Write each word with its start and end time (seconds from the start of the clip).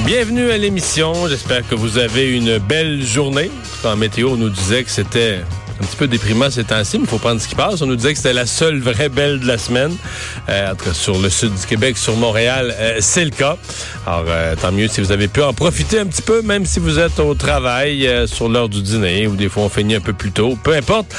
Bienvenue 0.00 0.50
à 0.50 0.58
l'émission. 0.58 1.28
J'espère 1.28 1.66
que 1.68 1.76
vous 1.76 1.96
avez 1.96 2.36
une 2.36 2.58
belle 2.58 3.02
journée. 3.02 3.52
En 3.84 3.94
météo, 3.94 4.36
nous 4.36 4.48
disait 4.48 4.82
que 4.82 4.90
c'était 4.90 5.42
un 5.82 5.86
petit 5.86 5.96
peu 5.96 6.06
déprimant 6.06 6.50
ces 6.50 6.64
temps-ci, 6.64 6.98
mais 6.98 7.04
il 7.04 7.10
faut 7.10 7.18
prendre 7.18 7.40
ce 7.40 7.48
qui 7.48 7.54
passe. 7.54 7.82
On 7.82 7.86
nous 7.86 7.96
disait 7.96 8.12
que 8.12 8.18
c'était 8.18 8.32
la 8.32 8.46
seule 8.46 8.78
vraie 8.78 9.08
belle 9.08 9.40
de 9.40 9.46
la 9.46 9.58
semaine. 9.58 9.96
Euh, 10.48 10.74
sur 10.92 11.18
le 11.18 11.28
sud 11.28 11.54
du 11.54 11.66
Québec, 11.66 11.98
sur 11.98 12.16
Montréal, 12.16 12.74
euh, 12.78 12.98
c'est 13.00 13.24
le 13.24 13.30
cas. 13.30 13.56
Alors, 14.06 14.24
euh, 14.28 14.54
tant 14.54 14.70
mieux 14.70 14.86
si 14.88 15.00
vous 15.00 15.10
avez 15.10 15.28
pu 15.28 15.42
en 15.42 15.52
profiter 15.52 15.98
un 15.98 16.06
petit 16.06 16.22
peu, 16.22 16.42
même 16.42 16.66
si 16.66 16.78
vous 16.78 16.98
êtes 16.98 17.18
au 17.18 17.34
travail 17.34 18.06
euh, 18.06 18.26
sur 18.26 18.48
l'heure 18.48 18.68
du 18.68 18.80
dîner 18.82 19.26
ou 19.26 19.34
des 19.34 19.48
fois 19.48 19.64
on 19.64 19.68
finit 19.68 19.96
un 19.96 20.00
peu 20.00 20.12
plus 20.12 20.30
tôt. 20.30 20.56
Peu 20.62 20.74
importe. 20.74 21.12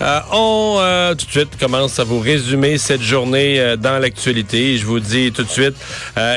Euh, 0.00 0.20
on, 0.32 0.78
euh, 0.80 1.14
tout 1.14 1.26
de 1.26 1.30
suite, 1.30 1.56
commence 1.58 1.98
à 2.00 2.04
vous 2.04 2.18
résumer 2.18 2.78
cette 2.78 3.02
journée 3.02 3.76
dans 3.78 3.98
l'actualité. 3.98 4.78
Je 4.78 4.86
vous 4.86 5.00
dis 5.00 5.30
tout 5.32 5.44
de 5.44 5.48
suite, 5.48 5.74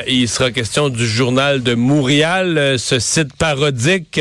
il 0.06 0.28
sera 0.28 0.50
question 0.50 0.88
du 0.88 1.06
journal 1.06 1.62
de 1.62 1.74
Montréal, 1.74 2.76
ce 2.78 2.98
site 2.98 3.34
parodique 3.36 4.20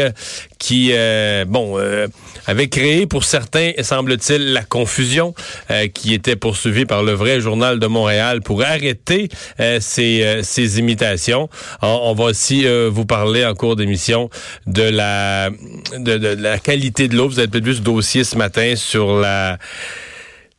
qui, 0.62 0.92
euh, 0.94 1.44
bon, 1.48 1.80
euh, 1.80 2.08
avait 2.45 2.67
créé 2.70 3.08
pour 3.08 3.23
certains, 3.23 3.72
semble-t-il, 3.81 4.54
la 4.54 4.62
confusion, 4.64 5.34
euh, 5.72 5.88
qui 5.88 6.14
était 6.14 6.36
poursuivie 6.36 6.86
par 6.86 7.02
le 7.02 7.14
vrai 7.14 7.42
journal 7.42 7.80
de 7.80 7.88
Montréal 7.88 8.42
pour 8.42 8.62
arrêter 8.62 9.28
euh, 9.59 9.80
ces, 9.82 10.22
euh, 10.23 10.44
ces 10.44 10.78
imitations. 10.78 11.50
On, 11.82 12.14
va 12.14 12.26
aussi 12.26 12.67
euh, 12.67 12.89
vous 12.94 13.08
parler 13.08 13.44
en 13.44 13.56
cours 13.56 13.76
d'émission 13.76 14.30
de 14.67 14.84
la 14.84 15.50
de- 15.98 16.17
de 16.20 16.28
la 16.39 16.59
qualité 16.59 17.08
de 17.08 17.16
l'eau. 17.17 17.28
Vous 17.28 17.39
avez 17.39 17.48
peut-être 17.48 17.66
vu 17.66 17.73
ce 17.76 17.82
dossier 17.82 18.23
ce 18.23 18.36
matin 18.38 18.76
sur 18.76 19.17
la 19.20 19.58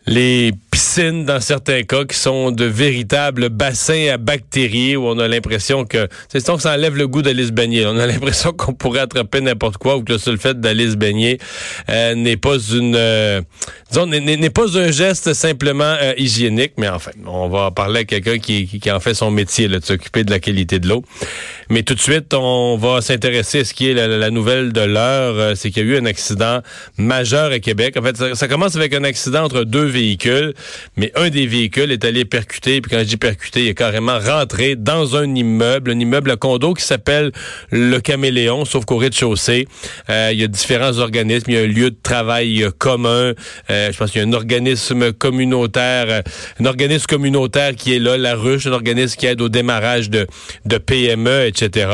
les 0.06 0.50
piscines, 0.72 1.26
dans 1.26 1.38
certains 1.38 1.82
cas, 1.82 2.06
qui 2.06 2.16
sont 2.16 2.50
de 2.50 2.64
véritables 2.64 3.50
bassins 3.50 4.08
à 4.10 4.16
bactéries, 4.16 4.96
où 4.96 5.06
on 5.06 5.18
a 5.18 5.28
l'impression 5.28 5.84
que... 5.84 6.08
C'est 6.30 6.44
donc 6.46 6.56
que 6.56 6.62
ça 6.62 6.72
enlève 6.72 6.96
le 6.96 7.06
goût 7.06 7.20
d'aller 7.20 7.46
se 7.46 7.52
baigner. 7.52 7.84
On 7.86 7.98
a 7.98 8.06
l'impression 8.08 8.52
qu'on 8.52 8.72
pourrait 8.72 9.00
attraper 9.00 9.42
n'importe 9.42 9.76
quoi, 9.76 9.96
ou 9.98 10.02
que 10.02 10.12
le 10.12 10.18
seul 10.18 10.38
fait 10.38 10.58
d'aller 10.58 10.90
se 10.90 10.96
baigner 10.96 11.38
euh, 11.90 12.14
n'est 12.14 12.38
pas 12.38 12.56
une... 12.58 12.96
euh, 12.96 13.42
disons, 13.90 14.06
n'est 14.06 14.50
pas 14.50 14.78
un 14.78 14.90
geste 14.90 15.34
simplement 15.34 15.94
euh, 16.00 16.14
hygiénique, 16.16 16.72
mais 16.78 16.88
enfin, 16.88 17.10
on 17.26 17.48
va 17.50 17.70
parler 17.70 18.00
à 18.00 18.04
quelqu'un 18.04 18.38
qui, 18.38 18.66
qui, 18.66 18.80
qui 18.80 18.90
en 18.90 19.00
fait 19.00 19.12
son 19.12 19.30
métier, 19.30 19.68
là, 19.68 19.78
de 19.78 19.84
s'occuper 19.84 20.24
de 20.24 20.30
la 20.30 20.40
qualité 20.40 20.78
de 20.78 20.88
l'eau. 20.88 21.04
Mais 21.68 21.82
tout 21.82 21.94
de 21.94 22.00
suite, 22.00 22.32
on 22.34 22.78
va 22.78 23.02
s'intéresser 23.02 23.60
à 23.60 23.64
ce 23.64 23.74
qui 23.74 23.90
est 23.90 23.94
la, 23.94 24.08
la 24.08 24.30
nouvelle 24.30 24.72
de 24.72 24.80
l'heure, 24.80 25.34
euh, 25.36 25.54
c'est 25.54 25.70
qu'il 25.70 25.86
y 25.86 25.90
a 25.90 25.94
eu 25.94 25.98
un 25.98 26.06
accident 26.06 26.60
majeur 26.96 27.52
à 27.52 27.58
Québec. 27.58 27.96
En 27.98 28.02
fait, 28.02 28.16
ça, 28.16 28.34
ça 28.34 28.48
commence 28.48 28.76
avec 28.76 28.94
un 28.94 29.04
accident 29.04 29.44
entre 29.44 29.64
deux 29.64 29.84
véhicules, 29.84 30.54
mais 30.96 31.12
un 31.14 31.30
des 31.30 31.46
véhicules 31.46 31.90
est 31.92 32.04
allé 32.04 32.24
percuter, 32.24 32.80
puis 32.80 32.90
quand 32.90 32.98
je 32.98 33.04
dis 33.04 33.16
percuter, 33.16 33.62
il 33.62 33.68
est 33.68 33.74
carrément 33.74 34.18
rentré 34.18 34.76
dans 34.76 35.16
un 35.16 35.34
immeuble, 35.34 35.90
un 35.90 35.98
immeuble 35.98 36.30
à 36.30 36.36
condo 36.36 36.74
qui 36.74 36.84
s'appelle 36.84 37.32
le 37.70 37.98
Caméléon, 37.98 38.64
sauf 38.64 38.84
qu'au 38.84 38.96
rez-de-chaussée, 38.96 39.66
euh, 40.10 40.30
il 40.32 40.40
y 40.40 40.44
a 40.44 40.48
différents 40.48 40.98
organismes, 40.98 41.50
il 41.50 41.54
y 41.54 41.58
a 41.58 41.62
un 41.62 41.66
lieu 41.66 41.90
de 41.90 41.98
travail 42.02 42.66
commun, 42.78 43.32
euh, 43.70 43.92
je 43.92 43.96
pense 43.96 44.10
qu'il 44.10 44.20
y 44.20 44.24
a 44.24 44.28
un 44.28 44.32
organisme 44.32 45.12
communautaire, 45.12 46.06
euh, 46.08 46.22
un 46.60 46.66
organisme 46.66 47.06
communautaire 47.06 47.74
qui 47.74 47.94
est 47.94 47.98
là, 47.98 48.16
la 48.16 48.34
ruche, 48.34 48.66
un 48.66 48.72
organisme 48.72 49.16
qui 49.16 49.26
aide 49.26 49.40
au 49.40 49.48
démarrage 49.48 50.10
de, 50.10 50.26
de 50.64 50.78
PME, 50.78 51.46
etc. 51.46 51.88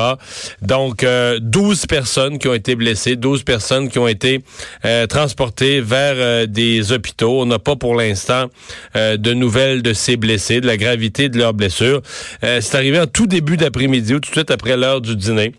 Donc, 0.62 1.05
euh, 1.05 1.39
12 1.41 1.87
personnes 1.87 2.39
qui 2.39 2.49
ont 2.49 2.55
été 2.55 2.75
blessées, 2.75 3.17
12 3.17 3.43
personnes 3.43 3.89
qui 3.89 3.99
ont 3.99 4.09
été 4.09 4.41
euh, 4.85 5.06
transportées 5.06 5.81
vers 5.81 6.15
euh, 6.17 6.47
des 6.47 6.93
hôpitaux. 6.93 7.41
On 7.41 7.47
n'a 7.47 7.59
pas 7.59 7.77
pour 7.77 7.95
l'instant 7.95 8.47
euh, 8.97 9.17
de 9.17 9.33
nouvelles 9.33 9.83
de 9.83 9.93
ces 9.93 10.17
blessés, 10.17 10.61
de 10.61 10.67
la 10.67 10.77
gravité 10.77 11.29
de 11.29 11.39
leurs 11.39 11.55
blessures. 11.55 12.03
Euh, 12.45 12.61
C'est 12.61 12.77
arrivé 12.77 13.01
en 13.01 13.07
tout 13.07 13.27
début 13.27 13.57
d'après-midi 13.57 14.15
ou 14.15 14.21
tout 14.21 14.31
de 14.31 14.37
suite 14.37 14.51
après 14.51 14.77
l'heure 14.77 15.01
du 15.01 15.17
dîner. 15.17 15.55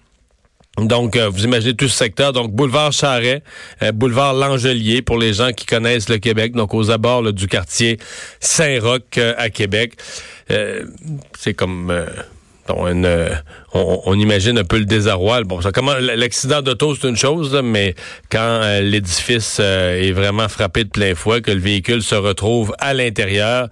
Donc, 0.78 1.18
euh, 1.18 1.28
vous 1.28 1.44
imaginez 1.44 1.76
tout 1.76 1.88
ce 1.88 1.98
secteur. 1.98 2.32
Donc, 2.32 2.52
boulevard 2.52 2.94
Charret, 2.94 3.44
boulevard 3.94 4.34
L'Angelier, 4.34 5.02
pour 5.02 5.18
les 5.18 5.34
gens 5.34 5.52
qui 5.52 5.66
connaissent 5.66 6.08
le 6.10 6.20
Québec, 6.20 6.54
donc 6.54 6.74
aux 6.74 6.90
abords 6.90 7.34
du 7.34 7.48
quartier 7.48 7.98
Saint-Roch 8.40 9.18
à 9.38 9.50
Québec. 9.50 9.94
C'est 10.48 11.54
comme... 11.54 11.94
euh, 12.70 13.30
on, 13.74 14.20
imagine 14.20 14.58
un 14.58 14.64
peu 14.64 14.78
le 14.78 14.86
désarroi. 14.86 15.44
Bon, 15.44 15.62
ça 15.62 15.72
commence, 15.72 16.00
l'accident 16.00 16.62
d'auto, 16.62 16.96
c'est 16.96 17.08
une 17.08 17.16
chose, 17.16 17.60
mais 17.64 17.96
quand 18.32 18.40
euh, 18.40 18.82
l'édifice 18.82 19.58
euh, 19.60 20.02
est 20.02 20.12
vraiment 20.12 20.48
frappé 20.48 20.84
de 20.84 20.90
plein 20.90 21.16
fouet, 21.16 21.42
que 21.42 21.52
le 21.52 21.60
véhicule 21.60 22.02
se 22.02 22.16
retrouve 22.16 22.74
à 22.80 22.94
l'intérieur, 22.94 23.70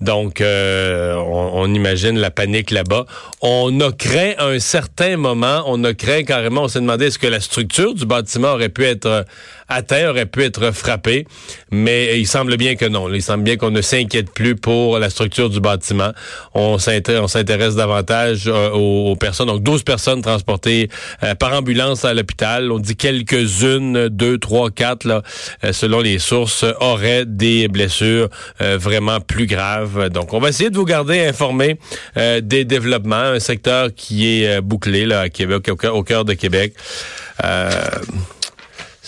donc 0.00 0.42
on, 0.42 1.50
on 1.54 1.74
imagine 1.74 2.18
la 2.18 2.30
panique 2.30 2.70
là-bas. 2.70 3.06
On 3.40 3.80
a 3.80 3.92
craint 3.92 4.32
à 4.38 4.46
un 4.46 4.58
certain 4.58 5.16
moment, 5.16 5.62
on 5.66 5.82
a 5.84 5.94
craint 5.94 6.22
carrément, 6.22 6.62
on 6.62 6.68
s'est 6.68 6.80
demandé 6.80 7.06
est-ce 7.06 7.18
que 7.18 7.26
la 7.26 7.40
structure 7.40 7.94
du 7.94 8.06
bâtiment 8.06 8.52
aurait 8.52 8.68
pu 8.68 8.84
être 8.84 9.24
atteinte, 9.68 10.06
aurait 10.08 10.26
pu 10.26 10.42
être 10.44 10.70
frappée, 10.72 11.26
mais 11.70 12.18
il 12.18 12.26
semble 12.26 12.56
bien 12.56 12.74
que 12.74 12.86
non. 12.86 13.12
Il 13.12 13.22
semble 13.22 13.44
bien 13.44 13.56
qu'on 13.56 13.70
ne 13.70 13.82
s'inquiète 13.82 14.30
plus 14.32 14.56
pour 14.56 14.98
la 14.98 15.10
structure 15.10 15.50
du 15.50 15.60
bâtiment. 15.60 16.12
On 16.54 16.78
s'inté- 16.78 17.18
on 17.18 17.28
s'intéresse 17.28 17.74
davantage 17.74 18.44
euh, 18.46 18.70
aux, 18.70 19.16
personnes. 19.16 19.48
Donc 19.48 19.62
12 19.62 19.82
personnes 19.82 20.22
transportées 20.22 20.88
euh, 21.22 21.34
par 21.34 21.52
ambulance 21.52 22.04
à 22.04 22.14
l'hôpital. 22.14 22.72
On 22.72 22.78
dit 22.78 22.96
quelques-unes, 22.96 24.08
deux, 24.08 24.38
trois, 24.38 24.70
quatre, 24.70 25.04
là, 25.06 25.22
euh, 25.64 25.72
selon 25.72 26.00
les 26.00 26.18
sources, 26.18 26.64
auraient 26.80 27.26
des 27.26 27.68
blessures 27.68 28.28
vraiment 28.60 29.20
plus 29.20 29.46
graves. 29.46 30.08
Donc 30.08 30.32
on 30.32 30.38
va 30.40 30.48
essayer 30.48 30.70
de 30.70 30.76
vous 30.76 30.84
garder 30.84 31.26
informés 31.26 31.78
des 32.16 32.64
développements. 32.64 33.16
Un 33.16 33.40
secteur 33.40 33.90
qui 33.94 34.42
est 34.42 34.60
bouclé 34.60 35.06
là, 35.06 35.20
à 35.20 35.28
Québec, 35.28 35.70
au 35.92 36.02
cœur, 36.02 36.24
de 36.24 36.32
Québec. 36.34 36.74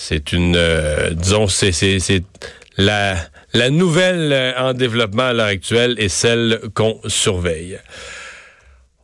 C'est 0.01 0.33
une, 0.33 0.57
euh, 0.57 1.11
disons, 1.11 1.47
c'est, 1.47 2.23
la, 2.79 3.17
la 3.53 3.69
nouvelle 3.69 4.33
euh, 4.33 4.53
en 4.57 4.73
développement 4.73 5.25
à 5.25 5.33
l'heure 5.35 5.47
actuelle 5.47 5.95
est 5.99 6.09
celle 6.09 6.59
qu'on 6.73 6.99
surveille. 7.07 7.79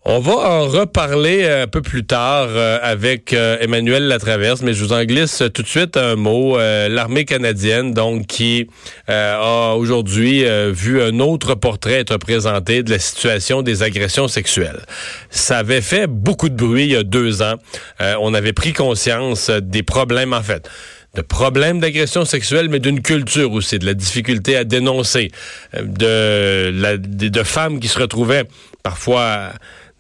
On 0.09 0.21
va 0.21 0.34
en 0.34 0.69
reparler 0.69 1.49
un 1.49 1.67
peu 1.67 1.83
plus 1.83 2.06
tard 2.06 2.47
euh, 2.50 2.78
avec 2.81 3.33
euh, 3.33 3.59
Emmanuel 3.61 4.06
Latraverse, 4.06 4.62
mais 4.62 4.73
je 4.73 4.85
vous 4.85 4.93
en 4.93 5.03
glisse 5.03 5.43
tout 5.53 5.62
de 5.62 5.67
suite 5.67 5.97
un 5.97 6.14
mot. 6.14 6.56
Euh, 6.56 6.88
L'armée 6.88 7.25
canadienne, 7.25 7.93
donc, 7.93 8.29
qui 8.29 8.69
a 9.08 9.75
aujourd'hui 9.75 10.44
vu 10.70 11.03
un 11.03 11.19
autre 11.19 11.56
portrait 11.56 11.94
être 11.94 12.19
présenté 12.19 12.85
de 12.85 12.91
la 12.93 13.00
situation 13.00 13.62
des 13.62 13.82
agressions 13.82 14.29
sexuelles. 14.29 14.82
Ça 15.31 15.58
avait 15.58 15.81
fait 15.81 16.06
beaucoup 16.06 16.50
de 16.50 16.55
bruit 16.55 16.85
il 16.85 16.93
y 16.93 16.97
a 16.97 17.02
deux 17.02 17.43
ans. 17.43 17.55
On 17.99 18.32
avait 18.32 18.52
pris 18.52 18.73
conscience 18.73 19.50
des 19.50 19.82
problèmes, 19.82 20.32
en 20.32 20.43
fait 20.43 20.69
de 21.14 21.23
problèmes 21.23 21.81
d'agression 21.81 22.26
sexuelle, 22.26 22.69
mais 22.69 22.79
d'une 22.79 23.00
culture 23.00 23.50
aussi, 23.52 23.79
de 23.79 23.87
la 23.87 23.94
difficulté 23.94 24.55
à 24.55 24.64
dénoncer, 24.64 25.31
de, 25.73 26.97
de 26.99 27.43
femmes 27.43 27.81
qui 27.81 27.88
se 27.88 27.99
retrouvaient 27.99 28.44
parfois 28.82 29.52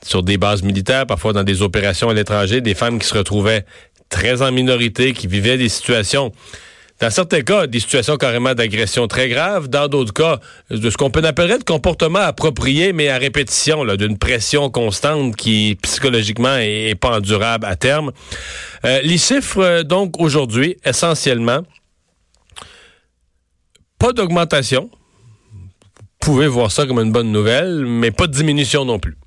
sur 0.06 0.22
des 0.22 0.38
bases 0.38 0.62
militaires, 0.62 1.06
parfois 1.06 1.32
dans 1.32 1.44
des 1.44 1.62
opérations 1.62 2.08
à 2.08 2.14
l'étranger, 2.14 2.60
des 2.60 2.74
femmes 2.74 2.98
qui 2.98 3.06
se 3.06 3.14
retrouvaient 3.14 3.64
très 4.08 4.42
en 4.42 4.52
minorité, 4.52 5.12
qui 5.12 5.26
vivaient 5.26 5.58
des 5.58 5.68
situations 5.68 6.32
dans 6.98 7.10
certains 7.10 7.42
cas, 7.42 7.66
des 7.66 7.80
situations 7.80 8.16
carrément 8.16 8.54
d'agression 8.54 9.06
très 9.06 9.28
graves. 9.28 9.68
Dans 9.68 9.86
d'autres 9.86 10.14
cas, 10.14 10.40
de 10.70 10.88
ce 10.88 10.96
qu'on 10.96 11.10
peut 11.10 11.22
appeler 11.24 11.58
de 11.58 11.62
comportement 11.62 12.20
approprié, 12.20 12.94
mais 12.94 13.10
à 13.10 13.18
répétition, 13.18 13.84
d'une 13.96 14.16
pression 14.16 14.70
constante 14.70 15.36
qui, 15.36 15.76
psychologiquement, 15.82 16.56
est, 16.56 16.94
pas 16.98 17.18
endurable 17.18 17.66
à 17.66 17.76
terme. 17.76 18.12
Euh, 18.86 19.00
les 19.02 19.18
chiffres, 19.18 19.60
euh, 19.60 19.82
donc, 19.82 20.18
aujourd'hui, 20.18 20.78
essentiellement, 20.86 21.60
pas 23.98 24.14
d'augmentation. 24.14 24.88
Vous 25.52 26.32
pouvez 26.32 26.48
voir 26.48 26.72
ça 26.72 26.86
comme 26.86 26.98
une 26.98 27.12
bonne 27.12 27.30
nouvelle, 27.30 27.84
mais 27.84 28.10
pas 28.10 28.26
de 28.26 28.32
diminution 28.32 28.86
non 28.86 28.98
plus. 28.98 29.18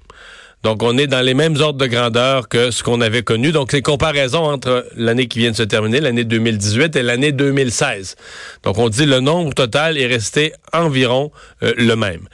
Donc, 0.64 0.84
on 0.84 0.98
est 0.98 1.08
dans 1.08 1.22
les 1.22 1.34
mêmes 1.34 1.56
ordres 1.62 1.80
de 1.80 1.88
grandeur 1.88 2.50
que 2.50 2.70
ce 2.70 2.84
qu'on 2.84 3.00
avait 3.00 3.24
connu. 3.24 3.52
Donc, 3.52 3.72
les 3.72 3.82
comparaisons 3.82 4.44
entre 4.44 4.86
l'année 4.96 5.28
qui 5.28 5.40
vient 5.40 5.52
de 5.52 5.56
se 5.56 5.64
terminer, 5.64 6.02
l'année 6.02 6.26
2018 6.26 6.96
et 6.98 7.04
l'année 7.04 7.32
2016. 7.32 8.16
Donc, 8.64 8.78
on 8.78 8.90
dit 8.90 9.06
le 9.06 9.22
nombre 9.22 9.54
total 9.54 9.98
est 9.98 10.08
resté 10.08 10.54
environ 10.74 11.32
euh, 11.64 11.74
le 11.78 11.96
même. 11.96 12.28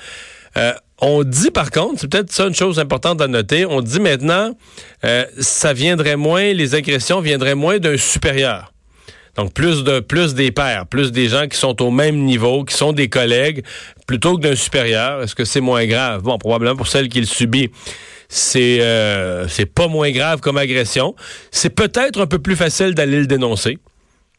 Euh, 0.57 0.73
on 0.99 1.23
dit 1.23 1.51
par 1.51 1.71
contre, 1.71 1.99
c'est 1.99 2.09
peut-être 2.09 2.31
ça 2.31 2.47
une 2.47 2.55
chose 2.55 2.79
importante 2.79 3.21
à 3.21 3.27
noter, 3.27 3.65
on 3.65 3.81
dit 3.81 3.99
maintenant, 3.99 4.55
euh, 5.03 5.25
ça 5.37 5.73
viendrait 5.73 6.15
moins, 6.15 6.53
les 6.53 6.73
agressions 6.73 7.19
viendraient 7.19 7.55
moins 7.55 7.79
d'un 7.79 7.97
supérieur. 7.97 8.71
Donc 9.35 9.53
plus 9.53 9.83
de 9.83 9.99
plus 9.99 10.33
des 10.33 10.51
pairs, 10.51 10.85
plus 10.87 11.11
des 11.11 11.27
gens 11.27 11.47
qui 11.47 11.57
sont 11.57 11.81
au 11.81 11.91
même 11.91 12.23
niveau, 12.23 12.63
qui 12.63 12.73
sont 12.73 12.93
des 12.93 13.09
collègues, 13.09 13.65
plutôt 14.07 14.37
que 14.37 14.41
d'un 14.41 14.55
supérieur. 14.55 15.21
Est-ce 15.21 15.35
que 15.35 15.43
c'est 15.43 15.59
moins 15.59 15.85
grave? 15.85 16.21
Bon, 16.21 16.37
probablement 16.37 16.77
pour 16.77 16.87
celle 16.87 17.09
qui 17.09 17.19
le 17.19 17.25
subit 17.25 17.69
c'est 18.29 18.81
euh, 18.81 19.47
c'est 19.47 19.65
pas 19.65 19.87
moins 19.87 20.11
grave 20.11 20.39
comme 20.39 20.57
agression. 20.57 21.15
C'est 21.51 21.69
peut-être 21.69 22.21
un 22.21 22.27
peu 22.27 22.39
plus 22.39 22.55
facile 22.55 22.93
d'aller 22.93 23.19
le 23.19 23.27
dénoncer 23.27 23.79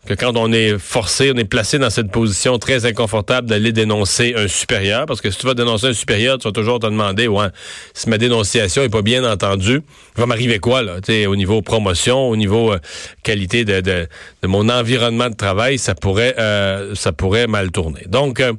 que 0.06 0.14
quand 0.14 0.36
on 0.36 0.52
est 0.52 0.78
forcé, 0.78 1.32
on 1.34 1.38
est 1.38 1.44
placé 1.44 1.78
dans 1.78 1.90
cette 1.90 2.10
position 2.10 2.58
très 2.58 2.86
inconfortable 2.86 3.48
d'aller 3.48 3.72
dénoncer 3.72 4.34
un 4.36 4.48
supérieur, 4.48 5.04
parce 5.04 5.20
que 5.20 5.30
si 5.30 5.38
tu 5.38 5.46
vas 5.46 5.54
dénoncer 5.54 5.88
un 5.88 5.92
supérieur, 5.92 6.38
tu 6.38 6.48
vas 6.48 6.52
toujours 6.52 6.78
te 6.78 6.86
demander, 6.86 7.28
ouais, 7.28 7.48
si 7.92 8.08
ma 8.08 8.16
dénonciation 8.16 8.82
est 8.82 8.88
pas 8.88 9.02
bien 9.02 9.30
entendue, 9.30 9.82
va 10.14 10.26
m'arriver 10.26 10.58
quoi 10.58 10.82
là, 10.82 10.98
au 11.28 11.36
niveau 11.36 11.60
promotion, 11.60 12.28
au 12.28 12.36
niveau 12.36 12.72
euh, 12.72 12.78
qualité 13.22 13.64
de, 13.64 14.06
mon 14.44 14.68
environnement 14.68 15.28
de 15.28 15.34
travail, 15.34 15.78
ça 15.78 15.94
pourrait 15.94 16.36
euh, 16.38 16.94
ça 16.94 17.12
pourrait 17.12 17.48
mal 17.48 17.72
tourner. 17.72 18.04
Donc 18.06 18.40
euh, 18.40 18.52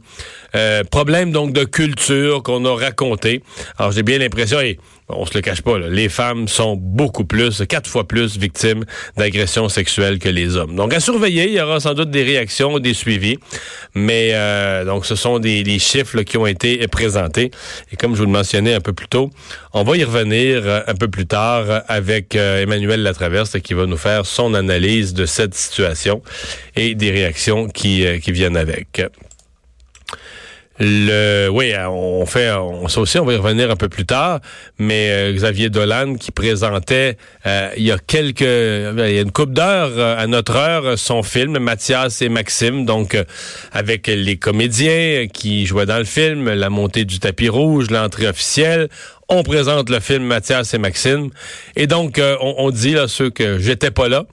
problème 0.89 1.31
donc 1.31 1.53
de 1.53 1.63
culture 1.63 2.43
qu'on 2.43 2.65
a 2.65 2.75
raconté. 2.75 3.43
Alors 3.77 3.91
j'ai 3.91 4.03
bien 4.03 4.17
l'impression, 4.17 4.59
et 4.59 4.77
on 5.09 5.25
se 5.25 5.33
le 5.33 5.41
cache 5.41 5.61
pas, 5.61 5.77
les 5.77 6.09
femmes 6.09 6.47
sont 6.47 6.75
beaucoup 6.75 7.23
plus, 7.23 7.63
quatre 7.67 7.89
fois 7.89 8.05
plus 8.05 8.37
victimes 8.37 8.83
d'agressions 9.15 9.69
sexuelles 9.69 10.19
que 10.19 10.27
les 10.27 10.57
hommes. 10.57 10.75
Donc 10.75 10.93
à 10.93 10.99
surveiller, 10.99 11.45
il 11.47 11.53
y 11.53 11.61
aura 11.61 11.79
sans 11.79 11.93
doute 11.93 12.09
des 12.09 12.23
réactions, 12.23 12.79
des 12.79 12.93
suivis, 12.93 13.37
mais 13.95 14.31
euh, 14.33 14.83
donc 14.83 15.05
ce 15.05 15.15
sont 15.15 15.39
des, 15.39 15.79
chiffres 15.79 16.21
qui 16.23 16.37
ont 16.37 16.47
été 16.47 16.85
présentés. 16.87 17.51
Et 17.91 17.95
comme 17.95 18.15
je 18.15 18.19
vous 18.19 18.25
le 18.25 18.31
mentionnais 18.31 18.73
un 18.73 18.81
peu 18.81 18.93
plus 18.93 19.07
tôt, 19.07 19.29
on 19.73 19.83
va 19.83 19.95
y 19.95 20.03
revenir 20.03 20.61
euh, 20.65 20.81
un 20.87 20.95
peu 20.95 21.07
plus 21.07 21.25
tard 21.25 21.83
avec 21.87 22.35
euh, 22.35 22.63
Emmanuel 22.63 23.03
Latraverse 23.03 23.59
qui 23.61 23.73
va 23.73 23.85
nous 23.85 23.97
faire 23.97 24.25
son 24.25 24.53
analyse 24.55 25.13
de 25.13 25.25
cette 25.25 25.53
situation 25.53 26.21
et 26.75 26.95
des 26.95 27.11
réactions 27.11 27.69
qui 27.69 28.03
viennent 28.31 28.57
avec. 28.57 29.01
Le, 30.79 31.49
oui, 31.51 31.73
on 31.89 32.25
fait, 32.27 32.51
on, 32.51 32.87
ça 32.87 33.01
aussi, 33.01 33.17
on 33.17 33.25
va 33.25 33.33
y 33.33 33.37
revenir 33.37 33.71
un 33.71 33.75
peu 33.75 33.89
plus 33.89 34.05
tard, 34.05 34.41
mais 34.77 35.09
euh, 35.09 35.33
Xavier 35.33 35.69
Dolan 35.69 36.15
qui 36.15 36.31
présentait 36.31 37.17
euh, 37.47 37.71
il 37.77 37.83
y 37.83 37.91
a 37.91 37.97
quelques, 37.97 38.41
il 38.41 38.99
y 38.99 39.17
a 39.17 39.21
une 39.21 39.31
coupe 39.31 39.53
d'heures 39.53 39.93
euh, 39.97 40.17
à 40.17 40.27
notre 40.27 40.55
heure 40.55 40.99
son 40.99 41.23
film 41.23 41.57
Mathias 41.57 42.21
et 42.21 42.29
Maxime, 42.29 42.85
donc 42.85 43.17
avec 43.71 44.05
les 44.05 44.37
comédiens 44.37 45.25
qui 45.33 45.65
jouaient 45.65 45.87
dans 45.87 45.97
le 45.97 46.05
film, 46.05 46.53
la 46.53 46.69
montée 46.69 47.05
du 47.05 47.19
tapis 47.19 47.49
rouge, 47.49 47.89
l'entrée 47.89 48.27
officielle. 48.27 48.89
On 49.29 49.43
présente 49.43 49.89
le 49.89 49.99
film 49.99 50.23
Mathias 50.23 50.73
et 50.73 50.77
Maxime, 50.77 51.31
et 51.75 51.87
donc 51.87 52.21
on, 52.39 52.55
on 52.59 52.69
dit 52.69 52.93
là 52.93 53.07
ceux 53.07 53.29
que 53.29 53.57
j'étais 53.59 53.91
pas 53.91 54.07
là, 54.07 54.25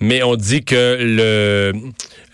mais 0.00 0.22
on 0.22 0.36
dit 0.36 0.64
que 0.64 0.96
le 1.00 1.72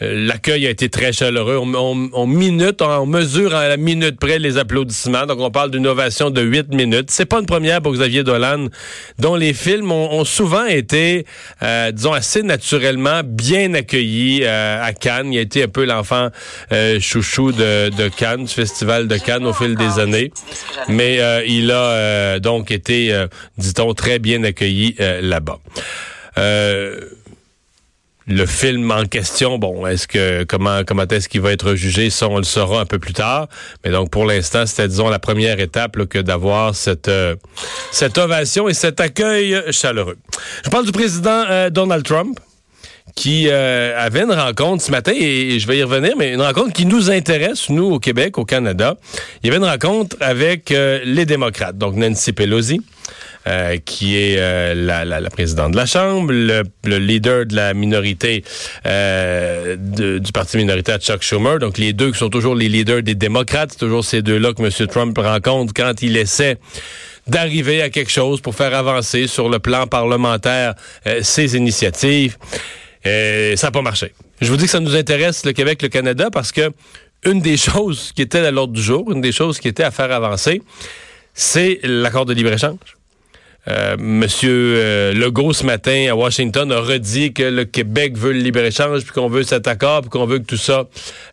euh, 0.02 0.26
l'accueil 0.26 0.66
a 0.66 0.70
été 0.70 0.90
très 0.90 1.12
chaleureux. 1.12 1.56
On, 1.56 2.26
minute, 2.26 2.82
on 2.82 3.06
mesure 3.06 3.54
à 3.54 3.68
la 3.68 3.76
minute 3.78 4.20
près 4.20 4.38
les 4.38 4.58
applaudissements. 4.58 5.24
Donc, 5.24 5.40
on 5.40 5.50
parle 5.50 5.70
d'une 5.70 5.86
ovation 5.86 6.30
de 6.30 6.42
huit 6.42 6.68
minutes. 6.68 7.10
C'est 7.10 7.24
pas 7.24 7.40
une 7.40 7.46
première 7.46 7.80
pour 7.80 7.92
Xavier 7.92 8.22
Dolan, 8.22 8.66
dont 9.18 9.36
les 9.36 9.54
films 9.54 9.90
ont, 9.90 10.24
souvent 10.24 10.66
été, 10.66 11.24
euh, 11.62 11.92
disons, 11.92 12.12
assez 12.12 12.42
naturellement 12.42 13.22
bien 13.24 13.72
accueillis 13.72 14.40
euh, 14.42 14.84
à 14.84 14.92
Cannes. 14.92 15.32
Il 15.32 15.38
a 15.38 15.42
été 15.42 15.62
un 15.62 15.68
peu 15.68 15.86
l'enfant 15.86 16.28
chouchou 17.00 17.52
de, 17.52 17.88
de, 17.88 18.08
Cannes, 18.08 18.44
du 18.44 18.52
festival 18.52 19.08
de 19.08 19.16
Cannes 19.16 19.46
au 19.46 19.54
fil 19.54 19.76
des 19.76 19.98
années. 19.98 20.30
Mais 20.88 21.20
il 21.48 21.70
a 21.70 22.38
donc 22.38 22.70
été, 22.70 23.26
dit-on, 23.56 23.94
très 23.94 24.18
bien 24.18 24.44
accueilli 24.44 24.94
là-bas. 24.98 25.58
Euh, 26.38 27.00
le 28.28 28.44
film 28.44 28.90
en 28.90 29.04
question, 29.04 29.58
bon, 29.58 29.86
est-ce 29.86 30.08
que 30.08 30.44
comment 30.44 30.82
comment 30.84 31.06
est-ce 31.06 31.28
qu'il 31.28 31.40
va 31.40 31.52
être 31.52 31.74
jugé, 31.74 32.10
ça 32.10 32.28
on 32.28 32.38
le 32.38 32.44
saura 32.44 32.80
un 32.80 32.86
peu 32.86 32.98
plus 32.98 33.12
tard. 33.12 33.48
Mais 33.84 33.92
donc 33.92 34.10
pour 34.10 34.24
l'instant, 34.24 34.66
c'était 34.66 34.88
disons 34.88 35.08
la 35.08 35.20
première 35.20 35.60
étape 35.60 36.04
que 36.06 36.18
d'avoir 36.18 36.74
cette 36.74 37.08
euh, 37.08 37.36
cette 37.92 38.18
ovation 38.18 38.68
et 38.68 38.74
cet 38.74 39.00
accueil 39.00 39.62
chaleureux. 39.70 40.18
Je 40.64 40.70
parle 40.70 40.86
du 40.86 40.92
président 40.92 41.44
euh, 41.48 41.70
Donald 41.70 42.04
Trump 42.04 42.40
qui 43.14 43.46
euh, 43.48 43.96
avait 43.96 44.22
une 44.22 44.32
rencontre 44.32 44.82
ce 44.82 44.90
matin, 44.90 45.12
et, 45.14 45.58
je 45.58 45.66
vais 45.66 45.78
y 45.78 45.82
revenir, 45.82 46.16
mais 46.18 46.34
une 46.34 46.42
rencontre 46.42 46.72
qui 46.72 46.84
nous 46.84 47.10
intéresse, 47.10 47.70
nous, 47.70 47.84
au 47.84 47.98
Québec, 47.98 48.36
au 48.36 48.44
Canada. 48.44 48.96
Il 49.42 49.46
y 49.46 49.50
avait 49.50 49.64
une 49.64 49.70
rencontre 49.70 50.16
avec 50.20 50.68
les 50.68 51.24
démocrates, 51.24 51.78
donc 51.78 51.94
Nancy 51.94 52.32
Pelosi, 52.32 52.82
euh, 53.46 53.76
qui 53.84 54.16
est 54.16 54.36
euh, 54.38 54.74
la, 54.74 55.04
la, 55.04 55.20
la, 55.20 55.30
présidente 55.30 55.72
de 55.72 55.76
la 55.76 55.86
Chambre, 55.86 56.32
le, 56.32 56.62
le 56.84 56.98
leader 56.98 57.46
de 57.46 57.54
la 57.54 57.74
minorité 57.74 58.42
euh, 58.86 59.76
du 59.76 60.32
parti 60.32 60.56
minoritaire 60.56 60.98
Chuck 60.98 61.22
Schumer. 61.22 61.58
Donc 61.58 61.78
les 61.78 61.92
deux 61.92 62.10
qui 62.10 62.18
sont 62.18 62.28
toujours 62.28 62.56
les 62.56 62.68
leaders 62.68 63.02
des 63.02 63.14
démocrates, 63.14 63.70
c'est 63.72 63.78
toujours 63.78 64.04
ces 64.04 64.22
deux-là 64.22 64.52
que 64.52 64.62
M. 64.62 64.88
Trump 64.88 65.16
rencontre 65.16 65.72
quand 65.74 66.02
il 66.02 66.16
essaie 66.16 66.58
d'arriver 67.28 67.82
à 67.82 67.90
quelque 67.90 68.10
chose 68.10 68.40
pour 68.40 68.54
faire 68.54 68.74
avancer 68.74 69.28
sur 69.28 69.48
le 69.48 69.58
plan 69.58 69.86
parlementaire 69.86 70.74
ses 71.22 71.56
initiatives. 71.56 72.36
Et 73.04 73.54
ça 73.56 73.68
n'a 73.68 73.70
pas 73.70 73.82
marché. 73.82 74.12
Je 74.40 74.50
vous 74.50 74.56
dis 74.56 74.64
que 74.64 74.70
ça 74.70 74.80
nous 74.80 74.96
intéresse, 74.96 75.44
le 75.44 75.52
Québec, 75.52 75.82
le 75.82 75.88
Canada, 75.88 76.30
parce 76.32 76.52
que 76.52 76.72
une 77.24 77.40
des 77.40 77.56
choses 77.56 78.12
qui 78.14 78.22
était 78.22 78.38
à 78.38 78.50
l'ordre 78.50 78.72
du 78.72 78.82
jour, 78.82 79.12
une 79.12 79.20
des 79.20 79.32
choses 79.32 79.60
qui 79.60 79.68
était 79.68 79.84
à 79.84 79.90
faire 79.90 80.10
avancer, 80.10 80.62
c'est 81.32 81.80
l'accord 81.84 82.26
de 82.26 82.32
libre-échange. 82.32 82.96
Euh, 83.68 83.96
Monsieur 83.98 84.76
euh, 84.76 85.12
Legault 85.12 85.52
ce 85.52 85.64
matin 85.64 86.06
à 86.08 86.14
Washington 86.14 86.70
a 86.70 86.80
redit 86.80 87.32
que 87.32 87.42
le 87.42 87.64
Québec 87.64 88.16
veut 88.16 88.32
le 88.32 88.40
libre-échange, 88.40 89.02
puis 89.02 89.12
qu'on 89.12 89.28
veut 89.28 89.42
cet 89.42 89.66
accord, 89.66 90.02
puis 90.02 90.10
qu'on 90.10 90.26
veut 90.26 90.38
que 90.38 90.46
tout 90.46 90.56
ça, 90.56 90.84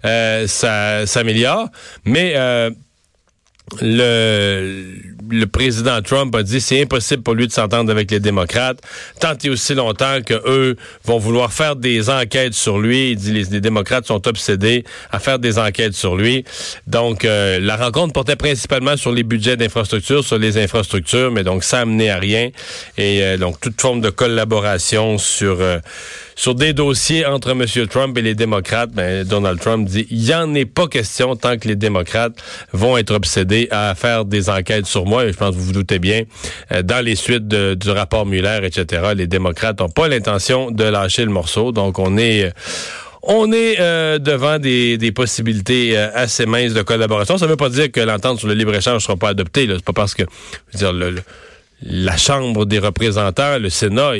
euh, 0.05 0.47
ça 0.47 1.05
s'améliore. 1.05 1.69
Mais 2.05 2.33
euh, 2.35 2.71
le, 3.81 5.45
président 5.51 6.01
Trump 6.01 6.35
a 6.35 6.43
dit 6.43 6.61
c'est 6.61 6.81
impossible 6.81 7.23
pour 7.23 7.33
lui 7.33 7.47
de 7.47 7.51
s'entendre 7.51 7.91
avec 7.91 8.11
les 8.11 8.19
démocrates 8.19 8.79
tant 9.19 9.33
et 9.43 9.49
aussi 9.49 9.73
longtemps 9.73 10.21
que 10.25 10.33
eux 10.45 10.75
vont 11.05 11.17
vouloir 11.17 11.51
faire 11.51 11.75
des 11.75 12.09
enquêtes 12.09 12.53
sur 12.53 12.79
lui. 12.79 13.11
Il 13.11 13.17
dit 13.17 13.31
les, 13.31 13.43
les 13.45 13.61
démocrates 13.61 14.05
sont 14.05 14.27
obsédés 14.27 14.83
à 15.11 15.19
faire 15.19 15.39
des 15.39 15.57
enquêtes 15.57 15.93
sur 15.93 16.15
lui. 16.15 16.43
Donc 16.87 17.25
euh, 17.25 17.59
la 17.59 17.77
rencontre 17.77 18.13
portait 18.13 18.35
principalement 18.35 18.97
sur 18.97 19.11
les 19.11 19.23
budgets 19.23 19.57
d'infrastructures, 19.57 20.23
sur 20.23 20.37
les 20.37 20.57
infrastructures, 20.57 21.31
mais 21.31 21.43
donc 21.43 21.63
ça 21.63 21.79
amenait 21.79 22.09
à 22.09 22.19
rien. 22.19 22.49
Et 22.97 23.23
euh, 23.23 23.37
donc 23.37 23.59
toute 23.59 23.79
forme 23.79 24.01
de 24.01 24.09
collaboration 24.09 25.17
sur 25.17 25.61
euh, 25.61 25.79
sur 26.35 26.55
des 26.55 26.73
dossiers 26.73 27.25
entre 27.25 27.51
M. 27.51 27.65
Trump 27.87 28.17
et 28.17 28.21
les 28.21 28.35
démocrates, 28.35 28.91
ben, 28.91 29.23
Donald 29.23 29.59
Trump 29.59 29.87
dit 29.87 30.07
il 30.09 30.19
n'y 30.19 30.33
en 30.33 30.53
est 30.53 30.65
pas 30.65 30.87
question 30.87 31.35
tant 31.35 31.57
que 31.57 31.67
les 31.67 31.75
démocrates 31.75 32.33
vont 32.71 32.97
être 32.97 33.13
obsédés 33.13 33.67
à 33.71 33.93
faire 33.95 34.25
des 34.25 34.49
enquêtes 34.49 34.85
sur 34.85 35.05
moi. 35.05 35.27
Je 35.27 35.33
pense 35.33 35.51
que 35.51 35.59
vous 35.59 35.65
vous 35.65 35.73
doutez 35.73 35.99
bien, 35.99 36.23
euh, 36.71 36.81
dans 36.81 37.03
les 37.03 37.15
suites 37.15 37.47
du 37.47 37.89
rapport 37.89 38.25
Mueller, 38.25 38.59
etc., 38.63 39.13
les 39.15 39.27
démocrates 39.27 39.79
n'ont 39.79 39.89
pas 39.89 40.07
l'intention 40.07 40.71
de 40.71 40.83
lâcher 40.83 41.25
le 41.25 41.31
morceau. 41.31 41.71
Donc, 41.71 41.99
on 41.99 42.17
est... 42.17 42.51
On 43.25 43.53
est 43.53 43.79
euh, 43.79 44.19
devant 44.19 44.59
des, 44.59 45.11
possibilités 45.15 45.97
euh, 45.97 46.09
assez 46.13 46.45
minces 46.45 46.73
de 46.73 46.81
collaboration. 46.81 47.37
Ça 47.37 47.45
ne 47.45 47.51
veut 47.51 47.57
pas 47.57 47.69
dire 47.69 47.89
que 47.89 48.01
l'entente 48.01 48.39
sur 48.39 48.49
le 48.49 48.53
libre-échange 48.53 48.95
ne 48.95 48.99
sera 48.99 49.15
pas 49.15 49.29
adoptée. 49.29 49.65
C'est 49.65 49.85
pas 49.85 49.93
parce 49.93 50.13
que 50.13 50.23
la 51.85 52.17
Chambre 52.17 52.65
des 52.65 52.79
représentants, 52.79 53.59
le 53.59 53.69
Sénat, 53.69 54.11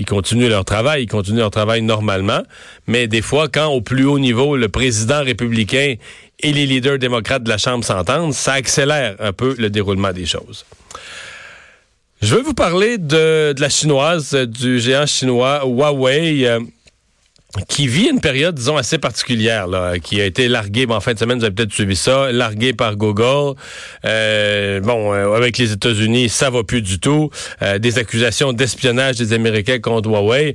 ils, 0.00 0.06
continuent 0.06 0.48
leur 0.48 0.64
travail, 0.64 1.04
ils 1.04 1.06
continuent 1.06 1.38
leur 1.38 1.50
travail 1.50 1.82
normalement, 1.82 2.42
mais 2.86 3.06
des 3.06 3.22
fois, 3.22 3.48
quand 3.48 3.68
au 3.68 3.80
plus 3.80 4.04
haut 4.04 4.18
niveau, 4.18 4.56
le 4.56 4.68
président 4.68 5.22
républicain 5.22 5.94
et 6.40 6.52
les 6.52 6.66
leaders 6.66 6.98
démocrates 6.98 7.44
de 7.44 7.48
la 7.48 7.58
Chambre 7.58 7.84
s'entendent, 7.84 8.34
ça 8.34 8.54
accélère 8.54 9.14
un 9.20 9.32
peu 9.32 9.54
le 9.58 9.70
déroulement 9.70 10.12
des 10.12 10.26
choses. 10.26 10.64
Je 12.22 12.34
veux 12.34 12.42
vous 12.42 12.54
parler 12.54 12.98
de, 12.98 13.54
la 13.58 13.68
chinoise, 13.68 14.34
du 14.34 14.78
géant 14.80 15.06
chinois 15.06 15.62
Huawei. 15.64 16.46
Euh, 17.56 17.60
qui 17.68 17.88
vit 17.88 18.08
une 18.08 18.20
période, 18.20 18.54
disons, 18.54 18.76
assez 18.76 18.98
particulière, 18.98 19.66
là, 19.66 19.98
qui 19.98 20.20
a 20.20 20.24
été 20.24 20.48
larguée, 20.48 20.86
en 20.88 21.00
fin 21.00 21.14
de 21.14 21.18
semaine, 21.18 21.38
vous 21.38 21.44
avez 21.44 21.54
peut-être 21.54 21.72
suivi 21.72 21.96
ça, 21.96 22.30
larguée 22.30 22.72
par 22.72 22.96
Google. 22.96 23.56
Euh, 24.04 24.80
bon, 24.80 25.12
euh, 25.12 25.34
avec 25.34 25.58
les 25.58 25.72
États-Unis, 25.72 26.28
ça 26.28 26.50
va 26.50 26.62
plus 26.62 26.82
du 26.82 27.00
tout. 27.00 27.30
Euh, 27.62 27.78
des 27.78 27.98
accusations 27.98 28.52
d'espionnage 28.52 29.16
des 29.16 29.32
Américains 29.32 29.78
contre 29.80 30.08
Huawei. 30.08 30.54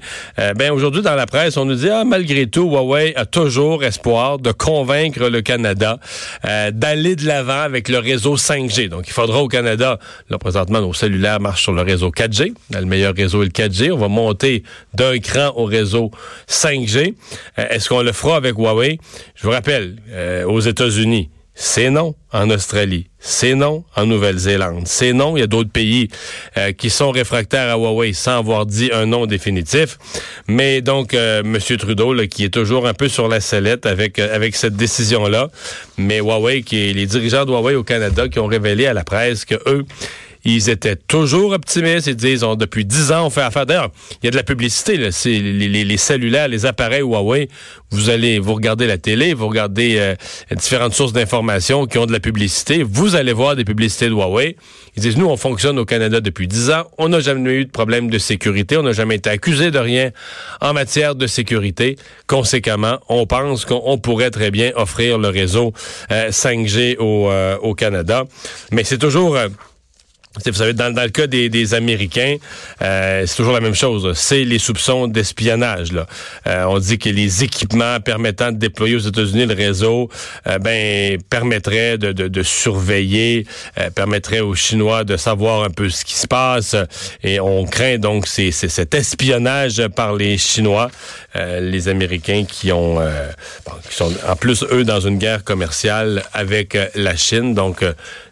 ben 0.56 0.72
aujourd'hui, 0.72 1.02
dans 1.02 1.16
la 1.16 1.26
presse, 1.26 1.58
on 1.58 1.66
nous 1.66 1.76
dit, 1.76 1.90
ah, 1.90 2.04
malgré 2.06 2.48
tout, 2.48 2.70
Huawei 2.70 3.14
a 3.16 3.26
toujours 3.26 3.84
espoir 3.84 4.40
de 4.40 4.52
convaincre 4.52 5.28
le 5.28 5.42
Canada 5.42 6.00
d'aller 6.44 7.16
de 7.16 7.26
l'avant 7.26 7.62
avec 7.62 7.90
le 7.90 8.00
réseau 8.00 8.38
5G. 8.38 8.90
Donc, 8.90 9.06
il 9.08 9.14
faudra 9.14 9.42
au 9.42 9.48
Canada, 9.48 10.00
là, 10.30 10.38
présentement, 10.38 10.82
nos 10.82 10.94
cellulaires 10.94 11.40
marchent 11.40 11.64
sur 11.64 11.74
le 11.74 11.82
réseau 11.82 12.12
4G. 12.12 12.54
Le 12.72 12.86
meilleur 12.86 13.14
réseau 13.16 13.42
est 13.44 13.46
le 13.46 13.52
4G. 13.52 13.92
On 13.92 13.98
va 13.98 14.08
monter 14.08 14.64
d'un 14.94 15.18
cran 15.20 15.52
au 15.56 15.66
réseau 15.66 16.12
5G 16.48 16.85
euh, 16.96 17.68
est-ce 17.70 17.90
qu'on 17.90 18.02
le 18.02 18.12
fera 18.12 18.38
avec 18.38 18.56
Huawei? 18.58 19.00
Je 19.36 19.44
vous 19.44 19.52
rappelle, 19.52 19.98
euh, 20.10 20.46
aux 20.46 20.60
États-Unis, 20.60 21.30
c'est 21.54 21.90
non. 21.90 22.16
En 22.34 22.50
Australie, 22.50 23.08
c'est 23.18 23.56
non. 23.56 23.86
En 23.96 24.06
Nouvelle-Zélande, 24.06 24.84
c'est 24.86 25.14
non. 25.14 25.38
Il 25.38 25.40
y 25.40 25.44
a 25.44 25.48
d'autres 25.48 25.72
pays 25.72 26.10
euh, 26.58 26.74
qui 26.74 26.90
sont 26.90 27.12
réfractaires 27.12 27.74
à 27.74 27.78
Huawei 27.78 28.12
sans 28.12 28.38
avoir 28.40 28.66
dit 28.66 28.90
un 28.92 29.06
nom 29.06 29.26
définitif. 29.26 29.98
Mais 30.50 30.82
donc, 30.82 31.14
M. 31.14 31.58
Trudeau, 31.80 32.14
qui 32.28 32.44
est 32.44 32.54
toujours 32.54 32.88
un 32.88 32.94
peu 32.94 33.08
sur 33.08 33.30
la 33.30 33.40
sellette 33.40 33.86
avec, 33.86 34.20
avec 34.20 34.58
cette 34.58 34.76
décision-là. 34.76 35.50
Mais 35.98 36.18
Huawei, 36.18 36.64
qui 36.64 36.90
est 36.90 36.94
les 36.94 37.06
dirigeants 37.06 37.46
de 37.46 37.52
Huawei 37.52 37.76
au 37.76 37.84
Canada, 37.84 38.28
qui 38.28 38.40
ont 38.40 38.48
révélé 38.48 38.86
à 38.86 38.94
la 38.94 39.06
presse 39.06 39.46
que 39.46 39.56
eux, 39.66 39.86
ils 40.46 40.70
étaient 40.70 40.96
toujours 40.96 41.52
optimistes. 41.52 42.08
Ils 42.08 42.16
disent, 42.16 42.46
depuis 42.58 42.86
dix 42.86 43.12
ans, 43.12 43.26
on 43.26 43.30
fait 43.32 43.42
affaire. 43.42 43.66
D'ailleurs, 43.66 43.90
il 44.22 44.26
y 44.26 44.28
a 44.28 44.32
de 44.32 44.36
la 44.36 44.44
publicité. 44.44 44.96
Là. 44.98 45.12
C'est 45.12 45.40
les, 45.40 45.98
cellulaires, 45.98 46.48
les 46.48 46.68
appareils 46.68 47.02
Huawei. 47.02 47.50
Vous 47.90 48.10
allez, 48.10 48.38
vous 48.40 48.54
regardez 48.54 48.86
la 48.86 48.98
télé, 48.98 49.34
vous 49.34 49.48
regardez 49.48 49.96
euh, 49.98 50.16
différentes 50.56 50.94
sources 50.94 51.14
d'informations 51.14 51.88
qui 51.88 51.98
ont 51.98 52.06
de 52.06 52.12
la 52.12 52.20
publicité. 52.20 52.84
Vous 52.84 53.16
allez 53.16 53.34
voir 53.34 53.56
des 53.56 53.66
publicités 53.66 54.06
de 54.08 54.14
Huawei. 54.14 54.56
Ils 54.96 55.02
disent, 55.02 55.18
nous, 55.18 55.26
on 55.26 55.38
fonctionne 55.38 55.80
au 55.80 55.86
Canada 55.86 56.22
depuis 56.22 56.48
dix 56.48 56.70
ans. 56.70 56.84
On 57.00 57.10
n'a 57.10 57.22
jamais 57.22 57.54
eu 57.54 57.66
de 57.66 57.72
problème 57.72 58.10
de 58.10 58.20
sécurité. 58.20 58.78
On 58.78 58.84
n'a 58.84 58.94
jamais 58.94 59.16
été 59.16 59.32
accusé 59.32 59.72
de 59.72 59.80
rien 59.80 60.12
en 60.62 60.74
matière 60.74 61.16
de 61.16 61.26
sécurité. 61.26 61.96
Conséquemment, 62.28 63.00
on 63.10 63.26
pense 63.26 63.66
qu'on 63.66 63.98
pourrait 63.98 64.32
très 64.32 64.52
bien 64.52 64.72
offrir 64.76 65.18
le 65.18 65.30
réseau 65.30 65.74
5G 66.12 66.98
euh, 67.00 67.02
euh, 67.02 67.58
au, 67.58 67.74
Canada. 67.74 68.26
Mais 68.72 68.84
c'est 68.84 69.00
toujours... 69.00 69.38
Vous 70.44 70.54
savez, 70.54 70.74
dans, 70.74 70.94
le 70.94 71.10
cas 71.10 71.28
des, 71.28 71.74
Américains, 71.74 72.36
euh, 72.82 73.24
c'est 73.26 73.36
toujours 73.38 73.54
la 73.54 73.62
même 73.62 73.74
chose. 73.74 74.12
C'est 74.16 74.44
les 74.44 74.60
soupçons 74.60 75.08
d'espionnage. 75.08 75.90
Euh, 76.48 76.64
on 76.66 76.78
dit 76.78 76.98
que 76.98 77.10
les 77.10 77.44
équipements 77.44 78.00
permettant 78.02 78.52
de 78.52 78.58
déployer 78.58 78.96
aux 78.96 79.00
États-Unis 79.00 79.46
le 79.46 79.56
réseau, 79.56 80.10
euh, 80.48 80.60
ben 80.60 81.18
permettraient 81.30 81.98
de, 81.98 82.44
surveiller, 82.44 83.46
permettraient 83.96 84.42
aux 84.42 84.56
Chinois 84.56 85.04
de 85.04 85.18
savoir 85.18 85.64
un 85.64 85.70
peu 85.70 85.90
ce 85.90 86.04
qui 86.04 86.16
se 86.16 86.28
passe. 86.28 86.76
Et 87.24 87.40
on 87.40 87.66
craint 87.66 87.98
donc 87.98 88.28
c'est 88.28 88.52
cet 88.52 88.94
espionnage 88.94 89.88
par 89.96 90.14
les 90.16 90.38
Chinois, 90.38 90.92
les 91.36 91.88
Américains 91.88 92.46
qui 92.48 92.72
ont, 92.72 93.00
qui 93.90 93.96
sont 93.96 94.12
en 94.28 94.36
plus 94.36 94.64
eux 94.72 94.84
dans 94.84 95.00
une 95.00 95.18
guerre 95.18 95.44
commerciale 95.44 96.24
avec 96.34 96.78
la 96.96 97.16
Chine. 97.16 97.54
Donc 97.54 97.84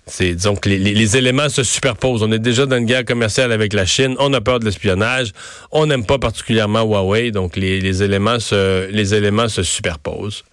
c'est 0.06 0.36
les, 0.66 1.18
éléments 1.18 1.50
se 1.50 1.64
superposent. 1.64 2.24
On 2.24 2.32
est 2.32 2.40
déjà 2.40 2.66
dans 2.66 2.78
une 2.78 2.86
guerre 2.86 3.06
commerciale 3.06 3.52
avec 3.54 3.74
la 3.74 3.86
Chine. 3.86 4.16
On 4.20 4.34
a 4.34 4.42
peur 4.42 4.60
de 4.60 4.66
l'espionnage. 4.66 5.32
On 5.72 5.86
n'aime 5.86 6.06
pas 6.06 6.20
particulièrement 6.20 6.82
Huawei. 6.84 7.32
Donc 7.32 7.56
les, 7.56 8.04
éléments 8.04 8.40
se 8.40 8.90
les 8.90 9.14
éléments 9.14 9.48
se 9.48 9.64
superposent. 9.64 10.44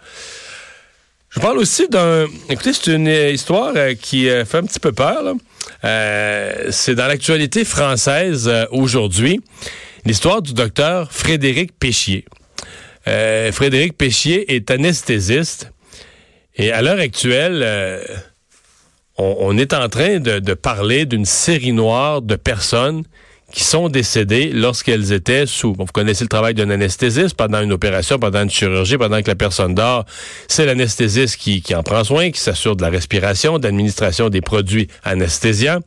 Je 1.31 1.41
parle 1.41 1.59
aussi 1.59 1.89
d'un. 1.89 2.27
Écoutez, 2.49 2.73
c'est 2.73 2.93
une 2.93 3.07
histoire 3.07 3.73
euh, 3.77 3.95
qui 3.95 4.29
euh, 4.29 4.45
fait 4.45 4.59
un 4.59 4.65
petit 4.65 4.81
peu 4.81 4.93
peur. 4.93 5.35
Euh, 5.85 6.69
c'est 6.71 6.95
dans 6.95 7.07
l'actualité 7.07 7.65
française 7.65 8.51
aujourd'hui. 8.71 9.41
L'histoire 10.05 10.43
du 10.43 10.55
docteur 10.55 11.13
Frédéric 11.13 11.73
Péchier. 11.79 12.25
Frédéric 13.05 13.99
Péchier 13.99 14.55
est 14.55 14.71
anesthésiste 14.71 15.73
et 16.55 16.71
à 16.71 16.81
l'heure 16.81 17.01
actuelle 17.01 18.05
on, 19.21 19.57
est 19.59 19.75
en 19.75 19.89
train 19.89 20.19
de, 20.19 20.55
parler 20.55 21.07
d'une 21.07 21.25
série 21.25 21.73
noire 21.73 22.23
de 22.23 22.37
personnes 22.37 23.05
qui 23.53 23.65
sont 23.65 23.89
décédées 23.89 24.51
lorsqu'elles 24.53 25.13
étaient 25.13 25.45
sous. 25.45 25.75
vous 25.77 25.85
connaissez 25.87 26.25
le 26.25 26.29
travail 26.29 26.55
d'un 26.55 26.71
anesthésiste 26.71 27.35
pendant 27.35 27.61
une 27.61 27.73
opération, 27.73 28.19
pendant 28.19 28.43
une 28.43 28.51
chirurgie, 28.51 28.97
pendant 28.97 29.21
que 29.23 29.29
la 29.29 29.35
personne 29.35 29.75
dort. 29.75 30.05
C'est 30.47 30.67
l'anesthésiste 30.67 31.37
qui, 31.37 31.63
en 31.75 31.83
prend 31.83 32.05
soin, 32.05 32.31
qui 32.31 32.41
s'assure 32.41 32.77
de 32.77 32.83
la 32.83 32.91
respiration, 32.91 33.59
d'administration 33.59 34.29
des 34.29 34.41
produits 34.41 34.87
anesthésiants. 35.03 35.81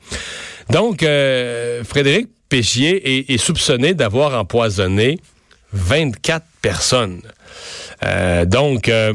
Donc, 0.69 1.03
euh, 1.03 1.83
Frédéric 1.85 2.27
Péchier 2.49 3.33
est, 3.33 3.37
soupçonné 3.37 3.93
d'avoir 3.93 4.39
empoisonné 4.39 5.19
24 5.71 6.45
personnes. 6.61 7.21
Euh, 8.03 8.45
donc, 8.45 8.89
euh, 8.89 9.13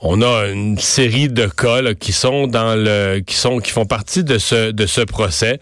on 0.00 0.22
a 0.22 0.48
une 0.48 0.78
série 0.78 1.28
de 1.28 1.46
cas 1.46 1.94
qui 1.94 2.12
sont 2.12 2.46
dans 2.46 2.74
le 2.74 3.20
qui 3.20 3.34
sont 3.34 3.58
qui 3.58 3.70
font 3.70 3.86
partie 3.86 4.24
de 4.24 4.38
ce 4.38 4.70
de 4.70 4.86
ce 4.86 5.00
procès 5.02 5.58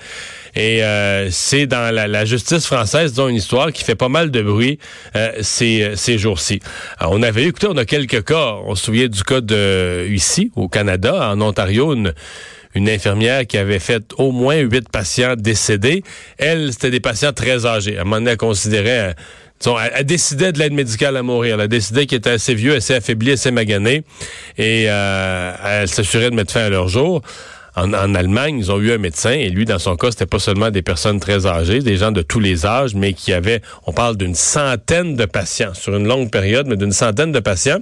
et 0.54 0.82
euh, 0.84 1.30
c'est 1.30 1.66
dans 1.66 1.94
la, 1.94 2.24
justice 2.24 2.66
française 2.66 3.12
dont 3.14 3.28
une 3.28 3.36
histoire 3.36 3.72
qui 3.72 3.84
fait 3.84 3.94
pas 3.94 4.08
mal 4.08 4.30
de 4.30 4.42
bruit 4.42 4.78
euh, 5.16 5.32
ces, 5.40 5.92
ces 5.94 6.18
jours-ci. 6.18 6.60
On 7.00 7.22
avait 7.22 7.44
écoutez 7.44 7.68
on 7.68 7.76
a 7.76 7.84
quelques 7.84 8.24
cas 8.24 8.56
on 8.64 8.74
se 8.74 8.84
souvient 8.84 9.08
du 9.08 9.22
cas 9.22 9.40
de 9.40 10.06
ici 10.08 10.50
au 10.56 10.68
Canada 10.68 11.30
en 11.30 11.40
Ontario 11.40 11.92
une 11.94 12.12
une 12.74 12.88
infirmière 12.88 13.46
qui 13.46 13.58
avait 13.58 13.78
fait 13.78 14.04
au 14.16 14.30
moins 14.30 14.56
huit 14.56 14.88
patients 14.88 15.34
décédés. 15.36 16.02
Elle, 16.36 16.72
c'était 16.72 16.90
des 16.90 17.00
patients 17.00 17.32
très 17.32 17.66
âgés. 17.66 17.96
À 17.96 18.02
un 18.02 18.04
moment 18.04 18.16
donné, 18.16 18.32
elle 18.32 18.36
considérait 18.36 19.14
elle, 19.66 20.04
décidait 20.04 20.52
de 20.52 20.58
l'aide 20.58 20.72
médicale 20.72 21.16
à 21.16 21.22
mourir. 21.22 21.60
Elle 21.60 21.68
décidait 21.68 22.06
qu'il 22.06 22.18
était 22.18 22.30
assez 22.30 22.54
vieux, 22.54 22.74
assez 22.74 22.94
affaibli, 22.94 23.32
assez 23.32 23.50
magané. 23.50 24.02
Et 24.56 24.86
euh, 24.88 25.52
elle 25.64 25.88
s'assurait 25.88 26.30
de 26.30 26.34
mettre 26.34 26.52
fin 26.52 26.64
à 26.64 26.68
leur 26.68 26.88
jour. 26.88 27.22
En, 27.76 27.92
Allemagne, 27.92 28.58
ils 28.58 28.72
ont 28.72 28.80
eu 28.80 28.92
un 28.92 28.98
médecin 28.98 29.30
et 29.30 29.50
lui, 29.50 29.64
dans 29.64 29.78
son 29.78 29.96
cas, 29.96 30.10
c'était 30.10 30.26
pas 30.26 30.40
seulement 30.40 30.70
des 30.70 30.82
personnes 30.82 31.20
très 31.20 31.46
âgées, 31.46 31.78
des 31.78 31.96
gens 31.96 32.10
de 32.10 32.22
tous 32.22 32.40
les 32.40 32.66
âges, 32.66 32.94
mais 32.96 33.12
qui 33.12 33.32
avaient, 33.32 33.62
on 33.86 33.92
parle 33.92 34.16
d'une 34.16 34.34
centaine 34.34 35.14
de 35.14 35.26
patients 35.26 35.74
sur 35.74 35.94
une 35.94 36.08
longue 36.08 36.28
période, 36.30 36.66
mais 36.66 36.76
d'une 36.76 36.92
centaine 36.92 37.30
de 37.30 37.38
patients. 37.38 37.78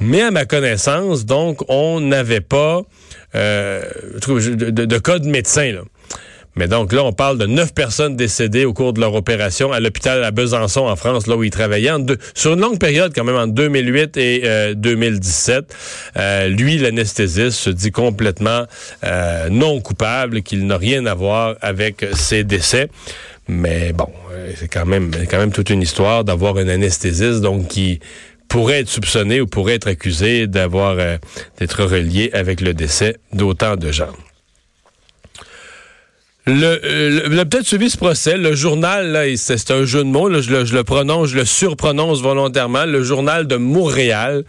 Mais 0.00 0.20
à 0.20 0.30
ma 0.30 0.44
connaissance, 0.44 1.24
donc, 1.24 1.62
on 1.68 2.00
n'avait 2.00 2.42
pas 2.42 2.82
euh, 3.34 3.82
de, 4.26 4.70
de, 4.70 4.98
cas 4.98 5.18
de 5.18 5.28
médecin. 5.28 5.72
Là. 5.72 5.80
Mais 6.56 6.68
donc 6.68 6.94
là, 6.94 7.04
on 7.04 7.12
parle 7.12 7.36
de 7.36 7.44
neuf 7.44 7.74
personnes 7.74 8.16
décédées 8.16 8.64
au 8.64 8.72
cours 8.72 8.94
de 8.94 9.00
leur 9.00 9.14
opération 9.14 9.72
à 9.72 9.80
l'hôpital 9.80 10.24
à 10.24 10.30
Besançon 10.30 10.86
en 10.86 10.96
France, 10.96 11.26
là 11.26 11.36
où 11.36 11.44
ils 11.44 11.50
travaillaient, 11.50 11.92
sur 12.34 12.54
une 12.54 12.60
longue 12.60 12.78
période 12.78 13.12
quand 13.14 13.24
même, 13.24 13.36
en 13.36 13.46
2008 13.46 14.16
et 14.16 14.74
2017. 14.74 15.56
Euh, 16.16 16.20
euh, 16.20 16.48
lui, 16.48 16.78
l'anesthésiste, 16.78 17.58
se 17.58 17.70
dit 17.70 17.92
complètement 17.92 18.64
euh, 19.04 19.50
non 19.50 19.80
coupable, 19.80 20.42
qu'il 20.42 20.66
n'a 20.66 20.78
rien 20.78 21.04
à 21.04 21.14
voir 21.14 21.56
avec 21.60 22.06
ces 22.14 22.42
décès. 22.42 22.88
Mais 23.48 23.92
bon, 23.92 24.08
c'est 24.56 24.68
quand 24.68 24.86
même, 24.86 25.12
quand 25.30 25.38
même 25.38 25.52
toute 25.52 25.68
une 25.68 25.82
histoire 25.82 26.24
d'avoir 26.24 26.56
un 26.56 26.68
anesthésiste 26.68 27.42
donc 27.42 27.68
qui 27.68 28.00
pourrait 28.48 28.80
être 28.80 28.88
soupçonné 28.88 29.40
ou 29.40 29.46
pourrait 29.46 29.74
être 29.74 29.88
accusé 29.88 30.46
d'avoir 30.46 30.96
d'être 31.58 31.84
relié 31.84 32.30
avec 32.32 32.60
le 32.60 32.74
décès 32.74 33.18
d'autant 33.32 33.76
de 33.76 33.92
gens. 33.92 34.12
Le, 36.46 36.80
euh, 36.84 37.44
peut-être 37.44 37.66
suivi 37.66 37.90
ce 37.90 37.96
procès. 37.96 38.36
Le 38.36 38.54
journal, 38.54 39.10
là, 39.10 39.24
c'est 39.36 39.70
un 39.72 39.84
jeu 39.84 40.04
de 40.04 40.08
mots. 40.08 40.32
je, 40.40 40.50
le, 40.50 40.64
je 40.64 40.74
le 40.74 40.84
prononce, 40.84 41.30
je 41.30 41.36
le 41.36 41.44
surprononce 41.44 42.22
volontairement. 42.22 42.84
Le 42.84 43.02
journal 43.02 43.46
de 43.46 43.56
Montréal 43.56 44.44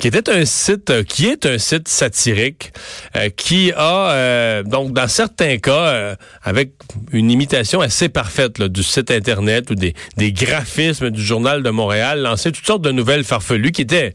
qui 0.00 0.06
était 0.06 0.30
un 0.30 0.44
site, 0.44 0.90
euh, 0.90 1.02
qui 1.02 1.26
est 1.26 1.44
un 1.44 1.58
site 1.58 1.88
satirique, 1.88 2.72
euh, 3.16 3.30
qui 3.30 3.72
a, 3.76 4.62
donc 4.62 4.92
dans 4.92 5.08
certains 5.08 5.58
cas, 5.58 6.16
avec 6.44 6.70
une 7.12 7.32
imitation 7.32 7.80
assez 7.80 8.08
parfaite 8.08 8.62
du 8.62 8.84
site 8.84 9.10
Internet 9.10 9.70
ou 9.70 9.74
des, 9.74 9.94
des 10.16 10.32
graphismes 10.32 11.10
du 11.10 11.20
journal 11.20 11.64
de 11.64 11.70
Montréal, 11.70 12.22
lancé 12.22 12.52
toutes 12.52 12.66
sortes 12.66 12.82
de 12.82 12.92
nouvelles 12.92 13.24
farfelues 13.24 13.72
qui 13.72 13.82
étaient 13.82 14.14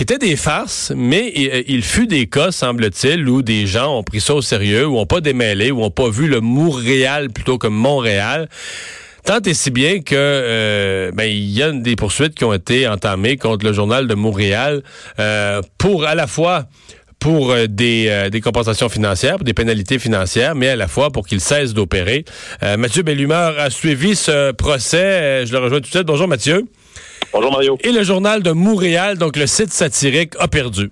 qui 0.00 0.04
étaient 0.04 0.16
des 0.16 0.36
farces, 0.36 0.94
mais 0.96 1.30
euh, 1.36 1.62
il, 1.66 1.82
fut 1.82 2.06
des 2.06 2.26
cas, 2.26 2.52
semble-t-il, 2.52 3.28
où 3.28 3.42
des 3.42 3.66
gens 3.66 3.98
ont 3.98 4.02
pris 4.02 4.22
ça 4.22 4.34
au 4.34 4.40
sérieux, 4.40 4.86
ou 4.86 4.96
ont 4.96 5.04
pas 5.04 5.20
démêlé, 5.20 5.70
ou 5.70 5.82
ont 5.82 5.90
pas 5.90 6.08
vu 6.08 6.26
le 6.26 6.40
Montréal 6.40 7.28
plutôt 7.28 7.58
que 7.58 7.66
Montréal. 7.66 8.48
Tant 9.26 9.40
et 9.40 9.52
si 9.52 9.70
bien 9.70 10.00
que 10.00 10.14
euh, 10.16 11.12
ben, 11.12 11.24
il 11.24 11.50
y 11.50 11.62
a 11.62 11.70
des 11.72 11.96
poursuites 11.96 12.34
qui 12.34 12.46
ont 12.46 12.54
été 12.54 12.88
entamées 12.88 13.36
contre 13.36 13.66
le 13.66 13.74
journal 13.74 14.06
de 14.06 14.14
Montréal 14.14 14.82
euh, 15.18 15.60
pour 15.76 16.06
à 16.06 16.14
la 16.14 16.26
fois 16.26 16.64
pour 17.18 17.54
des, 17.68 18.30
des 18.32 18.40
compensations 18.40 18.88
financières, 18.88 19.36
pour 19.36 19.44
des 19.44 19.52
pénalités 19.52 19.98
financières, 19.98 20.54
mais 20.54 20.68
à 20.68 20.76
la 20.76 20.88
fois 20.88 21.10
pour 21.10 21.26
qu'il 21.26 21.42
cesse 21.42 21.74
d'opérer. 21.74 22.24
Mathieu 22.78 23.02
Bellumeur 23.02 23.58
a 23.58 23.68
suivi 23.68 24.16
ce 24.16 24.52
procès. 24.52 25.44
je 25.44 25.52
le 25.52 25.58
rejoins 25.58 25.80
tout 25.80 25.90
de 25.90 25.94
suite. 25.94 26.06
Bonjour 26.06 26.26
Mathieu. 26.26 26.64
Bonjour 27.32 27.52
Mario. 27.52 27.78
Et 27.84 27.92
le 27.92 28.02
journal 28.02 28.42
de 28.42 28.50
Montréal, 28.50 29.18
donc 29.18 29.36
le 29.36 29.46
site 29.46 29.70
satirique, 29.70 30.34
a 30.38 30.48
perdu. 30.48 30.90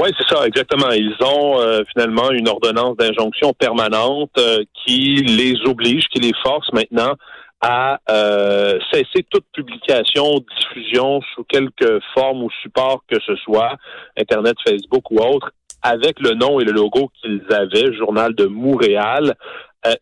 Oui, 0.00 0.10
c'est 0.16 0.32
ça, 0.32 0.46
exactement. 0.46 0.90
Ils 0.92 1.16
ont 1.24 1.60
euh, 1.60 1.82
finalement 1.92 2.30
une 2.30 2.48
ordonnance 2.48 2.96
d'injonction 2.96 3.52
permanente 3.52 4.30
euh, 4.38 4.62
qui 4.86 5.16
les 5.16 5.54
oblige, 5.66 6.04
qui 6.12 6.20
les 6.20 6.32
force 6.42 6.72
maintenant 6.72 7.14
à 7.60 7.98
euh, 8.08 8.78
cesser 8.92 9.26
toute 9.28 9.44
publication, 9.52 10.38
diffusion 10.56 11.20
sous 11.34 11.42
quelque 11.42 11.98
forme 12.14 12.44
ou 12.44 12.50
support 12.62 13.02
que 13.10 13.18
ce 13.26 13.34
soit, 13.36 13.76
Internet, 14.16 14.54
Facebook 14.64 15.10
ou 15.10 15.18
autre, 15.18 15.50
avec 15.82 16.20
le 16.20 16.34
nom 16.34 16.60
et 16.60 16.64
le 16.64 16.70
logo 16.70 17.10
qu'ils 17.20 17.42
avaient, 17.50 17.92
Journal 17.94 18.36
de 18.36 18.46
Montréal, 18.46 19.34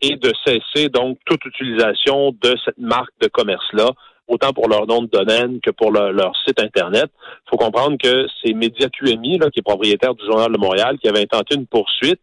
et 0.01 0.17
de 0.17 0.33
cesser 0.45 0.89
donc 0.89 1.19
toute 1.27 1.45
utilisation 1.45 2.35
de 2.43 2.55
cette 2.65 2.79
marque 2.79 3.13
de 3.21 3.29
commerce-là 3.29 3.91
autant 4.29 4.53
pour 4.53 4.69
leur 4.69 4.87
nom 4.87 5.03
de 5.03 5.09
domaine 5.09 5.61
que 5.61 5.71
pour 5.71 5.91
leur 5.93 6.33
site 6.45 6.61
Internet. 6.61 7.11
Il 7.47 7.51
faut 7.51 7.57
comprendre 7.57 7.97
que 8.03 8.27
c'est 8.43 8.53
Média 8.53 8.89
QMI, 8.89 9.39
là, 9.39 9.51
qui 9.51 9.61
est 9.61 9.63
propriétaire 9.63 10.15
du 10.15 10.25
Journal 10.25 10.53
de 10.53 10.59
Montréal, 10.59 10.99
qui 11.01 11.09
avait 11.09 11.23
intenté 11.23 11.55
une 11.55 11.67
poursuite 11.67 12.21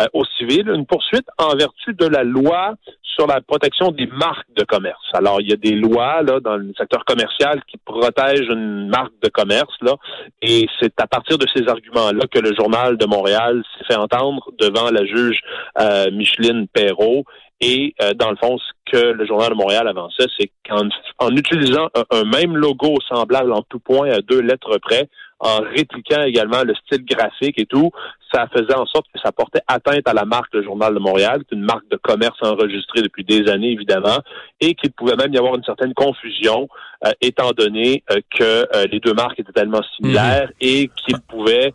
euh, 0.00 0.06
au 0.12 0.24
civil, 0.38 0.68
une 0.68 0.86
poursuite 0.86 1.26
en 1.38 1.54
vertu 1.56 1.94
de 1.94 2.06
la 2.06 2.24
loi 2.24 2.74
sur 3.02 3.26
la 3.26 3.40
protection 3.40 3.92
des 3.92 4.06
marques 4.06 4.52
de 4.56 4.64
commerce. 4.64 5.04
Alors, 5.12 5.40
il 5.40 5.48
y 5.48 5.52
a 5.52 5.56
des 5.56 5.74
lois 5.74 6.22
là 6.22 6.40
dans 6.40 6.56
le 6.56 6.72
secteur 6.76 7.04
commercial 7.04 7.62
qui 7.68 7.76
protègent 7.76 8.48
une 8.48 8.88
marque 8.88 9.12
de 9.22 9.28
commerce 9.28 9.74
là, 9.82 9.94
et 10.42 10.66
c'est 10.80 11.00
à 11.00 11.06
partir 11.06 11.38
de 11.38 11.46
ces 11.54 11.68
arguments-là 11.68 12.26
que 12.30 12.40
le 12.40 12.54
journal 12.54 12.96
de 12.96 13.06
Montréal 13.06 13.62
s'est 13.78 13.84
fait 13.84 13.98
entendre 13.98 14.50
devant 14.58 14.90
la 14.90 15.04
juge 15.04 15.40
euh, 15.80 16.10
Micheline 16.10 16.66
Perrault 16.68 17.24
et 17.64 17.94
euh, 18.02 18.12
dans 18.12 18.30
le 18.30 18.36
fond, 18.36 18.58
ce 18.58 18.92
que 18.92 19.06
le 19.12 19.26
Journal 19.26 19.48
de 19.48 19.54
Montréal 19.54 19.88
avançait, 19.88 20.26
c'est 20.38 20.50
qu'en 20.68 20.86
en 21.18 21.34
utilisant 21.34 21.88
un, 22.10 22.24
même 22.24 22.56
logo 22.56 22.94
semblable 23.08 23.52
en 23.52 23.62
tout 23.62 23.78
point 23.78 24.10
à 24.10 24.20
deux 24.20 24.40
lettres 24.40 24.76
près, 24.78 25.08
en 25.40 25.60
répliquant 25.62 26.22
également 26.22 26.62
le 26.62 26.74
style 26.74 27.04
graphique 27.06 27.58
et 27.58 27.64
tout, 27.64 27.90
ça 28.34 28.48
faisait 28.52 28.74
en 28.74 28.86
sorte 28.86 29.06
que 29.14 29.20
ça 29.22 29.30
portait 29.30 29.60
atteinte 29.68 30.06
à 30.06 30.12
la 30.12 30.24
marque 30.24 30.52
Le 30.52 30.64
Journal 30.64 30.92
de 30.92 30.98
Montréal, 30.98 31.42
qui 31.48 31.54
est 31.54 31.58
une 31.58 31.64
marque 31.64 31.88
de 31.90 31.96
commerce 31.96 32.36
enregistrée 32.42 33.02
depuis 33.02 33.24
des 33.24 33.48
années, 33.48 33.70
évidemment, 33.70 34.18
et 34.60 34.74
qu'il 34.74 34.90
pouvait 34.92 35.16
même 35.16 35.32
y 35.32 35.38
avoir 35.38 35.54
une 35.54 35.62
certaine 35.64 35.94
confusion, 35.94 36.68
euh, 37.06 37.12
étant 37.20 37.52
donné 37.52 38.02
euh, 38.10 38.16
que 38.36 38.42
euh, 38.42 38.86
les 38.90 38.98
deux 38.98 39.14
marques 39.14 39.38
étaient 39.38 39.52
tellement 39.52 39.82
similaires 39.96 40.48
mhm. 40.48 40.68
et 40.68 40.90
qu'il 40.96 41.20
pouvait. 41.28 41.72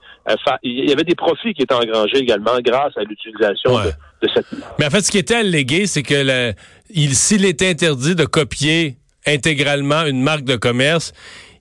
Il 0.63 0.89
y 0.89 0.91
avait 0.91 1.03
des 1.03 1.15
profits 1.15 1.53
qui 1.53 1.61
étaient 1.61 1.73
engrangés 1.73 2.17
également 2.17 2.59
grâce 2.59 2.95
à 2.97 3.03
l'utilisation 3.03 3.77
de, 3.79 4.27
cette 4.33 4.51
marque. 4.51 4.79
Mais 4.79 4.85
en 4.85 4.89
fait, 4.89 5.01
ce 5.01 5.11
qui 5.11 5.17
était 5.17 5.35
allégué, 5.35 5.87
c'est 5.87 6.03
que 6.03 6.53
s'il 7.13 7.45
était 7.45 7.69
interdit 7.69 8.15
de 8.15 8.25
copier 8.25 8.97
intégralement 9.25 10.05
une 10.05 10.21
marque 10.21 10.43
de 10.43 10.55
commerce, 10.55 11.13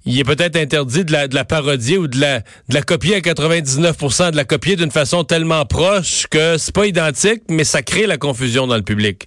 il 0.09 0.19
est 0.19 0.25
peut-être 0.25 0.57
interdit 0.57 1.05
de 1.05 1.13
la, 1.13 1.29
de 1.29 1.37
parodier 1.47 1.99
ou 1.99 2.09
de 2.09 2.17
la, 2.19 2.83
copier 2.83 3.17
à 3.17 3.19
99% 3.19 4.31
de 4.31 4.37
la 4.37 4.45
copier 4.45 4.75
d'une 4.75 4.91
façon 4.91 5.23
tellement 5.23 5.67
proche 5.67 6.27
que 6.29 6.57
c'est 6.57 6.75
pas 6.75 6.87
identique, 6.87 7.43
mais 7.51 7.65
ça 7.65 7.83
crée 7.83 8.07
la 8.07 8.17
confusion 8.17 8.67
dans 8.67 8.77
le 8.77 8.83
public. 8.83 9.27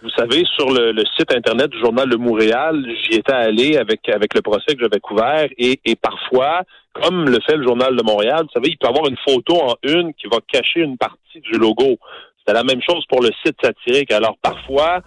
Vous 0.00 0.10
savez, 0.10 0.44
sur 0.56 0.70
le, 0.70 0.94
site 1.16 1.34
Internet 1.34 1.70
du 1.70 1.78
Journal 1.80 2.08
de 2.08 2.16
Montréal, 2.16 2.84
j'y 3.02 3.18
étais 3.18 3.32
allé 3.32 3.76
avec, 3.76 4.08
avec 4.08 4.34
le 4.34 4.42
procès 4.42 4.76
que 4.76 4.80
j'avais 4.80 5.00
couvert 5.00 5.48
et, 5.58 5.78
parfois, 6.00 6.62
comme 6.92 7.28
le 7.28 7.38
fait 7.44 7.56
le 7.56 7.64
Journal 7.64 7.96
de 7.96 8.02
Montréal, 8.04 8.42
vous 8.42 8.52
savez, 8.54 8.68
il 8.68 8.78
peut 8.78 8.88
avoir 8.88 9.08
une 9.08 9.18
photo 9.26 9.60
en 9.60 9.74
une 9.82 10.14
qui 10.14 10.28
va 10.30 10.38
cacher 10.52 10.80
une 10.80 10.98
partie 10.98 11.40
du 11.40 11.58
logo. 11.58 11.98
C'est 12.46 12.54
la 12.54 12.62
même 12.62 12.80
chose 12.88 13.04
pour 13.08 13.22
le 13.22 13.30
site 13.44 13.56
satirique. 13.60 14.12
Alors 14.12 14.36
parfois, 14.40 15.00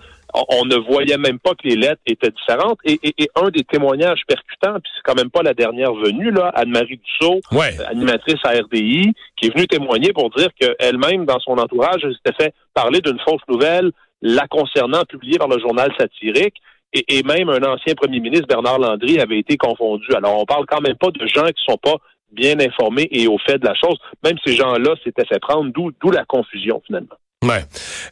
on 0.49 0.65
ne 0.65 0.75
voyait 0.75 1.17
même 1.17 1.39
pas 1.39 1.51
que 1.51 1.67
les 1.67 1.75
lettres 1.75 2.01
étaient 2.05 2.31
différentes. 2.31 2.79
Et, 2.85 2.99
un 3.35 3.49
des 3.49 3.63
témoignages 3.63 4.21
percutants, 4.27 4.79
puis 4.79 4.91
c'est 4.95 5.01
quand 5.03 5.15
même 5.15 5.29
pas 5.29 5.43
la 5.43 5.53
dernière 5.53 5.93
venue, 5.93 6.31
là, 6.31 6.51
Anne-Marie 6.55 6.99
Dussault, 7.03 7.41
euh, 7.53 7.85
animatrice 7.87 8.39
à 8.43 8.51
RDI, 8.51 9.13
qui 9.37 9.47
est 9.47 9.53
venue 9.53 9.67
témoigner 9.67 10.13
pour 10.13 10.29
dire 10.31 10.49
qu'elle-même, 10.59 11.25
dans 11.25 11.39
son 11.39 11.57
entourage, 11.57 12.01
elle 12.03 12.15
s'était 12.15 12.43
fait 12.43 12.53
parler 12.73 13.01
d'une 13.01 13.19
fausse 13.19 13.41
nouvelle 13.47 13.91
la 14.21 14.47
concernant, 14.47 15.03
publiée 15.03 15.37
par 15.37 15.47
le 15.47 15.59
journal 15.59 15.91
satirique. 15.99 16.55
Et, 16.93 17.23
même 17.23 17.49
un 17.49 17.61
ancien 17.63 17.93
premier 17.93 18.21
ministre, 18.21 18.47
Bernard 18.47 18.79
Landry, 18.79 19.19
avait 19.19 19.39
été 19.39 19.57
confondu. 19.57 20.07
Alors, 20.15 20.39
on 20.39 20.45
parle 20.45 20.65
quand 20.65 20.79
même 20.79 20.95
pas 20.95 21.11
de 21.11 21.27
gens 21.27 21.45
qui 21.47 21.61
sont 21.65 21.77
pas 21.77 21.97
bien 22.31 22.57
informés 22.59 23.07
et 23.11 23.27
au 23.27 23.37
fait 23.37 23.57
de 23.57 23.65
la 23.65 23.75
chose. 23.75 23.97
Même 24.23 24.37
ces 24.45 24.55
gens-là 24.55 24.95
s'étaient 25.03 25.25
fait 25.25 25.39
prendre, 25.39 25.71
d'où 25.73 26.11
la 26.11 26.23
confusion, 26.23 26.81
finalement. 26.87 27.15
Ouais. 27.43 27.63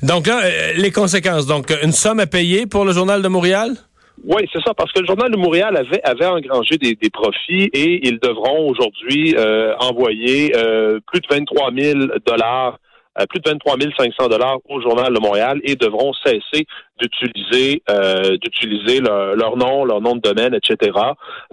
Donc 0.02 0.28
là, 0.28 0.42
euh, 0.44 0.74
les 0.76 0.92
conséquences. 0.92 1.48
Donc, 1.48 1.74
une 1.84 1.92
somme 1.92 2.20
à 2.20 2.28
payer 2.28 2.66
pour 2.66 2.86
le 2.86 2.94
Journal 2.94 3.22
de 3.22 3.28
Montréal? 3.28 3.76
Oui, 4.24 4.48
c'est 4.54 4.62
ça, 4.62 4.74
parce 4.74 4.92
que 4.92 5.00
le 5.00 5.08
Journal 5.08 5.32
de 5.32 5.38
Montréal 5.38 5.76
avait, 5.76 6.02
avait 6.04 6.26
engrangé 6.26 6.78
des, 6.78 6.96
profits 7.10 7.70
et 7.74 8.08
ils 8.08 8.20
devront 8.20 8.70
aujourd'hui 8.70 9.36
euh, 9.36 9.76
envoyer 9.80 10.56
euh, 10.56 11.00
plus 11.08 11.20
de 11.20 11.28
23 11.30 11.72
000 11.76 12.00
dollars 12.26 12.78
plus 13.30 13.40
de 13.40 13.50
23 13.50 13.76
500 13.98 14.28
dollars 14.30 14.58
au 14.70 14.82
Journal 14.82 15.14
de 15.14 15.20
Montréal 15.20 15.60
et 15.64 15.76
devront 15.76 16.14
cesser 16.26 16.66
d'utiliser 17.00 17.82
euh, 17.90 18.38
d'utiliser 18.38 19.00
leur, 19.00 19.58
nom, 19.58 19.84
leur 19.84 20.02
nom 20.02 20.16
de 20.16 20.22
domaine, 20.22 20.54
etc. 20.54 20.92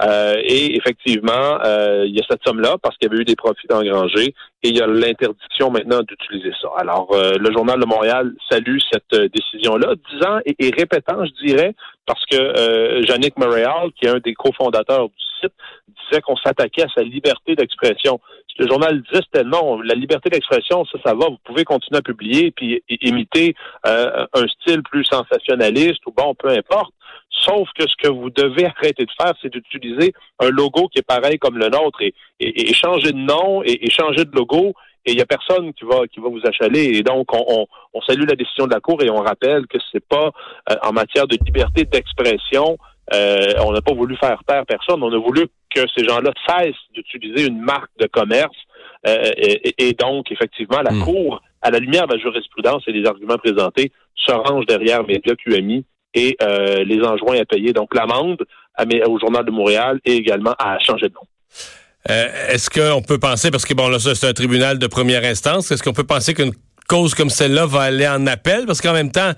Euh, 0.03 0.35
et 0.42 0.77
effectivement, 0.77 1.59
euh, 1.64 2.05
il 2.07 2.14
y 2.14 2.20
a 2.20 2.25
cette 2.29 2.42
somme-là 2.46 2.77
parce 2.83 2.96
qu'il 2.96 3.11
y 3.11 3.12
avait 3.12 3.23
eu 3.23 3.25
des 3.25 3.37
profits 3.37 3.66
engrangés 3.73 4.35
et 4.62 4.68
il 4.68 4.77
y 4.77 4.81
a 4.81 4.87
l'interdiction 4.87 5.70
maintenant 5.70 6.01
d'utiliser 6.03 6.53
ça. 6.61 6.68
Alors, 6.77 7.09
le 7.12 7.53
Journal 7.53 7.81
de 7.81 7.87
Montréal 7.87 8.33
salue 8.51 8.77
cette 8.92 9.33
décision-là, 9.33 9.94
disant 10.12 10.38
et, 10.44 10.55
et, 10.59 10.70
répétant, 10.77 11.25
je 11.25 11.46
dirais, 11.46 11.75
parce 12.11 12.25
que 12.27 12.37
euh, 12.37 13.03
Yannick 13.09 13.38
Montréal, 13.38 13.90
qui 13.96 14.07
est 14.07 14.11
un 14.11 14.18
des 14.18 14.35
cofondateurs 14.35 15.09
du 15.09 15.25
site, 15.40 15.53
disait 15.88 16.20
qu'on 16.20 16.37
s'attaquait 16.37 16.83
à 16.83 16.88
sa 16.92 17.03
liberté 17.03 17.55
d'expression 17.55 18.20
le 18.58 18.66
journal 18.66 19.02
disait, 19.02 19.22
c'était 19.24 19.44
non, 19.44 19.80
la 19.80 19.94
liberté 19.94 20.30
d'expression, 20.30 20.84
ça, 20.86 20.98
ça 21.04 21.14
va, 21.14 21.28
vous 21.28 21.38
pouvez 21.44 21.64
continuer 21.64 21.98
à 21.98 22.02
publier 22.02 22.50
puis 22.50 22.82
imiter 22.88 23.54
euh, 23.86 24.26
un 24.34 24.46
style 24.48 24.82
plus 24.82 25.04
sensationnaliste 25.04 26.04
ou 26.06 26.12
bon, 26.12 26.34
peu 26.34 26.48
importe. 26.48 26.92
Sauf 27.30 27.68
que 27.78 27.88
ce 27.88 27.94
que 27.96 28.08
vous 28.08 28.28
devez 28.30 28.66
arrêter 28.66 29.04
de 29.04 29.10
faire, 29.18 29.32
c'est 29.40 29.52
d'utiliser 29.52 30.12
un 30.40 30.50
logo 30.50 30.88
qui 30.88 30.98
est 30.98 31.06
pareil 31.06 31.38
comme 31.38 31.58
le 31.58 31.68
nôtre 31.68 32.02
et, 32.02 32.12
et, 32.40 32.74
changer 32.74 33.12
de 33.12 33.18
nom 33.18 33.62
et, 33.64 33.88
changer 33.88 34.24
de 34.24 34.34
logo. 34.34 34.74
Et 35.06 35.12
il 35.12 35.16
n'y 35.16 35.22
a 35.22 35.26
personne 35.26 35.72
qui 35.72 35.84
va 35.84 36.06
qui 36.12 36.20
va 36.20 36.28
vous 36.28 36.42
achaler. 36.44 36.98
Et 36.98 37.02
donc, 37.02 37.32
on, 37.32 37.66
on, 37.94 38.00
salue 38.02 38.28
la 38.28 38.36
décision 38.36 38.66
de 38.66 38.74
la 38.74 38.80
Cour 38.80 39.02
et 39.02 39.08
on 39.08 39.22
rappelle 39.22 39.66
que 39.66 39.78
c'est 39.90 40.04
pas 40.06 40.30
euh, 40.70 40.74
en 40.82 40.92
matière 40.92 41.26
de 41.26 41.38
liberté 41.42 41.84
d'expression 41.84 42.76
euh, 43.12 43.54
on 43.64 43.72
n'a 43.72 43.82
pas 43.82 43.94
voulu 43.94 44.16
faire 44.16 44.40
taire 44.46 44.64
personne. 44.66 45.02
On 45.02 45.12
a 45.12 45.18
voulu 45.18 45.46
que 45.74 45.83
ces 45.96 46.04
gens-là 46.06 46.33
cessent 46.46 46.74
d'utiliser 46.94 47.46
une 47.46 47.61
marque 47.61 47.90
de 47.98 48.06
commerce. 48.06 48.56
Euh, 49.06 49.30
et, 49.78 49.92
donc, 49.94 50.30
effectivement, 50.30 50.80
la 50.83 50.92
hmm. 50.92 51.04
Cour, 51.04 51.42
à 51.62 51.70
la 51.70 51.78
lumière 51.78 52.06
de 52.06 52.14
la 52.14 52.20
jurisprudence 52.20 52.83
et 52.87 52.92
des 52.92 53.06
arguments 53.06 53.38
présentés, 53.38 53.92
se 54.14 54.33
range 54.33 54.66
derrière 54.66 55.04
Média 55.06 55.35
QMI 55.37 55.85
et 56.14 56.37
euh, 56.42 56.85
les 56.85 57.02
enjoint 57.02 57.38
à 57.38 57.44
payer 57.44 57.72
donc 57.72 57.94
l'amende 57.94 58.44
au 59.06 59.18
Journal 59.18 59.44
de 59.44 59.50
Montréal 59.50 60.00
et 60.04 60.14
également 60.14 60.54
à 60.59 60.78
changer 60.78 61.09
de 61.09 61.14
nom. 61.14 61.26
est-ce 62.48 62.70
qu'on 62.70 63.02
peut 63.02 63.18
penser, 63.18 63.50
parce 63.50 63.66
que 63.66 63.74
bon 63.74 63.88
là, 63.88 63.98
c'est 63.98 64.26
un 64.26 64.33
tribunal 64.33 64.78
de 64.78 64.87
première 64.87 65.22
instance, 65.24 65.70
est-ce 65.70 65.83
qu'on 65.83 65.92
peut 65.92 66.04
penser 66.04 66.33
qu'une 66.33 66.52
cause 66.90 67.14
comme 67.14 67.31
celle-là 67.31 67.66
va 67.66 67.83
aller 67.83 68.09
en 68.09 68.26
appel? 68.26 68.66
Parce 68.66 68.81
qu'en 68.81 68.92
même 68.92 69.12
temps, 69.12 69.31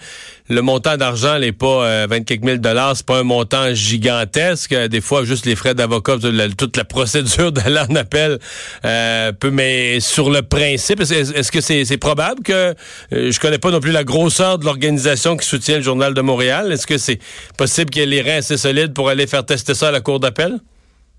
le 0.49 0.62
montant 0.62 0.97
d'argent 0.97 1.38
n'est 1.38 1.53
pas 1.53 1.85
euh, 1.85 2.07
24 2.09 2.43
000 2.43 2.57
c'est 2.95 3.07
pas 3.07 3.19
un 3.19 3.23
montant 3.25 3.75
gigantesque. 3.75 4.75
Des 4.75 5.03
fois, 5.03 5.25
juste 5.25 5.45
les 5.45 5.55
frais 5.55 5.75
d'avocat, 5.75 6.17
toute 6.57 6.77
la 6.79 6.85
procédure 6.97 7.53
d'aller 7.53 7.81
en 7.81 7.95
appel 7.95 8.38
euh, 8.87 9.33
peut, 9.33 9.51
mais 9.51 10.01
sur 10.01 10.31
le 10.31 10.41
principe, 10.41 11.03
est-ce 11.03 11.53
que 11.53 11.61
c'est 11.61 11.99
probable 11.99 12.43
que 12.43 12.75
euh, 13.12 13.31
je 13.31 13.38
connais 13.38 13.59
pas 13.59 13.71
non 13.71 13.81
plus 13.81 13.93
la 13.93 14.05
grosseur 14.05 14.59
de 14.59 14.65
l'organisation 14.65 15.37
qui 15.37 15.47
soutient 15.47 15.77
le 15.77 15.83
Journal 15.83 16.15
de 16.15 16.21
Montréal? 16.23 16.73
Est-ce 16.73 16.87
que 16.87 16.97
c'est 16.97 17.19
possible 17.59 17.91
qu'il 17.91 18.01
y 18.01 18.05
ait 18.05 18.23
les 18.23 18.23
reins 18.23 18.38
assez 18.38 18.57
solides 18.57 18.95
pour 18.95 19.11
aller 19.11 19.27
faire 19.27 19.45
tester 19.45 19.75
ça 19.75 19.88
à 19.88 19.91
la 19.91 20.01
Cour 20.01 20.21
d'appel? 20.21 20.59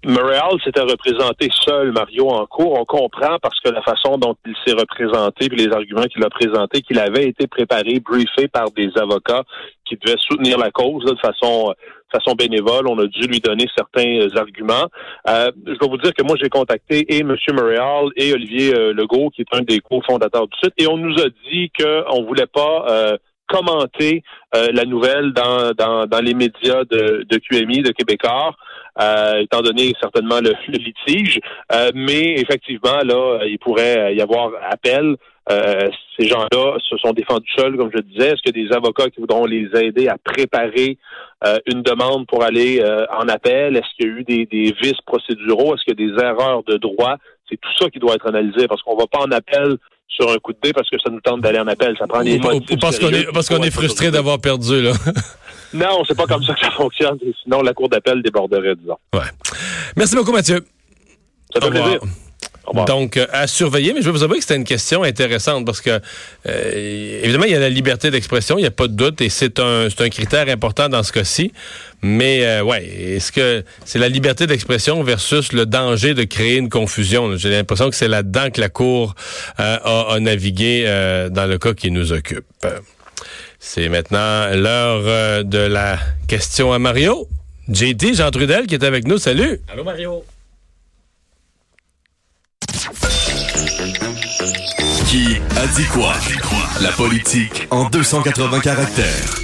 Montréal 0.06 0.52
s'était 0.64 0.82
représenté 0.82 1.50
seul, 1.66 1.92
Mario, 1.92 2.30
en 2.30 2.46
cours. 2.46 2.80
On 2.80 2.86
comprend 2.86 3.38
parce 3.42 3.60
que 3.62 3.70
la 3.70 3.82
façon 3.82 4.18
dont 4.18 4.36
il 4.46 4.56
s'est 4.66 4.74
représenté, 4.74 5.48
puis 5.48 5.58
les 5.58 5.74
arguments 5.74 6.04
qu'il 6.04 6.24
a 6.24 6.30
présentés, 6.30 6.82
qu'il 6.82 7.00
avait 7.00 7.28
été 7.28 7.48
préparé, 7.48 8.00
briefé 8.00 8.48
par 8.48 8.72
des 8.72 8.90
avocats 8.98 9.44
qui 9.86 9.98
devaient 9.98 10.20
soutenir 10.20 10.58
la 10.58 10.72
cause 10.72 11.06
de 11.06 11.16
façon 11.18 11.74
façon 12.14 12.36
bénévole. 12.36 12.88
On 12.88 13.00
a 13.00 13.08
dû 13.08 13.28
lui 13.28 13.40
donner 13.40 13.68
certains 13.76 14.20
euh, 14.20 14.38
arguments. 14.38 14.88
Euh, 15.28 15.52
je 15.66 15.74
dois 15.74 15.90
vous 15.90 15.98
dire 15.98 16.14
que 16.14 16.24
moi, 16.24 16.36
j'ai 16.42 16.50
contacté 16.50 17.06
et 17.14 17.20
M. 17.20 17.36
Montréal 17.54 18.06
et 18.16 18.34
Olivier 18.34 18.74
euh, 18.76 18.94
Legault, 18.94 19.30
qui 19.32 19.42
est 19.42 19.56
un 19.58 19.62
des 19.62 19.80
cofondateurs 19.80 20.48
du 20.48 20.58
site, 20.64 20.74
et 20.78 20.88
on 20.88 20.98
nous 20.98 21.20
a 21.20 21.28
dit 21.52 21.72
qu'on 21.78 22.24
voulait 22.24 22.46
pas 22.46 23.18
commenté 23.48 24.24
la 24.54 24.86
nouvelle 24.86 25.34
dans, 25.34 25.74
dans, 25.74 26.24
les 26.24 26.34
médias 26.34 26.84
de, 26.86 27.26
de 27.30 27.38
QMI, 27.38 27.82
de 27.82 27.92
Québécois. 27.92 28.56
Euh, 29.02 29.42
étant 29.42 29.62
donné 29.62 29.94
certainement 30.00 30.40
le, 30.40 30.54
litige. 30.78 31.40
Euh, 31.72 31.90
mais 31.96 32.36
effectivement, 32.40 33.00
là, 33.04 33.40
il 33.46 33.58
pourrait 33.58 34.16
y 34.16 34.22
avoir 34.22 34.52
appel. 34.70 35.16
Euh, 35.52 35.90
ces 36.18 36.28
gens-là 36.28 36.78
se 36.80 36.96
sont 36.98 37.12
défendus 37.12 37.52
seuls, 37.58 37.76
comme 37.76 37.90
je 37.94 38.02
disais. 38.02 38.30
Est-ce 38.30 38.42
qu'il 38.44 38.56
y 38.56 38.66
a 38.66 38.68
des 38.70 38.76
avocats 38.76 39.10
qui 39.10 39.20
voudront 39.20 39.46
les 39.46 39.68
aider 39.76 40.08
à 40.08 40.18
préparer 40.18 40.98
une 41.66 41.82
demande 41.82 42.26
pour 42.28 42.44
aller 42.44 42.82
en 43.12 43.28
appel? 43.28 43.76
Est-ce 43.76 43.90
qu'il 43.98 44.08
y 44.08 44.10
a 44.10 44.20
eu 44.20 44.24
des, 44.24 44.46
des 44.46 44.74
vices 44.82 45.02
procéduraux? 45.06 45.76
Est-ce 45.76 45.84
qu'il 45.84 46.00
y 46.00 46.04
a 46.04 46.16
des 46.16 46.24
erreurs 46.24 46.64
de 46.64 46.78
droit? 46.78 47.18
C'est 47.50 47.60
tout 47.60 47.74
ça 47.80 47.90
qui 47.90 48.00
doit 48.00 48.16
être 48.16 48.28
analysé 48.28 48.68
parce 48.68 48.82
qu'on 48.84 48.96
va 48.96 49.08
pas 49.08 49.20
en 49.20 49.32
appel 49.32 49.78
sur 50.14 50.30
un 50.32 50.38
coup 50.38 50.54
de 50.54 50.60
dé 50.62 50.74
parce 50.74 50.90
que 50.90 50.98
ça 51.04 51.10
nous 51.10 51.22
tente 51.22 51.42
d'aller 51.42 51.60
en 51.60 51.68
appel. 51.68 51.96
Ça 51.98 52.08
prend 52.08 52.22
les 52.22 52.40
motifs 52.40 52.80
parce 52.80 53.00
qu'on 53.00 53.10
est, 53.10 53.32
parce 53.32 53.50
qu'on 53.50 53.62
est 53.62 53.72
frustré 53.72 54.12
d'avoir 54.12 54.40
perdu, 54.40 54.82
là. 54.82 54.94
Non, 55.74 56.04
c'est 56.08 56.16
pas 56.16 56.28
comme 56.28 56.44
ça 56.44 56.54
que 56.54 56.60
ça 56.60 56.70
fonctionne. 56.70 57.18
Sinon, 57.42 57.64
la 57.64 57.74
cour 57.74 57.90
d'appel 57.90 58.22
déborderait, 58.22 58.76
disons. 58.76 58.98
Ouais. 59.12 59.22
Merci 59.96 60.16
beaucoup, 60.16 60.32
Mathieu. 60.32 60.64
Ça 61.52 61.62
fait 61.62 61.72
plaisir. 61.72 62.00
Donc, 62.88 63.18
euh, 63.18 63.26
à 63.32 63.46
surveiller, 63.48 63.92
mais 63.94 64.02
je 64.02 64.06
vais 64.06 64.12
vous 64.12 64.24
avouer 64.24 64.38
que 64.38 64.44
c'était 64.44 64.56
une 64.56 64.64
question 64.64 65.04
intéressante 65.04 65.66
parce 65.66 65.82
que, 65.82 66.00
euh, 66.48 67.20
évidemment, 67.24 67.44
il 67.44 67.52
y 67.52 67.56
a 67.56 67.60
la 67.60 67.70
liberté 67.70 68.10
d'expression, 68.10 68.58
il 68.58 68.62
n'y 68.62 68.68
a 68.68 68.72
pas 68.72 68.88
de 68.88 68.94
doute, 68.94 69.20
et 69.20 69.30
c'est 69.30 69.60
un, 69.60 69.88
un 69.88 70.10
critère 70.10 70.48
important 70.48 70.88
dans 70.88 71.04
ce 71.04 71.12
cas-ci. 71.12 71.52
Mais, 72.04 72.46
euh, 72.46 72.64
ouais, 72.64 72.86
est-ce 72.86 73.32
que 73.32 73.64
c'est 73.86 74.00
la 74.00 74.10
liberté 74.10 74.46
d'expression 74.46 75.02
versus 75.04 75.54
le 75.54 75.66
danger 75.66 76.14
de 76.14 76.24
créer 76.24 76.58
une 76.58 76.70
confusion? 76.70 77.36
J'ai 77.38 77.50
l'impression 77.50 77.90
que 77.90 77.96
c'est 77.96 78.08
là-dedans 78.08 78.50
que 78.52 78.62
la 78.62 78.70
Cour 78.70 79.16
a, 79.58 80.14
a, 80.14 80.20
navigué 80.20 80.84
dans 81.32 81.46
le 81.46 81.58
cas 81.58 81.74
qui 81.74 81.90
nous 81.92 82.12
occupe. 82.12 82.46
C'est 83.66 83.88
maintenant 83.88 84.50
l'heure 84.54 85.04
euh, 85.06 85.42
de 85.42 85.58
la 85.58 85.98
question 86.28 86.74
à 86.74 86.80
Mario. 86.80 87.30
JT, 87.70 88.14
Jean 88.16 88.30
Trudel, 88.30 88.68
qui 88.68 88.76
est 88.76 88.84
avec 88.84 89.08
nous. 89.08 89.18
Salut. 89.18 89.62
Allô, 89.72 89.86
Mario. 89.86 90.26
Qui 95.08 95.38
a 95.56 95.68
dit 95.68 95.86
quoi? 95.86 96.14
La 96.82 96.92
politique 96.92 97.68
en 97.72 97.90
280 97.90 98.60
caractères. 98.60 99.43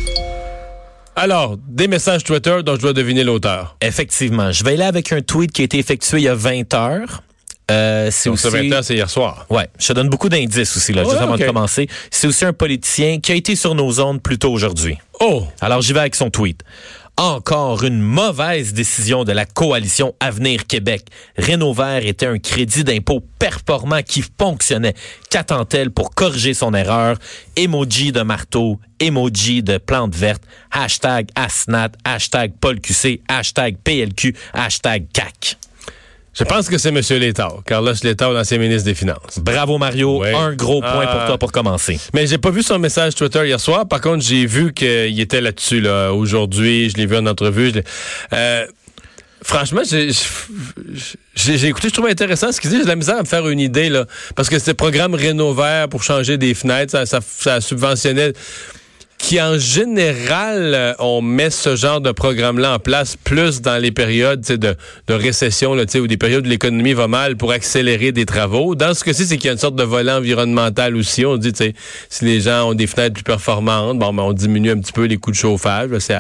Alors, 1.22 1.58
des 1.68 1.90
messages 1.90 2.24
Twitter 2.24 2.60
dont 2.64 2.76
je 2.76 2.80
dois 2.80 2.94
deviner 2.94 3.26
l'auteur. 3.26 3.76
Effectivement. 3.82 4.54
Je 4.54 4.64
vais 4.64 4.72
aller 4.72 4.84
avec 4.84 5.12
un 5.12 5.20
tweet 5.20 5.52
qui 5.52 5.62
a 5.62 5.66
été 5.66 5.78
effectué 5.78 6.20
il 6.20 6.24
y 6.24 6.28
a 6.30 6.34
20 6.34 6.74
heures. 6.74 7.24
Euh, 7.70 8.08
c'est 8.10 8.30
aussi... 8.30 8.48
20 8.48 8.72
heures, 8.72 8.84
c'est 8.86 8.96
hier 8.96 9.10
soir. 9.10 9.46
Ouais, 9.50 9.68
je 9.78 9.88
te 9.88 9.92
donne 9.92 10.08
beaucoup 10.08 10.30
d'indices 10.30 10.78
aussi 10.78 10.94
là, 10.94 11.04
juste 11.04 11.18
avant 11.18 11.36
de 11.36 11.44
commencer. 11.44 11.90
C'est 12.10 12.26
aussi 12.26 12.46
un 12.46 12.54
politicien 12.54 13.20
qui 13.20 13.34
a 13.34 13.36
été 13.36 13.58
sur 13.58 13.76
nos 13.76 14.00
ondes 14.00 14.22
plus 14.22 14.40
tôt 14.40 14.54
aujourd'hui. 14.54 14.98
Oh. 15.20 15.44
Alors 15.60 15.82
j'y 15.82 15.92
vais 15.92 16.00
avec 16.00 16.16
son 16.16 16.30
tweet. 16.30 16.64
Encore 17.20 17.84
une 17.84 18.00
mauvaise 18.00 18.72
décision 18.72 19.26
de 19.26 19.34
la 19.34 19.44
coalition 19.44 20.16
Avenir 20.22 20.66
Québec. 20.68 21.06
Renault 21.38 21.74
Vert 21.74 22.06
était 22.06 22.28
un 22.28 22.40
crédit 22.40 22.86
d'impôt 22.86 23.20
performant 23.38 24.02
qui 24.04 24.24
fonctionnait. 24.40 24.94
Qu'attend-elle 25.30 25.92
pour 25.92 26.16
corriger 26.16 26.54
son 26.54 26.74
erreur? 26.74 27.18
Emoji 27.58 28.14
de 28.14 28.22
marteau, 28.22 28.80
emoji 29.02 29.62
de 29.64 29.78
plante 29.80 30.16
verte, 30.16 30.44
hashtag 30.72 31.28
Asnat, 31.36 31.92
hashtag 32.06 32.54
Paul 32.62 32.80
QC, 32.80 33.20
hashtag 33.28 33.76
PLQ, 33.84 34.34
hashtag 34.54 35.08
CAC. 35.12 35.58
Je 36.40 36.46
pense 36.46 36.70
que 36.70 36.78
c'est 36.78 36.90
M. 36.90 37.02
Létard, 37.20 37.58
Carlos 37.66 37.92
Létard, 38.02 38.32
l'ancien 38.32 38.60
ministre 38.60 38.86
des 38.86 38.96
Finances. 38.96 39.40
Bravo 39.42 39.78
Mario, 39.78 40.24
un 40.24 40.56
gros 40.56 40.80
point 40.80 41.06
pour 41.06 41.22
ah. 41.22 41.28
toi 41.28 41.38
pour 41.38 41.52
commencer. 41.52 42.00
Mais 42.14 42.28
j'ai 42.28 42.38
pas 42.38 42.50
vu 42.50 42.64
son 42.64 42.80
message 42.80 43.16
Twitter 43.16 43.46
hier 43.46 43.60
soir. 43.60 43.86
Par 43.86 44.00
contre, 44.00 44.24
j'ai 44.24 44.46
vu 44.46 44.74
qu'il 44.74 45.20
était 45.20 45.42
là-dessus 45.42 45.82
là, 45.82 46.14
aujourd'hui. 46.14 46.90
Je 46.90 46.96
l'ai 46.96 47.08
vu 47.08 47.18
en 47.18 47.26
entrevue. 47.26 47.74
Euh, 48.32 48.66
franchement, 49.42 49.82
j'ai 49.84 51.68
écouté, 51.68 51.90
je 51.90 51.94
trouvais 51.94 52.12
intéressant 52.12 52.54
ce 52.54 52.62
qu'il 52.62 52.70
dit. 52.70 52.78
J'ai 52.78 52.84
de 52.84 52.88
la 52.88 52.96
misère 52.96 53.18
à 53.18 53.22
me 53.22 53.28
faire 53.28 53.46
une 53.50 53.60
idée, 53.60 53.90
là. 53.90 54.06
Parce 54.38 54.48
que 54.48 54.60
c'était 54.60 54.74
programme 54.74 55.16
Rénovaire 55.16 55.90
pour 55.90 56.04
changer 56.04 56.38
des 56.38 56.54
fenêtres, 56.54 56.92
ça, 56.92 57.06
ça, 57.06 57.20
ça 57.22 57.60
subventionnait 57.60 58.32
qui 59.20 59.40
en 59.40 59.60
général, 59.60 60.74
euh, 60.74 60.94
on 60.98 61.22
met 61.22 61.50
ce 61.50 61.76
genre 61.76 62.02
de 62.02 62.12
programme-là 62.12 62.76
en 62.76 62.80
place 62.80 63.16
plus 63.16 63.62
dans 63.62 63.78
les 63.78 63.92
périodes 63.92 64.42
de, 64.42 64.76
de 65.08 65.14
récession 65.14 65.76
là, 65.76 65.84
ou 65.96 66.08
des 66.08 66.18
périodes 66.18 66.48
où 66.48 66.50
l'économie 66.50 66.94
va 66.94 67.08
mal 67.08 67.36
pour 67.36 67.52
accélérer 67.52 68.12
des 68.12 68.26
travaux. 68.26 68.76
Dans 68.76 68.94
ce 68.94 69.04
cas-ci, 69.04 69.26
c'est 69.28 69.38
qu'il 69.38 69.48
y 69.48 69.50
a 69.50 69.54
une 69.54 69.60
sorte 69.60 69.76
de 69.76 69.84
volet 69.84 70.14
environnemental 70.14 70.96
aussi. 70.96 71.26
On 71.26 71.38
dit, 71.38 71.54
si 72.10 72.26
les 72.26 72.42
gens 72.42 72.70
ont 72.70 72.74
des 72.74 72.88
fenêtres 72.88 73.14
plus 73.14 73.24
performantes, 73.24 74.00
bon, 74.00 74.14
ben, 74.14 74.24
on 74.24 74.34
diminue 74.34 74.72
un 74.72 74.80
petit 74.80 74.94
peu 74.94 75.04
les 75.04 75.18
coûts 75.18 75.32
de 75.32 75.36
chauffage. 75.36 75.90
C'est, 76.00 76.18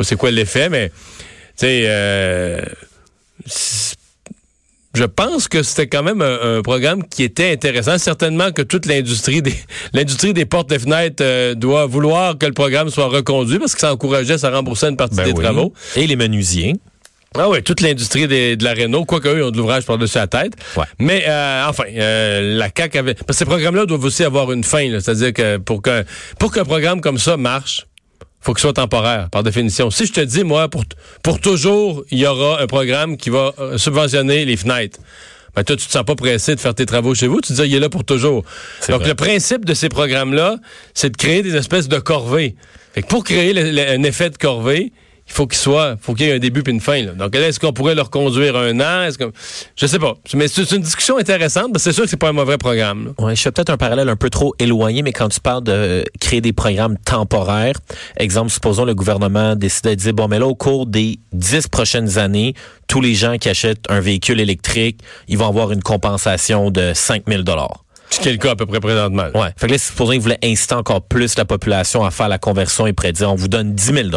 c'est 0.00 0.16
quoi 0.16 0.30
l'effet, 0.30 0.70
mais 0.70 0.88
tu 0.88 1.66
sais, 1.66 1.84
euh, 1.86 2.62
je 4.96 5.04
pense 5.04 5.46
que 5.46 5.62
c'était 5.62 5.86
quand 5.86 6.02
même 6.02 6.22
un, 6.22 6.62
programme 6.62 7.06
qui 7.06 7.22
était 7.22 7.52
intéressant. 7.52 7.98
Certainement 7.98 8.50
que 8.50 8.62
toute 8.62 8.86
l'industrie 8.86 9.42
des 9.42 9.54
l'industrie 9.92 10.32
des 10.32 10.46
portes 10.46 10.72
et 10.72 10.78
fenêtres 10.78 11.22
euh, 11.22 11.54
doit 11.54 11.86
vouloir 11.86 12.38
que 12.38 12.46
le 12.46 12.52
programme 12.52 12.88
soit 12.88 13.06
reconduit 13.06 13.58
parce 13.58 13.74
que 13.74 13.80
ça 13.80 13.92
encourageait, 13.92 14.38
ça 14.38 14.50
remboursait 14.50 14.88
une 14.88 14.96
partie 14.96 15.16
ben 15.16 15.26
des 15.26 15.34
travaux. 15.34 15.72
Et 15.96 16.06
les 16.06 16.16
menuisiers. 16.16 16.74
Ah 17.38 17.50
oui, 17.50 17.62
toute 17.62 17.82
l'industrie 17.82 18.26
de 18.26 18.64
la 18.64 18.72
Renault, 18.72 19.04
quoique 19.04 19.28
eux 19.28 19.44
ont 19.44 19.50
de 19.50 19.58
l'ouvrage 19.58 19.84
par-dessus 19.84 20.16
la 20.16 20.26
tête. 20.26 20.54
Mais 20.98 21.24
euh, 21.28 21.66
enfin, 21.68 21.84
euh, 21.94 22.56
la 22.56 22.70
CAQ 22.74 22.98
avait... 22.98 23.14
Parce 23.14 23.26
que 23.26 23.34
ces 23.34 23.44
programmes-là 23.44 23.84
doivent 23.84 24.04
aussi 24.04 24.24
avoir 24.24 24.50
une 24.52 24.64
fin. 24.64 24.88
C'est-à-dire 25.00 25.34
que 25.34 25.58
pour 25.58 25.82
que 25.82 26.04
pour 26.38 26.50
qu'un 26.50 26.64
programme 26.64 27.02
comme 27.02 27.18
ça 27.18 27.36
marche, 27.36 27.86
faut 28.40 28.54
qu'il 28.54 28.60
soit 28.60 28.72
temporaire, 28.72 29.28
par 29.30 29.42
définition. 29.42 29.90
Si 29.90 30.06
je 30.06 30.12
te 30.12 30.20
dis, 30.20 30.44
moi, 30.44 30.68
pour, 30.68 30.84
pour 31.22 31.40
toujours, 31.40 32.04
il 32.10 32.18
y 32.18 32.26
aura 32.26 32.60
un 32.60 32.66
programme 32.66 33.16
qui 33.16 33.30
va 33.30 33.52
euh, 33.58 33.78
subventionner 33.78 34.44
les 34.44 34.56
fenêtres. 34.56 34.98
Ben, 35.54 35.64
toi, 35.64 35.74
tu 35.74 35.86
te 35.86 35.90
sens 35.90 36.04
pas 36.04 36.14
pressé 36.14 36.54
de 36.54 36.60
faire 36.60 36.74
tes 36.74 36.86
travaux 36.86 37.14
chez 37.14 37.26
vous. 37.26 37.40
Tu 37.40 37.54
te 37.54 37.62
dis, 37.62 37.68
il 37.68 37.74
est 37.74 37.80
là 37.80 37.88
pour 37.88 38.04
toujours. 38.04 38.44
Donc, 38.88 39.06
le 39.06 39.14
principe 39.14 39.64
de 39.64 39.74
ces 39.74 39.88
programmes-là, 39.88 40.58
c'est 40.94 41.10
de 41.10 41.16
créer 41.16 41.42
des 41.42 41.56
espèces 41.56 41.88
de 41.88 41.98
corvées. 41.98 42.54
Fait 42.94 43.02
que 43.02 43.08
pour 43.08 43.24
créer 43.24 43.58
un 43.88 44.02
effet 44.02 44.30
de 44.30 44.36
corvée, 44.36 44.92
il 45.28 45.32
faut 45.32 45.46
qu'il 45.46 45.58
soit, 45.58 45.96
faut 46.00 46.14
qu'il 46.14 46.26
y 46.26 46.30
ait 46.30 46.34
un 46.34 46.38
début 46.38 46.62
puis 46.62 46.72
une 46.72 46.80
fin. 46.80 47.02
Là. 47.02 47.12
Donc 47.12 47.34
est-ce 47.34 47.58
qu'on 47.58 47.72
pourrait 47.72 47.94
leur 47.94 48.10
conduire 48.10 48.56
un 48.56 48.78
an? 48.80 49.02
Est-ce 49.02 49.18
que 49.18 49.24
je 49.76 49.86
sais 49.86 49.98
pas. 49.98 50.14
Mais 50.34 50.48
c'est 50.48 50.70
une 50.72 50.82
discussion 50.82 51.18
intéressante. 51.18 51.72
Parce 51.72 51.84
que 51.84 51.90
c'est 51.90 51.94
sûr 51.94 52.04
que 52.04 52.10
c'est 52.10 52.16
pas 52.16 52.28
un 52.28 52.32
mauvais 52.32 52.58
programme. 52.58 53.12
Ouais, 53.18 53.34
je 53.34 53.42
fais 53.42 53.50
peut-être 53.50 53.70
un 53.70 53.76
parallèle 53.76 54.08
un 54.08 54.16
peu 54.16 54.30
trop 54.30 54.54
éloigné, 54.58 55.02
mais 55.02 55.12
quand 55.12 55.28
tu 55.28 55.40
parles 55.40 55.64
de 55.64 56.04
créer 56.20 56.40
des 56.40 56.52
programmes 56.52 56.96
temporaires, 56.98 57.76
exemple, 58.16 58.50
supposons 58.50 58.84
le 58.84 58.94
gouvernement 58.94 59.56
décide 59.56 59.86
de 59.86 59.94
dire 59.94 60.12
bon, 60.14 60.28
mais 60.28 60.38
là 60.38 60.46
au 60.46 60.54
cours 60.54 60.86
des 60.86 61.18
dix 61.32 61.66
prochaines 61.68 62.18
années, 62.18 62.54
tous 62.86 63.00
les 63.00 63.14
gens 63.14 63.36
qui 63.38 63.48
achètent 63.48 63.84
un 63.88 64.00
véhicule 64.00 64.40
électrique, 64.40 65.00
ils 65.28 65.38
vont 65.38 65.48
avoir 65.48 65.72
une 65.72 65.82
compensation 65.82 66.70
de 66.70 66.92
5000 66.94 67.42
dollars. 67.42 67.85
Ce 68.10 68.20
qui 68.20 68.28
est 68.28 68.32
le 68.32 68.38
cas 68.38 68.52
à 68.52 68.56
peu 68.56 68.66
près 68.66 68.80
présentement. 68.80 69.28
Ouais. 69.34 69.50
Fait 69.56 69.66
que 69.66 69.72
là, 69.72 69.78
supposons 69.78 70.12
qu'ils 70.12 70.20
voulaient 70.20 70.38
inciter 70.42 70.74
encore 70.74 71.02
plus 71.02 71.36
la 71.36 71.44
population 71.44 72.04
à 72.04 72.10
faire 72.10 72.28
la 72.28 72.38
conversion 72.38 72.86
et 72.86 72.92
prédire, 72.92 73.32
on 73.32 73.34
vous 73.34 73.48
donne 73.48 73.74
10 73.74 73.84
000 73.84 74.08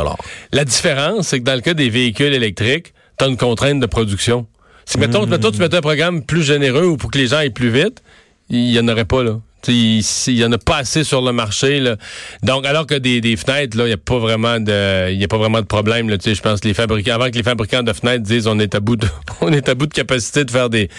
La 0.52 0.66
différence, 0.66 1.30
c'est 1.30 1.40
que 1.40 1.44
dans 1.44 1.56
le 1.56 1.62
cas 1.62 1.74
des 1.74 1.90
véhicules 1.90 2.34
électriques, 2.34 2.94
tu 3.18 3.26
as 3.26 3.28
une 3.28 3.38
contrainte 3.38 3.80
de 3.80 3.86
production. 3.86 4.48
Si, 4.86 4.98
mettons, 4.98 5.26
mmh. 5.26 5.30
mettons, 5.30 5.52
tu 5.52 5.60
mettais 5.60 5.78
un 5.78 5.82
programme 5.82 6.24
plus 6.24 6.44
généreux 6.44 6.86
ou 6.86 6.98
pour 6.98 7.12
que 7.12 7.18
les 7.18 7.28
gens 7.28 7.38
aillent 7.38 7.50
plus 7.50 7.70
vite, 7.70 8.02
il 8.50 8.72
n'y 8.72 8.80
en 8.80 8.88
aurait 8.88 9.06
pas, 9.06 9.24
là. 9.24 9.40
Il 9.68 10.04
y 10.28 10.46
en 10.46 10.52
a 10.52 10.58
pas 10.58 10.78
assez 10.78 11.04
sur 11.04 11.22
le 11.22 11.32
marché. 11.32 11.80
Là. 11.80 11.98
Donc, 12.44 12.66
alors 12.66 12.88
que 12.88 12.96
des, 12.96 13.22
des 13.22 13.36
fenêtres, 13.36 13.78
là, 13.78 13.84
il 13.84 13.88
n'y 13.88 13.94
a 13.94 13.98
pas 13.98 14.18
vraiment 14.18 14.60
de. 14.60 15.12
Il 15.12 15.24
a 15.24 15.28
pas 15.28 15.38
vraiment 15.38 15.62
de 15.62 15.66
problème. 15.66 16.10
Je 16.10 16.42
pense 16.42 16.62
que 16.62 16.68
les 16.68 16.74
fabricants, 16.74 17.16
avant 17.16 17.30
que 17.30 17.36
les 17.36 17.44
fabricants 17.44 17.84
de 17.84 17.94
fenêtres 17.94 18.24
disent 18.24 18.48
on 18.48 18.60
est 18.60 18.74
à 18.76 18.80
bout 18.80 18.96
de 18.96 19.08
on 19.42 19.52
est 19.52 19.68
à 19.70 19.76
bout 19.76 19.88
de 19.88 19.94
capacité 19.94 20.46
de 20.46 20.52
faire 20.52 20.70
des 20.70 20.90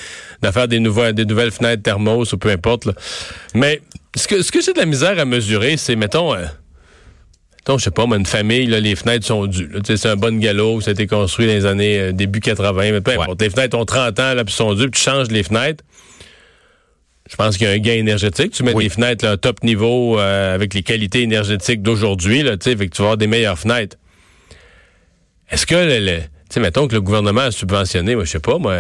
de 0.43 0.51
faire 0.51 0.69
des 0.69 0.81
nouvelles 0.81 1.15
des 1.15 1.25
nouvelles 1.25 1.53
fenêtres 1.53 1.83
thermos 1.83 2.33
ou 2.33 2.39
peu 2.39 2.51
importe. 2.51 2.85
Là. 2.85 2.93
Mais 3.55 3.81
ce 4.15 4.29
que 4.29 4.43
ce 4.43 4.53
que 4.53 4.61
j'ai 4.61 4.73
de 4.73 4.79
la 4.79 4.87
misère 4.87 5.19
à 5.19 5.25
mesurer, 5.25 5.77
c'est 5.77 5.97
mettons. 5.97 6.35
Euh, 6.35 6.47
je 7.79 7.85
sais 7.85 7.91
pas, 7.91 8.05
une 8.05 8.27
famille, 8.27 8.67
là, 8.67 8.81
les 8.81 8.97
fenêtres 8.97 9.27
sont 9.27 9.47
dues. 9.47 9.71
C'est 9.85 10.07
un 10.07 10.17
bon 10.17 10.39
galop, 10.39 10.81
ça 10.81 10.91
a 10.91 10.93
été 10.93 11.07
construit 11.07 11.47
dans 11.47 11.53
les 11.53 11.67
années 11.67 11.99
euh, 11.99 12.13
début 12.13 12.41
80, 12.41 12.93
mais 12.93 13.01
peu 13.01 13.13
importe. 13.13 13.41
Les 13.41 13.51
fenêtres 13.51 13.79
ont 13.79 13.85
30 13.85 14.19
ans, 14.19 14.35
là, 14.35 14.45
puis 14.45 14.55
sont 14.55 14.75
dues, 14.75 14.91
puis 14.91 15.01
tu 15.01 15.05
changes 15.09 15.29
les 15.29 15.43
fenêtres. 15.43 15.85
Je 17.31 17.37
pense 17.37 17.57
qu'il 17.57 17.69
y 17.69 17.71
a 17.71 17.73
un 17.73 17.79
gain 17.79 17.95
énergétique. 17.95 18.51
Tu 18.51 18.65
mets 18.65 18.75
des 18.75 18.89
fenêtres 18.89 19.25
là, 19.25 19.37
top 19.37 19.63
niveau 19.63 20.19
euh, 20.19 20.55
avec 20.55 20.75
les 20.75 20.83
qualités 20.83 21.23
énergétiques 21.23 21.81
d'aujourd'hui, 21.81 22.43
là, 22.43 22.57
tu 22.57 22.75
vas 22.75 22.85
avoir 22.99 23.17
des 23.17 23.29
meilleures 23.29 23.59
fenêtres. 23.59 23.97
Est-ce 25.49 25.65
que, 25.65 25.77
le, 25.77 26.19
tu 26.19 26.25
sais, 26.51 26.61
mettons 26.61 26.89
que 26.89 26.95
le 26.95 27.01
gouvernement 27.01 27.43
a 27.43 27.51
subventionné, 27.53 28.17
moi, 28.17 28.25
je 28.25 28.31
sais 28.31 28.41
pas, 28.41 28.59
moi, 28.59 28.79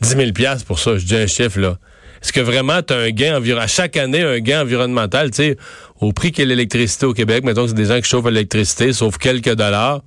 10 0.00 0.08
000 0.08 0.30
pour 0.66 0.78
ça, 0.78 0.96
je 0.96 1.04
dis 1.04 1.14
un 1.14 1.26
chiffre, 1.26 1.60
là. 1.60 1.78
Est-ce 2.22 2.32
que 2.32 2.40
vraiment 2.40 2.82
tu 2.82 2.94
as 2.94 2.98
un 2.98 3.10
gain 3.10 3.36
environ 3.36 3.60
à 3.60 3.66
chaque 3.66 3.96
année 3.96 4.22
un 4.22 4.38
gain 4.38 4.62
environnemental, 4.62 5.30
tu 5.30 5.36
sais, 5.36 5.56
au 6.00 6.12
prix 6.12 6.32
qu'est 6.32 6.46
l'électricité 6.46 7.04
au 7.04 7.12
Québec, 7.12 7.44
mettons 7.44 7.62
que 7.62 7.68
c'est 7.68 7.74
des 7.74 7.86
gens 7.86 8.00
qui 8.00 8.08
chauffent 8.08 8.26
l'électricité, 8.26 8.92
sauf 8.94 9.18
quelques 9.18 9.54
dollars. 9.54 10.02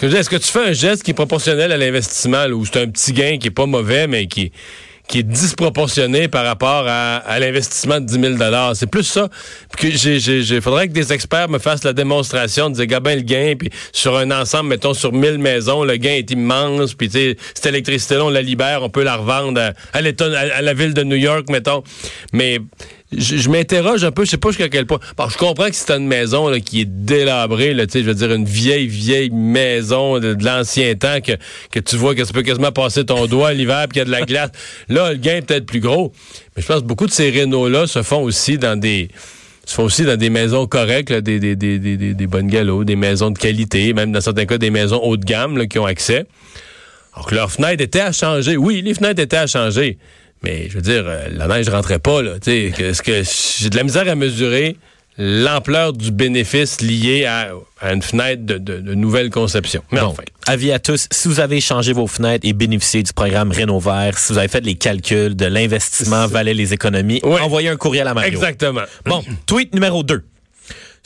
Est-ce 0.00 0.28
que, 0.28 0.36
que 0.36 0.40
tu 0.40 0.52
fais 0.52 0.68
un 0.68 0.72
geste 0.72 1.02
qui 1.02 1.10
est 1.12 1.14
proportionnel 1.14 1.72
à 1.72 1.76
l'investissement, 1.76 2.46
ou 2.46 2.64
c'est 2.66 2.80
un 2.82 2.88
petit 2.88 3.12
gain 3.12 3.38
qui 3.38 3.48
est 3.48 3.50
pas 3.50 3.66
mauvais, 3.66 4.06
mais 4.06 4.26
qui 4.26 4.52
qui 5.08 5.20
est 5.20 5.22
disproportionné 5.22 6.28
par 6.28 6.44
rapport 6.44 6.84
à, 6.88 7.16
à 7.18 7.38
l'investissement 7.38 8.00
de 8.00 8.06
10 8.06 8.36
000 8.38 8.74
C'est 8.74 8.86
plus 8.90 9.04
ça. 9.04 9.28
j'ai- 9.80 10.60
faudrait 10.60 10.88
que 10.88 10.92
des 10.92 11.12
experts 11.12 11.48
me 11.48 11.58
fassent 11.58 11.84
la 11.84 11.92
démonstration, 11.92 12.70
dire, 12.70 12.86
Gabin, 12.86 13.14
le 13.16 13.20
gain, 13.22 13.54
puis 13.58 13.70
sur 13.92 14.16
un 14.16 14.30
ensemble, 14.30 14.70
mettons, 14.70 14.94
sur 14.94 15.12
1000 15.12 15.38
maisons, 15.38 15.84
le 15.84 15.96
gain 15.96 16.14
est 16.14 16.30
immense, 16.30 16.94
puis 16.94 17.08
cette 17.10 17.66
électricité-là, 17.66 18.24
on 18.24 18.30
la 18.30 18.42
libère, 18.42 18.82
on 18.82 18.90
peut 18.90 19.04
la 19.04 19.16
revendre 19.16 19.60
à, 19.60 19.72
à, 19.92 20.00
à 20.00 20.62
la 20.62 20.74
ville 20.74 20.94
de 20.94 21.02
New 21.02 21.16
York, 21.16 21.46
mettons. 21.50 21.82
Mais 22.32 22.58
je, 23.12 23.36
je 23.36 23.48
m'interroge 23.48 24.04
un 24.04 24.10
peu, 24.10 24.24
je 24.24 24.30
sais 24.30 24.36
pas 24.36 24.48
jusqu'à 24.48 24.68
quel 24.68 24.86
point. 24.86 24.98
Bon, 25.16 25.28
je 25.28 25.38
comprends 25.38 25.66
que 25.68 25.74
c'est 25.74 25.90
une 25.92 26.06
maison 26.06 26.48
là, 26.48 26.60
qui 26.60 26.80
est 26.80 26.84
délabrée, 26.84 27.72
là, 27.74 27.86
tu 27.86 27.92
sais, 27.92 28.00
je 28.00 28.06
veux 28.06 28.14
dire, 28.14 28.32
une 28.32 28.44
vieille, 28.44 28.88
vieille 28.88 29.30
maison 29.30 30.18
de, 30.18 30.34
de 30.34 30.44
l'ancien 30.44 30.94
temps 30.94 31.20
que, 31.20 31.32
que 31.70 31.78
tu 31.78 31.96
vois 31.96 32.14
que 32.14 32.22
tu 32.22 32.32
peux 32.32 32.42
quasiment 32.42 32.72
passer 32.72 33.04
ton 33.06 33.26
doigt 33.26 33.52
l'hiver 33.52 33.86
puis 33.88 33.94
qu'il 33.94 33.98
y 33.98 34.02
a 34.02 34.04
de 34.04 34.10
la 34.10 34.22
glace. 34.22 34.50
Là, 34.88 35.12
le 35.12 35.18
gain 35.18 35.36
est 35.36 35.42
peut-être 35.42 35.66
plus 35.66 35.80
gros. 35.80 36.12
Mais 36.56 36.62
je 36.62 36.66
pense 36.66 36.80
que 36.80 36.86
beaucoup 36.86 37.06
de 37.06 37.12
ces 37.12 37.30
rénaux-là 37.30 37.86
se 37.86 38.02
font 38.02 38.22
aussi 38.22 38.58
dans 38.58 38.78
des 38.78 39.08
se 39.64 39.74
font 39.74 39.84
aussi 39.84 40.04
dans 40.04 40.16
des 40.16 40.30
maisons 40.30 40.68
correctes, 40.68 41.10
là, 41.10 41.20
des, 41.20 41.40
des, 41.40 41.56
des, 41.56 41.80
des, 41.80 41.96
des, 41.96 42.14
des 42.14 42.26
bonnes 42.28 42.46
galops, 42.46 42.84
des 42.84 42.94
maisons 42.94 43.32
de 43.32 43.38
qualité, 43.38 43.92
même 43.94 44.12
dans 44.12 44.20
certains 44.20 44.46
cas 44.46 44.58
des 44.58 44.70
maisons 44.70 45.02
haut 45.02 45.16
de 45.16 45.24
gamme 45.24 45.58
là, 45.58 45.66
qui 45.66 45.80
ont 45.80 45.86
accès. 45.86 46.24
Alors 47.14 47.26
que 47.26 47.34
leurs 47.34 47.50
fenêtres 47.50 47.82
étaient 47.82 48.00
à 48.00 48.12
changer. 48.12 48.56
Oui, 48.56 48.82
les 48.82 48.94
fenêtres 48.94 49.20
étaient 49.20 49.36
à 49.38 49.46
changer. 49.46 49.98
Mais 50.46 50.68
je 50.70 50.74
veux 50.76 50.82
dire, 50.82 51.04
euh, 51.06 51.28
la 51.32 51.46
neige 51.48 51.68
rentrait 51.68 51.98
pas, 51.98 52.22
là. 52.22 52.32
Tu 52.42 52.72
sais, 52.72 53.02
que- 53.02 53.22
j'ai 53.60 53.68
de 53.70 53.76
la 53.76 53.82
misère 53.82 54.08
à 54.08 54.14
mesurer 54.14 54.76
l'ampleur 55.18 55.92
du 55.94 56.10
bénéfice 56.10 56.80
lié 56.82 57.24
à, 57.24 57.48
à 57.80 57.92
une 57.94 58.02
fenêtre 58.02 58.44
de, 58.44 58.58
de- 58.58 58.80
de 58.80 58.94
nouvelle 58.94 59.30
conception. 59.30 59.82
Mais 59.90 60.00
Bon, 60.00 60.08
enfin. 60.08 60.22
avis 60.46 60.72
à 60.72 60.78
tous, 60.78 61.08
si 61.10 61.28
vous 61.28 61.40
avez 61.40 61.60
changé 61.62 61.92
vos 61.94 62.06
fenêtres 62.06 62.46
et 62.46 62.52
bénéficié 62.52 63.02
du 63.02 63.12
programme 63.14 63.50
Rénovert, 63.50 64.18
si 64.18 64.32
vous 64.34 64.38
avez 64.38 64.48
fait 64.48 64.60
les 64.60 64.74
calculs 64.74 65.34
de 65.34 65.46
l'investissement 65.46 66.26
valait 66.26 66.52
les 66.54 66.74
économies, 66.74 67.20
envoyez 67.24 67.70
un 67.70 67.76
courriel 67.76 68.06
à 68.08 68.14
Mario. 68.14 68.30
Exactement. 68.30 68.82
Bon, 69.06 69.24
tweet 69.46 69.74
numéro 69.74 70.02
2. 70.02 70.22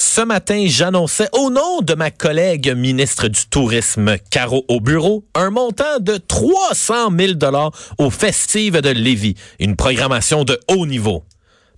Ce 0.01 0.23
matin, 0.23 0.65
j'annonçais 0.67 1.29
au 1.33 1.51
nom 1.51 1.83
de 1.83 1.93
ma 1.95 2.11
collègue 2.11 2.75
ministre 2.75 3.29
du 3.29 3.45
Tourisme, 3.45 4.17
Caro 4.31 4.65
au 4.69 4.81
bureau, 4.81 5.27
un 5.35 5.51
montant 5.51 6.01
de 6.01 6.17
300 6.17 7.11
000 7.19 7.33
dollars 7.35 7.71
aux 7.99 8.09
festives 8.09 8.81
de 8.81 8.89
Lévis, 8.89 9.35
une 9.59 9.77
programmation 9.77 10.45
de 10.45 10.59
haut 10.69 10.87
niveau. 10.87 11.23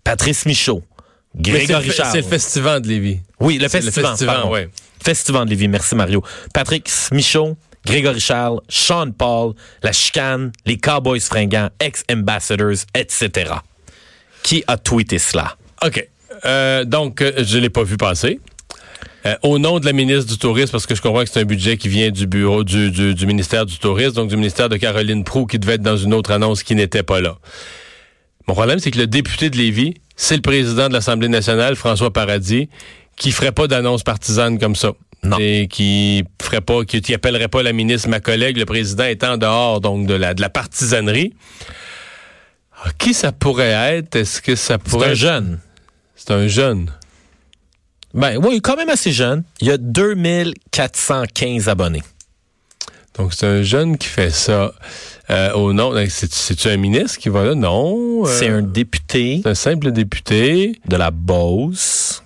Patrice 0.05 0.47
Michaud, 0.47 0.85
Grégory 1.35 1.91
Charles. 1.91 2.11
c'est 2.13 2.21
le 2.21 2.29
festival 2.29 2.83
de 2.83 2.87
Lévis. 2.87 3.19
Oui, 3.41 3.59
le 3.59 3.69
festival. 3.69 4.11
festival, 4.11 4.45
ouais. 4.45 4.71
Festival 5.05 5.45
de 5.47 5.51
Lévis, 5.51 5.67
merci 5.67 5.97
Mario. 5.97 6.23
Patrick 6.55 6.89
Michaud, 7.11 7.57
Grégory 7.85 8.21
Charles, 8.21 8.61
Sean 8.69 9.11
Paul, 9.11 9.55
La 9.83 9.91
Chicane, 9.91 10.53
les 10.65 10.79
Cowboys 10.79 11.19
fringants, 11.19 11.71
ex-ambassadors, 11.81 12.85
etc. 12.95 13.55
Qui 14.45 14.63
a 14.69 14.77
tweeté 14.77 15.19
cela? 15.19 15.57
OK. 15.85 16.09
Euh, 16.45 16.85
donc, 16.85 17.21
euh, 17.23 17.33
je 17.45 17.59
l'ai 17.59 17.71
pas 17.71 17.83
vu 17.85 17.97
passer. 17.97 18.41
Euh, 19.25 19.37
au 19.43 19.59
nom 19.61 19.79
de 19.79 19.87
la 19.87 19.93
ministre 19.93 20.33
du 20.33 20.39
Tourisme, 20.39 20.73
parce 20.73 20.87
que 20.87 20.95
je 20.97 21.03
comprends 21.03 21.23
que 21.23 21.31
c'est 21.31 21.41
un 21.41 21.45
budget 21.45 21.77
qui 21.77 21.89
vient 21.89 22.11
du 22.11 22.27
bureau 22.27 22.65
du, 22.65 22.91
du- 22.91 23.15
du 23.15 23.27
ministère 23.27 23.67
du 23.67 23.79
Tourisme, 23.79 24.15
donc 24.15 24.29
du 24.29 24.37
ministère 24.37 24.69
de 24.69 24.77
Caroline 24.77 25.23
Proux, 25.23 25.47
qui 25.47 25.59
devait 25.61 25.75
être 25.75 25.83
dans 25.83 25.97
une 25.97 26.13
autre 26.13 26.33
annonce 26.33 26.65
qui 26.65 26.75
n'était 26.75 27.05
pas 27.05 27.21
là. 27.21 27.37
Mon 28.49 28.55
problème, 28.55 28.81
c'est 28.81 28.91
que 28.91 28.99
le 28.99 29.07
député 29.07 29.49
de 29.49 29.57
Lévis, 29.57 29.95
c'est 30.17 30.35
le 30.35 30.43
président 30.43 30.89
de 30.89 30.93
l'Assemblée 30.93 31.29
nationale, 31.29 31.77
François 31.77 32.13
Paradis, 32.13 32.69
qui 33.17 33.31
ferait 33.31 33.53
pas 33.53 33.69
d'annonce 33.69 34.03
partisane 34.03 34.59
comme 34.59 34.75
ça. 34.75 34.93
Non. 35.23 35.37
Et 35.39 35.69
qui 35.69 36.25
ferait 36.43 36.61
pas, 36.61 36.85
qui, 36.85 37.01
qui 37.01 37.15
appellerait 37.15 37.47
pas 37.47 37.63
la 37.63 37.73
ministre, 37.73 38.09
ma 38.09 38.19
collègue, 38.19 38.57
le 38.57 38.65
président 38.65 39.05
étant 39.05 39.37
dehors, 39.37 39.81
donc, 39.81 40.09
de 40.09 40.15
la, 40.15 40.35
de 40.35 40.41
la 40.41 40.51
partisanerie. 40.51 41.33
Ah, 42.85 42.91
qui 42.99 43.15
ça 43.15 43.31
pourrait 43.31 43.71
être? 43.71 44.17
Est-ce 44.17 44.43
que 44.43 44.57
ça 44.57 44.79
C'est 44.85 44.91
pourrait 44.91 45.11
un 45.11 45.15
jeune. 45.15 45.61
C'est 46.27 46.33
un 46.35 46.47
jeune. 46.47 46.91
Ben 48.15 48.37
oui, 48.43 48.61
quand 48.61 48.77
même 48.77 48.91
assez 48.91 49.11
jeune. 49.13 49.43
Il 49.61 49.69
y 49.69 49.71
a 49.71 49.79
2415 49.79 51.69
abonnés. 51.69 52.03
Donc, 53.19 53.35
c'est 53.35 53.47
un 53.47 53.63
jeune 53.63 53.99
qui 53.99 54.09
fait 54.09 54.31
ça. 54.31 54.73
Euh, 55.31 55.53
au 55.53 55.73
nom, 55.73 55.93
c'est- 56.09 56.33
c'est-tu 56.33 56.69
un 56.69 56.77
ministre 56.77 57.19
qui 57.19 57.29
va 57.29 57.45
là? 57.45 57.55
Non. 57.55 58.25
euh, 58.27 58.29
C'est 58.39 58.49
un 58.49 58.63
député 58.63 59.41
c'est 59.43 59.51
un 59.51 59.55
simple 59.55 59.93
député. 59.93 60.81
de 60.89 60.97
la 60.97 61.11
Beauce. 61.11 62.23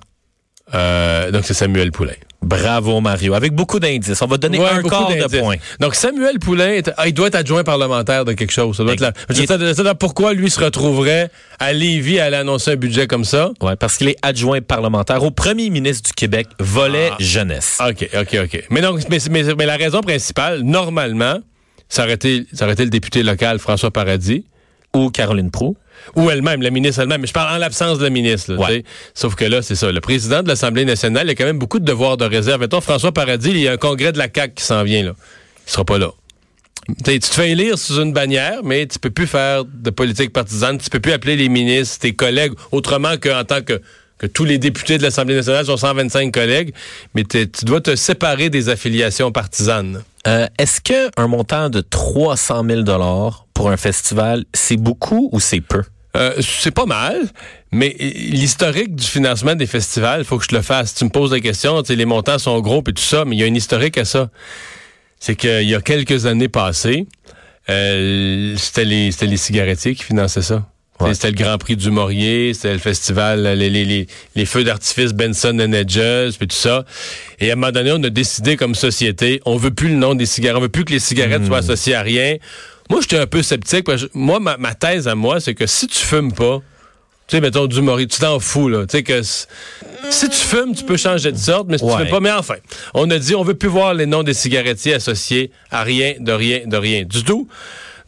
Euh, 0.75 1.31
donc, 1.31 1.45
c'est 1.45 1.55
Samuel 1.55 1.91
Poulain. 1.93 2.15
Bravo 2.43 3.01
Mario. 3.01 3.35
Avec 3.35 3.53
beaucoup 3.55 3.81
d'indices. 3.81 4.21
On 4.23 4.27
va 4.27 4.37
donner 4.37 4.59
Ouais, 4.59 4.69
un 4.71 4.83
quart 4.83 5.09
de 5.09 5.39
point. 5.41 5.57
Donc, 5.81 5.95
Samuel 5.95 6.39
Poulain, 6.39 6.69
est- 6.75 6.93
ah, 6.97 7.09
il 7.09 7.15
doit 7.15 7.29
être 7.29 7.35
adjoint 7.35 7.65
parlementaire 7.65 8.25
de 8.25 8.33
quelque 8.35 8.53
chose. 8.53 8.77
Ça 8.77 8.85
doit 8.85 8.93
être 8.93 9.01
la- 9.01 9.13
Il 9.31 9.37
je 9.37 9.43
est- 9.43 9.47
sais- 9.47 9.59
je 9.59 9.73
sais 9.73 9.83
pas 9.83 9.95
pourquoi 9.95 10.33
lui 10.33 10.51
se 10.51 10.61
retrouverait 10.61 11.31
à 11.59 11.73
Lévis 11.73 12.21
à 12.21 12.27
aller 12.27 12.37
annoncer 12.37 12.73
un 12.73 12.77
budget 12.77 13.07
comme 13.07 13.25
ça. 13.25 13.51
Ouais, 13.61 13.75
parce 13.77 13.97
qu'il 13.97 14.09
est 14.09 14.17
adjoint 14.23 14.61
parlementaire 14.61 15.23
au 15.25 15.31
premier 15.31 15.71
ministre 15.71 16.11
du 16.11 16.13
Québec, 16.15 16.47
volet 16.61 17.11
Ah. 17.13 17.17
jeunesse. 17.19 17.79
OK, 17.81 18.09
OK, 18.15 18.39
OK. 18.45 18.65
Mais 18.71 18.81
donc, 18.81 19.01
mais, 19.09 19.19
mais- 19.31 19.55
mais 19.55 19.67
la 19.67 19.77
raison 19.77 20.01
principale, 20.01 20.61
normalement, 20.63 21.39
ça 21.89 22.05
aurait, 22.05 22.15
été, 22.15 22.47
ça 22.53 22.65
aurait 22.65 22.75
été 22.75 22.85
le 22.85 22.91
député 22.91 23.23
local 23.23 23.59
François 23.59 23.91
Paradis. 23.91 24.45
Ou 24.95 25.11
Caroline 25.11 25.51
Proux. 25.51 25.77
Ou 26.15 26.31
elle-même, 26.31 26.63
la 26.63 26.71
ministre 26.71 27.01
elle-même. 27.03 27.21
Mais 27.21 27.27
je 27.27 27.33
parle 27.33 27.55
en 27.55 27.59
l'absence 27.59 27.99
de 27.99 28.05
la 28.05 28.11
ministre. 28.11 28.53
là, 28.53 28.59
Ouais. 28.61 28.85
Sauf 29.15 29.35
que 29.35 29.45
là, 29.45 29.63
c'est 29.63 29.75
ça. 29.75 29.91
Le 29.93 30.01
président 30.01 30.43
de 30.43 30.49
l'Assemblée 30.49 30.85
nationale, 30.85 31.27
il 31.27 31.31
a 31.31 31.35
quand 31.35 31.45
même 31.45 31.59
beaucoup 31.59 31.79
de 31.79 31.85
devoirs 31.85 32.17
de 32.17 32.25
réserve. 32.25 32.61
Mettons, 32.61 32.81
François 32.81 33.13
Paradis, 33.13 33.51
il 33.51 33.59
y 33.59 33.69
a 33.69 33.73
un 33.73 33.77
congrès 33.77 34.13
de 34.13 34.19
la 34.19 34.29
CAQ 34.35 34.55
qui 34.55 34.65
s'en 34.65 34.83
vient. 34.83 35.03
Là. 35.05 35.13
Il 35.67 35.71
sera 35.73 35.85
pas 35.85 35.99
là. 35.99 36.11
Tu 37.05 37.19
te 37.19 37.27
fais 37.27 37.51
élire 37.51 37.77
sous 37.79 38.01
une 38.01 38.13
bannière, 38.13 38.61
mais 38.63 38.87
tu 38.87 38.99
peux 39.01 39.11
plus 39.11 39.27
faire 39.27 39.65
de 39.65 39.91
politique 39.91 40.33
partisane. 40.33 40.79
Tu 40.79 40.89
peux 40.89 41.01
plus 41.01 41.13
appeler 41.13 41.35
les 41.35 41.49
ministres, 41.49 41.99
tes 41.99 42.15
collègues, 42.15 42.53
autrement 42.71 43.17
qu'en 43.17 43.43
tant 43.43 43.61
que, 43.63 43.81
que 44.19 44.27
tous 44.27 44.45
les 44.45 44.59
députés 44.59 44.99
de 44.99 45.03
l'Assemblée 45.03 45.35
nationale 45.35 45.67
sont 45.67 45.77
125 45.77 46.33
collègues. 46.33 46.73
Mais 47.15 47.25
tu 47.25 47.65
dois 47.65 47.81
te 47.81 47.97
séparer 47.97 48.51
des 48.51 48.69
affiliations 48.69 49.33
partisanes. 49.33 50.03
Euh, 50.27 50.47
Est-ce 50.59 50.81
que 50.81 51.11
un 51.17 51.29
montant 51.29 51.71
de 51.71 51.81
300 51.81 52.65
000 52.69 52.83
dollars 52.83 53.47
pour 53.55 53.71
un 53.71 53.77
festival, 53.77 54.45
c'est 54.55 54.77
beaucoup 54.77 55.29
ou 55.33 55.41
c'est 55.41 55.61
peu? 55.61 55.83
Euh, 56.17 56.35
c'est 56.41 56.71
pas 56.71 56.87
mal, 56.87 57.21
mais 57.73 57.95
l'historique 57.99 58.95
du 58.95 59.05
financement 59.05 59.55
des 59.55 59.67
festivals, 59.67 60.21
il 60.21 60.25
faut 60.25 60.39
que 60.39 60.45
je 60.45 60.49
te 60.49 60.55
le 60.57 60.63
fasse. 60.63 60.95
Tu 60.95 61.05
me 61.05 61.11
poses 61.11 61.31
la 61.31 61.41
question, 61.41 61.83
tu 61.83 61.89
sais, 61.89 61.97
les 61.97 62.07
montants 62.07 62.39
sont 62.39 62.59
gros 62.61 62.83
et 62.87 62.93
tout 62.93 63.03
ça, 63.03 63.27
mais 63.27 63.37
il 63.37 63.39
y 63.39 63.43
a 63.43 63.47
une 63.47 63.57
historique 63.57 63.99
à 63.99 64.07
ça. 64.07 64.31
C'est 65.21 65.37
qu'il 65.37 65.69
y 65.69 65.75
a 65.75 65.81
quelques 65.83 66.25
années 66.25 66.49
passées, 66.49 67.07
euh, 67.69 68.55
c'était 68.57 68.85
les, 68.87 69.13
c'était 69.13 69.27
les 69.27 69.37
cigarettiers 69.37 69.95
qui 69.95 70.05
finançaient 70.05 70.43
ça. 70.43 70.67
Ouais. 71.01 71.13
C'était 71.13 71.29
le 71.29 71.35
Grand 71.35 71.59
Prix 71.59 71.77
du 71.77 71.91
Maurier, 71.91 72.55
c'était 72.55 72.73
le 72.73 72.79
festival, 72.79 73.43
les, 73.59 73.69
les, 73.69 73.85
les, 73.85 74.07
les 74.35 74.47
feux 74.47 74.65
d'artifice 74.65 75.13
Benson 75.13 75.59
and 75.61 75.73
Hedges, 75.73 76.37
puis 76.39 76.49
tout 76.49 76.57
ça. 76.57 76.85
Et 77.39 77.51
à 77.51 77.53
un 77.53 77.57
moment 77.57 77.71
donné, 77.73 77.93
on 77.93 78.03
a 78.03 78.09
décidé 78.11 78.57
comme 78.57 78.75
société, 78.75 79.41
on 79.45 79.57
veut 79.57 79.73
plus 79.73 79.89
le 79.89 79.97
nom 79.97 80.15
des 80.15 80.25
cigarettes, 80.27 80.57
on 80.57 80.63
veut 80.63 80.69
plus 80.71 80.85
que 80.87 80.93
les 80.93 80.99
cigarettes 81.01 81.45
soient 81.45 81.59
associées 81.59 81.95
à 81.95 82.03
rien. 82.03 82.37
Moi, 82.89 83.01
j'étais 83.03 83.19
un 83.19 83.27
peu 83.27 83.43
sceptique. 83.43 83.85
Parce 83.85 84.05
que 84.05 84.11
moi, 84.15 84.41
ma, 84.41 84.57
ma 84.57 84.75
thèse 84.75 85.07
à 85.09 85.15
moi, 85.15 85.39
c'est 85.41 85.55
que 85.55 85.67
si 85.67 85.87
tu 85.87 85.99
fumes 85.99 86.33
pas, 86.33 86.63
tu 87.29 87.35
sais, 87.37 87.41
mettons, 87.41 87.67
du 87.67 87.83
Maurier, 87.83 88.07
tu 88.07 88.21
t'en 88.21 88.39
fous, 88.39 88.69
là. 88.69 88.87
Tu 88.87 88.99
sais 88.99 89.03
que 89.03 89.21
si 89.23 90.29
tu 90.31 90.37
fumes, 90.37 90.75
tu 90.75 90.85
peux 90.85 90.97
changer 90.97 91.33
de 91.33 91.37
sorte, 91.37 91.67
mais 91.69 91.77
si 91.79 91.85
tu 91.85 91.91
Ouais. 91.91 91.99
fumes 92.03 92.09
pas, 92.11 92.21
mais 92.21 92.31
enfin, 92.31 92.55
on 92.95 93.11
a 93.11 93.19
dit, 93.19 93.35
on 93.35 93.43
veut 93.43 93.55
plus 93.55 93.69
voir 93.69 93.93
les 93.93 94.07
noms 94.07 94.23
des 94.23 94.33
cigarettiers 94.35 94.95
associés 94.95 95.51
à 95.73 95.83
rien, 95.83 96.15
de 96.21 96.31
rien, 96.33 96.61
de 96.65 96.77
rien 96.77 97.03
du 97.03 97.25
tout. 97.25 97.49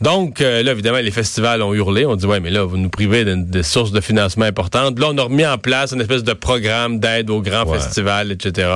Donc, 0.01 0.41
euh, 0.41 0.63
là, 0.63 0.73
évidemment, 0.73 0.99
les 0.99 1.11
festivals 1.11 1.61
ont 1.63 1.75
hurlé. 1.75 2.07
On 2.07 2.15
dit, 2.15 2.25
ouais, 2.27 2.39
mais 2.41 2.51
là, 2.51 2.63
vous 2.65 2.77
nous 2.77 2.89
privez 2.89 3.25
de, 3.25 3.35
de 3.35 3.63
sources 3.63 3.91
de 3.91 4.01
financement 4.01 4.45
importantes. 4.45 4.99
Là, 4.99 5.09
on 5.11 5.19
a 5.19 5.23
remis 5.23 5.45
en 5.47 5.59
place 5.59 5.93
une 5.93 6.01
espèce 6.01 6.23
de 6.23 6.33
programme 6.35 7.01
d'aide 7.01 7.31
aux 7.31 7.43
grands 7.43 7.67
Ouais. 7.67 7.79
festivals, 7.81 8.31
etc. 8.31 8.69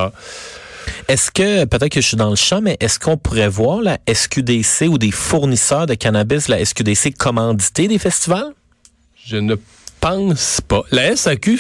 Est-ce 1.07 1.31
que, 1.31 1.65
peut-être 1.65 1.93
que 1.93 2.01
je 2.01 2.07
suis 2.09 2.17
dans 2.17 2.31
le 2.31 2.37
champ, 2.37 2.61
mais 2.61 2.77
est-ce 2.81 2.99
qu'on 2.99 3.17
pourrait 3.17 3.49
voir 3.49 3.81
la 3.83 3.99
SQDC 4.13 4.89
ou 4.89 4.99
des 4.99 5.13
fournisseurs 5.13 5.87
de 5.87 5.95
cannabis, 5.95 6.49
la 6.49 6.65
SQDC 6.65 7.13
commanditer 7.17 7.87
des 7.87 7.99
festivals? 7.99 8.53
Je 9.25 9.37
ne 9.37 9.55
pense 10.03 10.61
pas. 10.61 10.83
La 10.91 11.15
SAQ, 11.17 11.59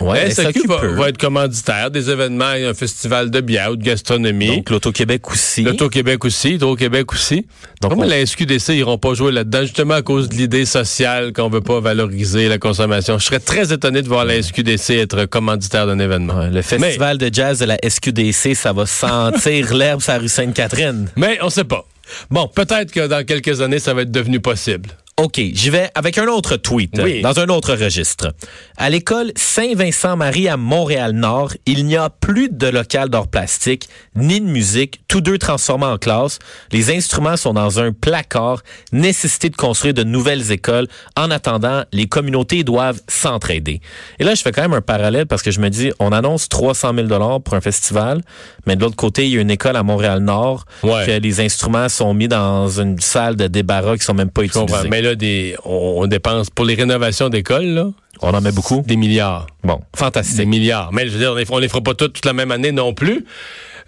Ouais, 0.00 0.24
la 0.24 0.30
SAQ, 0.30 0.60
SAQ 0.60 0.68
va, 0.68 1.08
être 1.08 1.18
commanditaire 1.18 1.90
des 1.90 2.10
événements, 2.10 2.44
un 2.44 2.74
festival 2.74 3.30
de 3.30 3.40
bière 3.40 3.72
ou 3.72 3.76
de 3.76 3.82
gastronomie. 3.82 4.56
Donc, 4.58 4.70
l'Auto-Québec 4.70 5.28
aussi. 5.30 5.62
L'Auto-Québec 5.64 6.24
aussi, 6.24 6.54
Hydro-Québec 6.54 7.12
aussi. 7.12 7.46
Donc, 7.82 7.90
Comment 7.90 8.04
on- 8.04 8.08
la 8.08 8.24
SQDC 8.24 8.76
iront 8.76 8.98
pas 8.98 9.14
jouer 9.14 9.32
là-dedans, 9.32 9.62
justement 9.62 9.94
à 9.94 10.02
cause 10.02 10.28
de 10.28 10.36
l'idée 10.36 10.64
sociale 10.64 11.32
qu'on 11.32 11.48
veut 11.48 11.60
pas 11.60 11.80
valoriser 11.80 12.48
la 12.48 12.58
consommation. 12.58 13.18
Je 13.18 13.24
serais 13.24 13.40
très 13.40 13.72
étonné 13.72 14.00
de 14.00 14.08
voir 14.08 14.24
la 14.24 14.36
SQDC 14.40 14.94
être 15.00 15.24
commanditaire 15.26 15.86
d'un 15.88 15.98
événement. 15.98 16.38
Ouais, 16.38 16.50
le 16.50 16.62
festival 16.62 17.18
de 17.18 17.28
jazz 17.32 17.58
de 17.58 17.64
la 17.64 17.78
SQDC, 17.82 18.54
ça 18.54 18.72
va 18.72 18.86
sentir 18.86 19.74
l'herbe 19.74 20.00
sur 20.00 20.12
la 20.12 20.18
rue 20.20 20.28
Sainte-Catherine. 20.28 21.08
Mais 21.16 21.38
on 21.42 21.50
sait 21.50 21.64
pas. 21.64 21.84
Bon, 22.30 22.46
peut-être 22.46 22.92
que 22.92 23.08
dans 23.08 23.24
quelques 23.26 23.60
années, 23.60 23.80
ça 23.80 23.92
va 23.92 24.02
être 24.02 24.12
devenu 24.12 24.38
possible. 24.38 24.90
OK, 25.18 25.40
j'y 25.54 25.70
vais 25.70 25.88
avec 25.94 26.18
un 26.18 26.26
autre 26.26 26.56
tweet, 26.56 27.00
Oui. 27.02 27.22
dans 27.22 27.38
un 27.40 27.46
autre 27.48 27.72
registre. 27.74 28.34
À 28.76 28.90
l'école 28.90 29.32
Saint-Vincent-Marie 29.34 30.46
à 30.46 30.58
Montréal-Nord, 30.58 31.54
il 31.64 31.86
n'y 31.86 31.96
a 31.96 32.10
plus 32.10 32.50
de 32.50 32.66
local 32.66 33.08
d'or 33.08 33.26
plastique, 33.28 33.88
ni 34.14 34.42
de 34.42 34.44
musique, 34.44 35.00
tous 35.08 35.22
deux 35.22 35.38
transformés 35.38 35.86
en 35.86 35.96
classe. 35.96 36.38
Les 36.70 36.94
instruments 36.94 37.38
sont 37.38 37.54
dans 37.54 37.80
un 37.80 37.92
placard, 37.92 38.60
nécessité 38.92 39.48
de 39.48 39.56
construire 39.56 39.94
de 39.94 40.02
nouvelles 40.02 40.52
écoles. 40.52 40.86
En 41.16 41.30
attendant, 41.30 41.84
les 41.92 42.04
communautés 42.08 42.62
doivent 42.62 43.00
s'entraider. 43.08 43.80
Et 44.18 44.24
là, 44.24 44.34
je 44.34 44.42
fais 44.42 44.52
quand 44.52 44.60
même 44.60 44.74
un 44.74 44.82
parallèle 44.82 45.24
parce 45.24 45.40
que 45.40 45.50
je 45.50 45.60
me 45.60 45.70
dis, 45.70 45.92
on 45.98 46.12
annonce 46.12 46.50
300 46.50 46.92
000 46.94 47.06
dollars 47.06 47.40
pour 47.40 47.54
un 47.54 47.62
festival, 47.62 48.20
mais 48.66 48.76
de 48.76 48.82
l'autre 48.82 48.96
côté, 48.96 49.24
il 49.26 49.32
y 49.32 49.38
a 49.38 49.40
une 49.40 49.50
école 49.50 49.76
à 49.76 49.82
Montréal-Nord 49.82 50.66
Ouais. 50.82 51.06
que 51.06 51.12
les 51.12 51.40
instruments 51.40 51.88
sont 51.88 52.12
mis 52.12 52.28
dans 52.28 52.68
une 52.68 53.00
salle 53.00 53.36
de 53.36 53.46
débarras 53.46 53.96
qui 53.96 54.04
sont 54.04 54.12
même 54.12 54.28
pas 54.30 54.42
utilisés. 54.42 54.66
Là, 55.06 55.14
des, 55.14 55.54
on, 55.64 56.02
on 56.02 56.06
dépense 56.08 56.50
pour 56.50 56.64
les 56.64 56.74
rénovations 56.74 57.28
d'écoles, 57.28 57.66
là, 57.66 57.86
On 58.22 58.30
en 58.34 58.40
met 58.40 58.50
beaucoup? 58.50 58.82
des 58.86 58.96
milliards. 58.96 59.46
Bon, 59.62 59.76
Des 59.76 59.82
fantastique. 59.98 60.48
milliards. 60.48 60.92
Mais 60.92 61.06
je 61.06 61.12
veux 61.12 61.18
dire, 61.20 61.32
on 61.32 61.36
les, 61.36 61.44
on 61.50 61.58
les 61.58 61.68
fera 61.68 61.80
pas 61.80 61.94
toutes 61.94 62.14
toute 62.14 62.24
la 62.26 62.32
même 62.32 62.50
année 62.50 62.72
non 62.72 62.92
plus. 62.92 63.24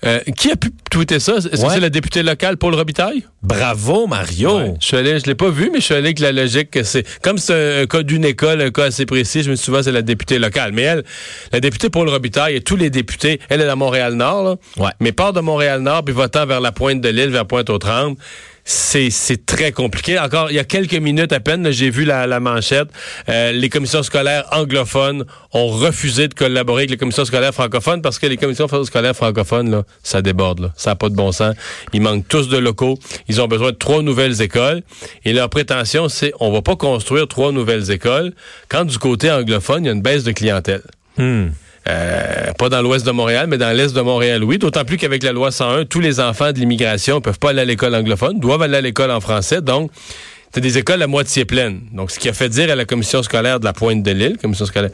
Euh, 0.07 0.21
qui 0.37 0.53
a 0.53 0.55
pu 0.55 0.71
tweeter 0.93 1.19
ça? 1.19 1.39
Est-ce 1.39 1.49
que 1.49 1.73
c'est 1.73 1.81
le 1.81 1.91
député 1.91 2.23
local 2.23 2.57
Paul 2.57 2.73
Robitaille? 2.73 3.25
Bravo, 3.43 4.07
Mario. 4.07 4.57
Ouais. 4.59 4.75
Je 4.81 4.87
suis 4.87 4.97
allé, 4.97 5.19
je 5.19 5.25
l'ai 5.27 5.35
pas 5.35 5.51
vu, 5.51 5.71
mais 5.73 5.81
je 5.81 5.87
suis 5.87 5.95
allé 5.95 6.07
avec 6.07 6.21
la 6.21 6.31
logique 6.31 6.71
que 6.71 6.85
c'est 6.85 7.05
comme 7.21 7.37
c'est 7.37 7.83
un 7.83 7.87
cas 7.87 8.05
d'une 8.05 8.25
école, 8.25 8.61
un 8.61 8.71
cas 8.71 8.85
assez 8.85 9.07
précis. 9.07 9.43
Je 9.43 9.51
me 9.51 9.57
suis 9.57 9.65
souvent 9.65 9.83
c'est 9.83 9.91
la 9.91 10.03
députée 10.03 10.39
locale, 10.39 10.71
mais 10.73 10.83
elle, 10.83 11.03
la 11.53 11.59
députée 11.59 11.91
Paul 11.91 12.09
Robitaille 12.09 12.55
et 12.55 12.61
tous 12.61 12.77
les 12.77 12.91
députés, 12.91 13.41
elle 13.49 13.61
est 13.61 13.67
à 13.69 13.75
Montréal 13.75 14.15
Nord, 14.15 14.45
là, 14.45 14.57
Ouais. 14.85 14.93
mais 15.01 15.11
part 15.11 15.33
de 15.33 15.41
Montréal 15.41 15.81
Nord 15.81 16.05
puis 16.05 16.15
va-t'en 16.15 16.47
vers 16.47 16.61
la 16.61 16.71
pointe 16.71 17.01
de 17.01 17.09
l'île, 17.09 17.31
vers 17.31 17.45
Pointe-aux-Trembles. 17.47 18.17
C'est, 18.71 19.47
très 19.47 19.73
compliqué. 19.73 20.19
Encore, 20.19 20.51
il 20.51 20.57
y 20.57 20.59
a 20.59 20.65
quelques 20.65 20.93
minutes 20.93 21.33
à 21.33 21.41
peine, 21.41 21.71
j'ai 21.71 21.89
vu 21.89 22.05
la, 22.05 22.27
la 22.27 22.39
manchette. 22.39 22.89
Euh, 23.31 23.51
les 23.51 23.71
commissions 23.71 24.03
scolaires 24.03 24.45
anglophones 24.53 25.25
ont 25.55 25.69
refusé 25.69 26.29
de 26.29 26.35
collaborer 26.35 26.83
avec 26.83 26.91
les 26.91 26.99
commissions 26.99 27.25
scolaires 27.25 27.55
francophones 27.55 28.03
parce 28.03 28.19
que 28.19 28.27
les 28.27 28.37
commissions 28.37 28.69
scolaires 28.85 29.17
francophones, 29.17 29.71
là, 29.71 29.85
ça 30.03 30.21
déborde. 30.21 30.61
Là. 30.61 30.73
Ça 30.77 30.91
n'a 30.91 30.97
pas 30.97 31.09
de 31.09 31.15
bon 31.15 31.33
sens. 31.33 31.55
Ils 31.95 32.03
manquent 32.03 32.29
tous 32.29 32.51
de 32.51 32.59
locaux. 32.59 32.99
Ils 33.29 33.41
ont 33.41 33.49
besoin 33.49 33.71
de 33.71 33.77
trois 33.77 34.03
nouvelles 34.03 34.43
écoles. 34.43 34.83
Et 35.25 35.33
leur 35.33 35.49
prétention, 35.49 36.11
c'est 36.11 36.35
on 36.39 36.53
va 36.53 36.61
pas 36.61 36.77
construire 36.77 37.27
trois 37.27 37.53
nouvelles 37.53 37.91
écoles 37.91 38.35
quand 38.69 38.85
du 38.85 38.99
côté 38.99 39.31
anglophone, 39.31 39.85
il 39.85 39.87
y 39.87 39.91
a 39.91 39.95
une 39.95 40.03
baisse 40.03 40.25
de 40.25 40.33
clientèle. 40.33 40.83
Hmm. 41.17 41.49
Euh, 41.89 42.53
pas 42.59 42.69
dans 42.69 42.83
l'ouest 42.83 43.07
de 43.07 43.11
Montréal, 43.13 43.47
mais 43.49 43.57
dans 43.59 43.75
l'est 43.75 43.95
de 43.95 44.01
Montréal, 44.01 44.45
oui. 44.45 44.59
D'autant 44.59 44.85
plus 44.85 44.97
qu'avec 44.97 45.23
la 45.23 45.33
loi 45.33 45.51
101, 45.51 45.85
tous 45.85 46.01
les 46.01 46.21
enfants 46.21 46.53
de 46.53 46.59
l'immigration 46.59 47.21
peuvent 47.21 47.39
pas 47.39 47.51
aller 47.51 47.63
à 47.63 47.65
l'école 47.65 47.95
anglophone, 47.95 48.39
doivent 48.41 48.63
aller 48.63 48.77
à 48.77 48.81
l'école 48.81 49.11
en 49.11 49.21
français. 49.21 49.63
Donc, 49.63 49.91
c'est 50.53 50.61
des 50.61 50.77
écoles 50.79 51.03
à 51.03 51.07
moitié 51.07 51.45
pleines. 51.45 51.81
Donc, 51.93 52.11
ce 52.11 52.19
qui 52.19 52.29
a 52.29 52.33
fait 52.33 52.49
dire 52.49 52.71
à 52.71 52.75
la 52.75 52.85
commission 52.85 53.23
scolaire 53.23 53.61
de 53.61 53.65
la 53.65 53.73
Pointe 53.73 54.03
de 54.03 54.11
l'île, 54.11 54.37
commission 54.39 54.67
scolaire, 54.67 54.91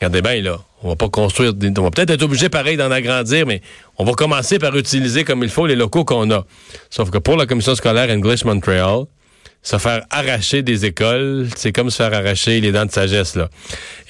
regardez 0.00 0.22
bien 0.22 0.42
là, 0.42 0.58
on 0.82 0.88
va 0.88 0.96
pas 0.96 1.08
construire, 1.08 1.54
des- 1.54 1.72
on 1.78 1.82
va 1.84 1.90
peut-être 1.90 2.10
être 2.10 2.22
obligé 2.22 2.48
pareil 2.50 2.76
d'en 2.76 2.90
agrandir, 2.90 3.46
mais 3.46 3.62
on 3.96 4.04
va 4.04 4.12
commencer 4.12 4.58
par 4.58 4.76
utiliser 4.76 5.24
comme 5.24 5.42
il 5.44 5.50
faut 5.50 5.66
les 5.66 5.76
locaux 5.76 6.04
qu'on 6.04 6.30
a. 6.30 6.44
Sauf 6.90 7.10
que 7.10 7.18
pour 7.18 7.36
la 7.36 7.46
commission 7.46 7.74
scolaire 7.74 8.10
English 8.10 8.44
Montreal, 8.44 9.04
se 9.62 9.78
faire 9.78 10.04
arracher 10.10 10.62
des 10.62 10.84
écoles, 10.84 11.48
c'est 11.56 11.72
comme 11.72 11.88
se 11.90 11.96
faire 11.96 12.12
arracher 12.12 12.60
les 12.60 12.70
dents 12.70 12.84
de 12.84 12.90
sagesse 12.90 13.34
là. 13.34 13.48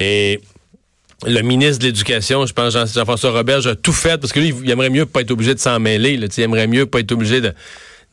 Et 0.01 0.41
le 1.27 1.41
ministre 1.43 1.79
de 1.81 1.85
l'Éducation, 1.87 2.45
je 2.47 2.53
pense, 2.53 2.73
Jean- 2.73 2.87
Jean-François 2.87 3.31
Roberge, 3.33 3.67
a 3.67 3.75
tout 3.75 3.93
fait 3.93 4.19
parce 4.21 4.33
que 4.33 4.41
lui, 4.41 4.55
il 4.63 4.71
aimerait 4.71 4.91
mieux 4.91 5.07
pas 5.07 5.21
être 5.23 5.31
obligé 5.31 5.55
de 5.55 5.61
s'en 5.61 5.79
mêler. 5.81 6.17
Là, 6.17 6.27
il 6.37 6.43
aimerait 6.43 6.67
mieux 6.67 6.87
pas 6.87 7.01
être 7.01 7.13
obligé 7.13 7.41
de 7.41 7.53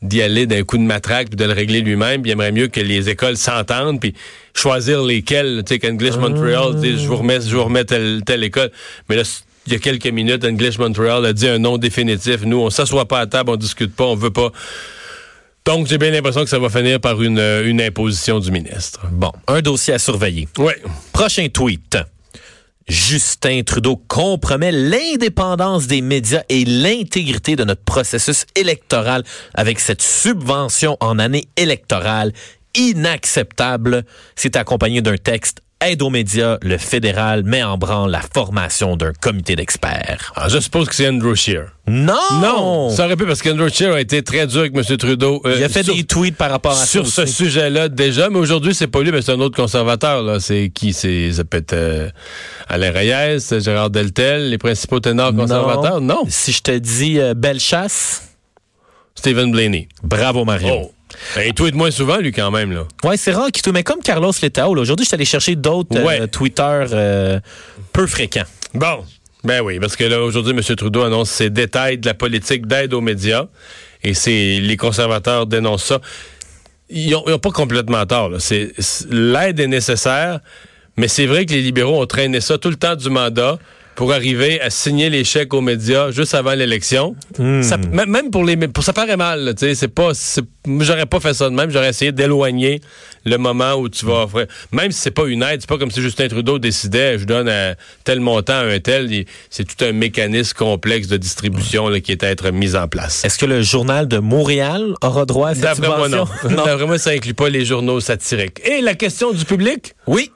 d'y 0.02 0.20
aller 0.20 0.46
d'un 0.46 0.64
coup 0.64 0.78
de 0.78 0.82
matraque 0.82 1.28
puis 1.28 1.36
de 1.36 1.44
le 1.44 1.52
régler 1.52 1.80
lui-même. 1.80 2.22
Puis 2.22 2.30
il 2.30 2.32
aimerait 2.32 2.50
mieux 2.50 2.66
que 2.66 2.80
les 2.80 3.08
écoles 3.08 3.36
s'entendent 3.36 4.00
puis 4.00 4.14
choisir 4.52 5.02
lesquelles. 5.04 5.62
Tu 5.64 5.74
sais, 5.74 5.78
qu'English 5.78 6.16
Montreal, 6.16 6.74
dit, 6.80 6.98
je 7.00 7.06
vous 7.06 7.16
remets, 7.16 7.40
je 7.40 7.54
vous 7.54 7.62
remets 7.64 7.84
telle, 7.84 8.22
telle 8.26 8.42
école. 8.42 8.70
Mais 9.08 9.14
là, 9.16 9.22
il 9.68 9.72
y 9.72 9.76
a 9.76 9.78
quelques 9.78 10.08
minutes, 10.08 10.44
English 10.44 10.76
Montreal 10.78 11.24
a 11.24 11.32
dit 11.32 11.46
un 11.46 11.58
nom 11.58 11.78
définitif. 11.78 12.42
Nous, 12.44 12.58
on 12.58 12.68
s'assoit 12.70 13.06
pas 13.06 13.20
à 13.20 13.26
table, 13.28 13.50
on 13.50 13.56
discute 13.56 13.94
pas, 13.94 14.04
on 14.06 14.16
veut 14.16 14.32
pas. 14.32 14.50
Donc, 15.64 15.86
j'ai 15.86 15.98
bien 15.98 16.10
l'impression 16.10 16.42
que 16.42 16.50
ça 16.50 16.58
va 16.58 16.68
finir 16.68 16.98
par 16.98 17.22
une, 17.22 17.38
une 17.38 17.80
imposition 17.80 18.40
du 18.40 18.50
ministre. 18.50 19.00
Bon, 19.12 19.30
un 19.46 19.60
dossier 19.60 19.94
à 19.94 20.00
surveiller. 20.00 20.48
Oui. 20.58 20.72
Prochain 21.12 21.46
tweet. 21.48 21.98
Justin 22.88 23.62
Trudeau 23.62 23.96
compromet 23.96 24.72
l'indépendance 24.72 25.86
des 25.86 26.00
médias 26.00 26.42
et 26.48 26.64
l'intégrité 26.64 27.56
de 27.56 27.64
notre 27.64 27.84
processus 27.84 28.46
électoral 28.56 29.24
avec 29.54 29.80
cette 29.80 30.02
subvention 30.02 30.96
en 31.00 31.18
année 31.18 31.48
électorale 31.56 32.32
inacceptable. 32.74 34.04
C'est 34.36 34.56
accompagné 34.56 35.02
d'un 35.02 35.16
texte 35.16 35.62
Aide 35.84 36.02
aux 36.02 36.10
médias, 36.10 36.58
le 36.62 36.78
fédéral 36.78 37.42
met 37.44 37.62
en 37.64 37.76
branle 37.76 38.10
la 38.10 38.20
formation 38.20 38.96
d'un 38.96 39.12
comité 39.20 39.56
d'experts. 39.56 40.32
Alors, 40.36 40.48
je 40.48 40.60
suppose 40.60 40.88
que 40.88 40.94
c'est 40.94 41.08
Andrew 41.08 41.34
Scheer. 41.34 41.72
Non! 41.88 42.14
Non, 42.40 42.90
ça 42.90 43.06
aurait 43.06 43.16
pu 43.16 43.26
parce 43.26 43.42
qu'Andrew 43.42 43.68
Scheer 43.68 43.92
a 43.92 44.00
été 44.00 44.22
très 44.22 44.46
dur 44.46 44.60
avec 44.60 44.76
M. 44.76 44.96
Trudeau. 44.96 45.42
euh, 45.44 45.56
Il 45.58 45.64
a 45.64 45.68
fait 45.68 45.82
sur, 45.82 45.94
des 45.96 46.04
tweets 46.04 46.36
par 46.36 46.50
rapport 46.50 46.72
à 46.72 46.86
sur 46.86 47.06
ça 47.08 47.26
ce 47.26 47.32
sujet-là 47.32 47.88
déjà, 47.88 48.30
mais 48.30 48.38
aujourd'hui 48.38 48.74
c'est 48.74 48.86
pas 48.86 49.00
lui, 49.02 49.10
mais 49.10 49.22
c'est 49.22 49.32
un 49.32 49.40
autre 49.40 49.56
conservateur. 49.56 50.22
Là, 50.22 50.38
c'est 50.38 50.70
qui? 50.72 50.92
C'est 50.92 51.32
ça 51.32 51.42
peut 51.44 51.56
être 51.58 51.72
euh, 51.72 52.08
Alain 52.68 52.92
Reyes, 52.92 53.40
Gérard 53.60 53.90
Deltel, 53.90 54.50
les 54.50 54.58
principaux 54.58 55.00
ténors 55.00 55.34
conservateurs? 55.34 56.00
Non, 56.00 56.22
Si 56.28 56.52
je 56.52 56.62
te 56.62 56.78
dis 56.78 57.18
euh, 57.18 57.34
belle 57.34 57.58
chasse, 57.60 58.28
Stephen 59.16 59.50
Blaney. 59.50 59.88
bravo 60.04 60.44
Mario. 60.44 60.68
Oh, 60.84 60.92
il 61.44 61.54
tweet 61.54 61.74
moins 61.74 61.90
souvent 61.90 62.18
lui 62.18 62.32
quand 62.32 62.50
même 62.50 62.72
là. 62.72 62.84
Ouais, 63.04 63.16
c'est 63.16 63.32
rare 63.32 63.50
qu'il 63.50 63.62
tweet, 63.62 63.74
mais 63.74 63.82
comme 63.82 64.00
Carlos 64.00 64.32
Letao, 64.42 64.76
aujourd'hui, 64.76 65.04
je 65.04 65.08
suis 65.08 65.14
allé 65.14 65.24
chercher 65.24 65.56
d'autres 65.56 65.96
euh, 65.96 66.26
tweeters 66.26 66.88
euh, 66.92 67.40
peu 67.92 68.06
fréquents. 68.06 68.44
Bon, 68.74 69.04
ben 69.44 69.60
oui, 69.60 69.78
parce 69.80 69.96
que 69.96 70.04
là 70.04 70.20
aujourd'hui 70.20 70.52
M. 70.52 70.76
Trudeau 70.76 71.02
annonce 71.02 71.30
ses 71.30 71.50
détails 71.50 71.98
de 71.98 72.06
la 72.06 72.14
politique 72.14 72.66
d'aide 72.66 72.94
aux 72.94 73.00
médias 73.00 73.46
et 74.02 74.14
c'est 74.14 74.58
les 74.60 74.76
conservateurs 74.76 75.46
dénoncent 75.46 75.84
ça. 75.84 76.00
Ils 76.90 77.14
ont, 77.14 77.24
ils 77.26 77.32
ont 77.32 77.38
pas 77.38 77.50
complètement 77.50 78.04
tort. 78.06 78.30
l'aide 79.10 79.60
est 79.60 79.66
nécessaire, 79.66 80.40
mais 80.96 81.08
c'est 81.08 81.26
vrai 81.26 81.46
que 81.46 81.52
les 81.52 81.62
libéraux 81.62 82.02
ont 82.02 82.06
traîné 82.06 82.40
ça 82.40 82.58
tout 82.58 82.70
le 82.70 82.76
temps 82.76 82.96
du 82.96 83.10
mandat 83.10 83.58
pour 83.94 84.12
arriver 84.12 84.60
à 84.60 84.70
signer 84.70 85.10
les 85.10 85.22
chèques 85.22 85.52
aux 85.52 85.60
médias 85.60 86.10
juste 86.10 86.34
avant 86.34 86.54
l'élection. 86.54 87.14
Ça- 87.36 87.74
m- 87.74 88.04
Même 88.08 88.30
pour 88.30 88.42
les, 88.44 88.56
pour 88.56 88.82
ça 88.84 88.92
paraît 88.92 89.16
mal. 89.18 89.54
tu 89.58 89.66
sais, 89.66 89.74
C'est 89.74 89.88
pas, 89.88 90.12
j'aurais 90.80 91.06
pas 91.06 91.20
fait 91.20 91.34
ça 91.34 91.48
de 91.50 91.54
même. 91.54 91.70
J'aurais 91.70 91.90
essayé 91.90 92.10
d'éloigner 92.10 92.80
le 93.26 93.36
moment 93.36 93.74
où 93.74 93.88
tu 93.90 94.06
vas 94.06 94.24
offrir. 94.24 94.46
Même 94.72 94.90
si 94.92 95.00
c'est 95.00 95.10
pas 95.10 95.26
une 95.26 95.42
aide, 95.42 95.60
c'est 95.60 95.68
pas 95.68 95.76
comme 95.78 95.90
si 95.90 96.00
Justin 96.00 96.28
Trudeau 96.28 96.58
décidait, 96.58 97.18
je 97.18 97.24
donne 97.24 97.48
à 97.48 97.74
tel 98.04 98.20
montant 98.20 98.54
à 98.54 98.64
un 98.64 98.78
tel. 98.80 99.10
C'est 99.50 99.64
tout 99.64 99.84
un 99.84 99.92
mécanisme 99.92 100.56
complexe 100.56 101.08
de 101.08 101.18
distribution 101.18 101.88
là, 101.88 102.00
qui 102.00 102.12
est 102.12 102.24
à 102.24 102.30
être 102.30 102.50
mis 102.50 102.74
en 102.74 102.88
place. 102.88 103.24
Est-ce 103.26 103.38
que 103.38 103.46
le 103.46 103.60
journal 103.62 104.08
de 104.08 104.18
Montréal 104.18 104.94
aura 105.02 105.26
droit 105.26 105.50
à 105.50 105.54
cette 105.54 105.64
D'après 105.64 105.86
moi, 105.88 106.08
non. 106.08 106.24
subvention? 106.26 106.56
D'après 106.64 106.86
moi, 106.86 106.98
ça 106.98 107.10
inclut 107.10 107.34
pas 107.34 107.50
les 107.50 107.64
journaux 107.66 108.00
satiriques. 108.00 108.60
Et 108.66 108.80
la 108.80 108.94
question 108.94 109.32
du 109.32 109.44
public? 109.44 109.94
Oui. 110.06 110.30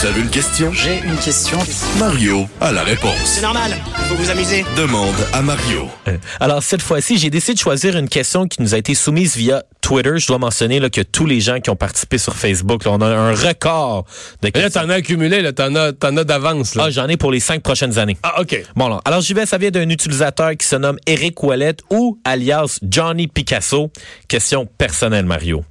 Vous 0.00 0.06
avez 0.06 0.20
une 0.22 0.30
question? 0.30 0.72
J'ai 0.72 0.98
une 1.04 1.16
question. 1.16 1.58
Mario 1.98 2.48
a 2.60 2.72
la 2.72 2.82
réponse. 2.84 3.18
C'est 3.22 3.42
normal, 3.42 3.72
faut 4.08 4.14
vous 4.14 4.30
amuser. 4.30 4.64
Demande 4.74 5.14
à 5.34 5.42
Mario. 5.42 5.88
Euh, 6.08 6.16
Alors, 6.40 6.62
cette 6.62 6.80
fois-ci, 6.80 7.18
j'ai 7.18 7.28
décidé 7.28 7.52
de 7.54 7.58
choisir 7.58 7.96
une 7.98 8.08
question 8.08 8.46
qui 8.48 8.62
nous 8.62 8.74
a 8.74 8.78
été 8.78 8.94
soumise 8.94 9.36
via 9.36 9.62
Twitter. 9.82 10.12
Je 10.16 10.26
dois 10.26 10.38
mentionner 10.38 10.80
là, 10.80 10.88
que 10.88 11.02
tous 11.02 11.26
les 11.26 11.40
gens 11.40 11.60
qui 11.60 11.68
ont 11.68 11.76
participé 11.76 12.16
sur 12.16 12.34
Facebook, 12.34 12.84
là, 12.86 12.92
on 12.92 13.00
a 13.02 13.06
un 13.06 13.34
record 13.34 14.04
de 14.40 14.48
Mais 14.54 14.60
là, 14.60 14.64
questions. 14.64 14.80
t'en 14.82 14.88
as 14.88 14.94
accumulé, 14.94 15.42
là, 15.42 15.52
t'en 15.52 15.74
as, 15.74 15.92
t'en 15.92 16.16
as 16.16 16.24
d'avance. 16.24 16.78
Ah, 16.78 16.88
j'en 16.90 17.06
ai 17.08 17.18
pour 17.18 17.30
les 17.30 17.40
cinq 17.40 17.62
prochaines 17.62 17.98
années. 17.98 18.16
Ah, 18.22 18.40
OK. 18.40 18.58
Bon, 18.76 18.86
alors, 18.86 19.02
alors 19.04 19.20
j'y 19.20 19.34
vais, 19.34 19.44
ça 19.44 19.58
vient 19.58 19.70
d'un 19.70 19.88
utilisateur 19.90 20.52
qui 20.56 20.66
se 20.66 20.76
nomme 20.76 20.96
Eric 21.06 21.42
Wallet 21.42 21.76
ou 21.90 22.18
alias 22.24 22.78
Johnny 22.82 23.26
Picasso. 23.26 23.90
Question 24.28 24.66
personnelle, 24.78 25.26
Mario. 25.26 25.62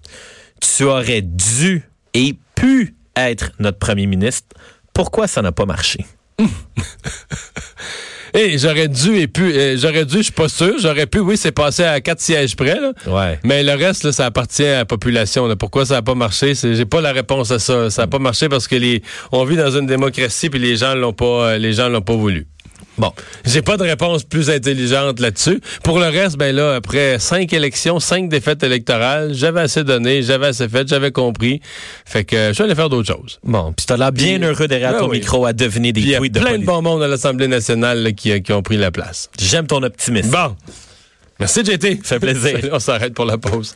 Tu 0.62 0.84
aurais 0.84 1.24
dû 1.24 1.84
et 2.14 2.36
pu 2.54 2.94
être 3.28 3.52
notre 3.60 3.80
premier 3.80 4.06
ministre. 4.06 4.48
Pourquoi 4.94 5.28
ça 5.28 5.42
n'a 5.42 5.52
pas 5.52 5.66
marché? 5.66 6.06
Et 8.34 8.58
j'aurais 8.58 8.88
dû 8.88 9.18
et 9.18 9.28
pu, 9.28 9.54
euh, 9.54 9.78
j'aurais 9.78 10.06
dû, 10.06 10.18
je 10.18 10.24
suis 10.24 10.32
pas 10.32 10.50
sûr, 10.50 10.76
j'aurais 10.80 11.08
pu, 11.08 11.20
oui, 11.20 11.38
c'est 11.38 11.52
passé 11.52 11.84
à 11.84 12.00
quatre 12.02 12.22
sièges 12.22 12.56
près, 12.56 12.80
là. 12.80 12.94
Ouais. 13.08 13.40
Mais 13.44 13.64
le 13.64 13.74
reste, 13.74 14.04
là, 14.04 14.12
ça 14.12 14.26
appartient 14.26 14.66
à 14.66 14.78
la 14.78 14.86
population. 14.86 15.48
Là. 15.48 15.56
Pourquoi 15.56 15.86
ça 15.86 15.96
n'a 15.96 16.02
pas 16.02 16.16
marché? 16.16 16.54
J'ai 16.54 16.86
pas 16.86 17.02
la 17.02 17.12
réponse 17.12 17.52
à 17.52 17.60
ça. 17.60 17.90
Ça 17.90 18.04
n'a 18.04 18.08
pas 18.08 18.20
marché 18.20 18.50
parce 18.50 18.68
que 18.68 18.76
les, 18.76 19.02
on 19.32 19.44
vit 19.46 19.56
dans 19.56 19.72
une 19.72 19.88
démocratie 19.88 20.50
puis 20.50 20.60
les 20.60 20.76
gens 20.76 20.94
l'ont 20.96 21.14
pas, 21.14 21.26
euh, 21.26 21.58
les 21.58 21.74
gens 21.74 21.90
l'ont 21.90 22.02
pas 22.02 22.16
voulu. 22.16 22.48
Bon. 22.98 23.12
J'ai 23.46 23.62
pas 23.62 23.78
de 23.78 23.84
réponse 23.84 24.24
plus 24.24 24.50
intelligente 24.50 25.20
là-dessus. 25.20 25.62
Pour 25.84 26.00
le 26.00 26.08
reste, 26.08 26.38
ben 26.38 26.54
là, 26.56 26.76
après 26.76 27.18
cinq 27.20 27.54
élections, 27.54 28.00
cinq 28.00 28.30
défaites 28.30 28.62
électorales, 28.64 29.34
j'avais 29.34 29.62
assez 29.62 29.84
donné, 29.84 30.22
j'avais 30.22 30.48
assez 30.48 30.68
fait, 30.68 30.88
j'avais 30.88 31.12
compris. 31.12 31.62
Fait 32.06 32.24
que 32.26 32.50
je 32.50 32.54
suis 32.54 32.64
allé 32.64 32.76
faire 32.76 32.90
d'autres 32.90 33.14
choses. 33.14 33.40
Bon, 33.44 33.74
puis 33.74 33.86
t'as 33.86 33.98
l'air 33.98 34.12
bien 34.12 34.42
heureux 34.42 34.68
derrière 34.68 34.94
Ah 34.96 35.00
ton 35.00 35.10
oui. 35.10 35.20
micro 35.20 35.46
à 35.46 35.54
deviner 35.54 35.94
des 35.94 36.02
Puis 36.02 36.10
Il 36.10 36.14
y 36.14 36.16
a 36.16 36.20
tweets 36.20 36.34
de 36.36 36.40
plein 36.40 36.58
de 36.58 36.66
bon 36.66 36.82
monde 36.82 37.02
à 37.04 37.08
l'Assemblée 37.08 37.48
nationale 37.48 38.04
là, 38.04 38.12
qui, 38.12 38.42
qui 38.42 38.52
ont 38.54 38.62
pris 38.62 38.78
la 38.78 38.92
place. 38.92 39.30
J'aime 39.40 39.68
ton 39.68 39.82
optimisme. 39.84 40.30
Bon. 40.32 40.56
Merci, 41.40 41.64
JT. 41.64 42.00
Fait 42.04 42.20
plaisir. 42.20 42.60
On 42.74 42.80
s'arrête 42.80 43.14
pour 43.14 43.26
la 43.26 43.38
pause. 43.38 43.76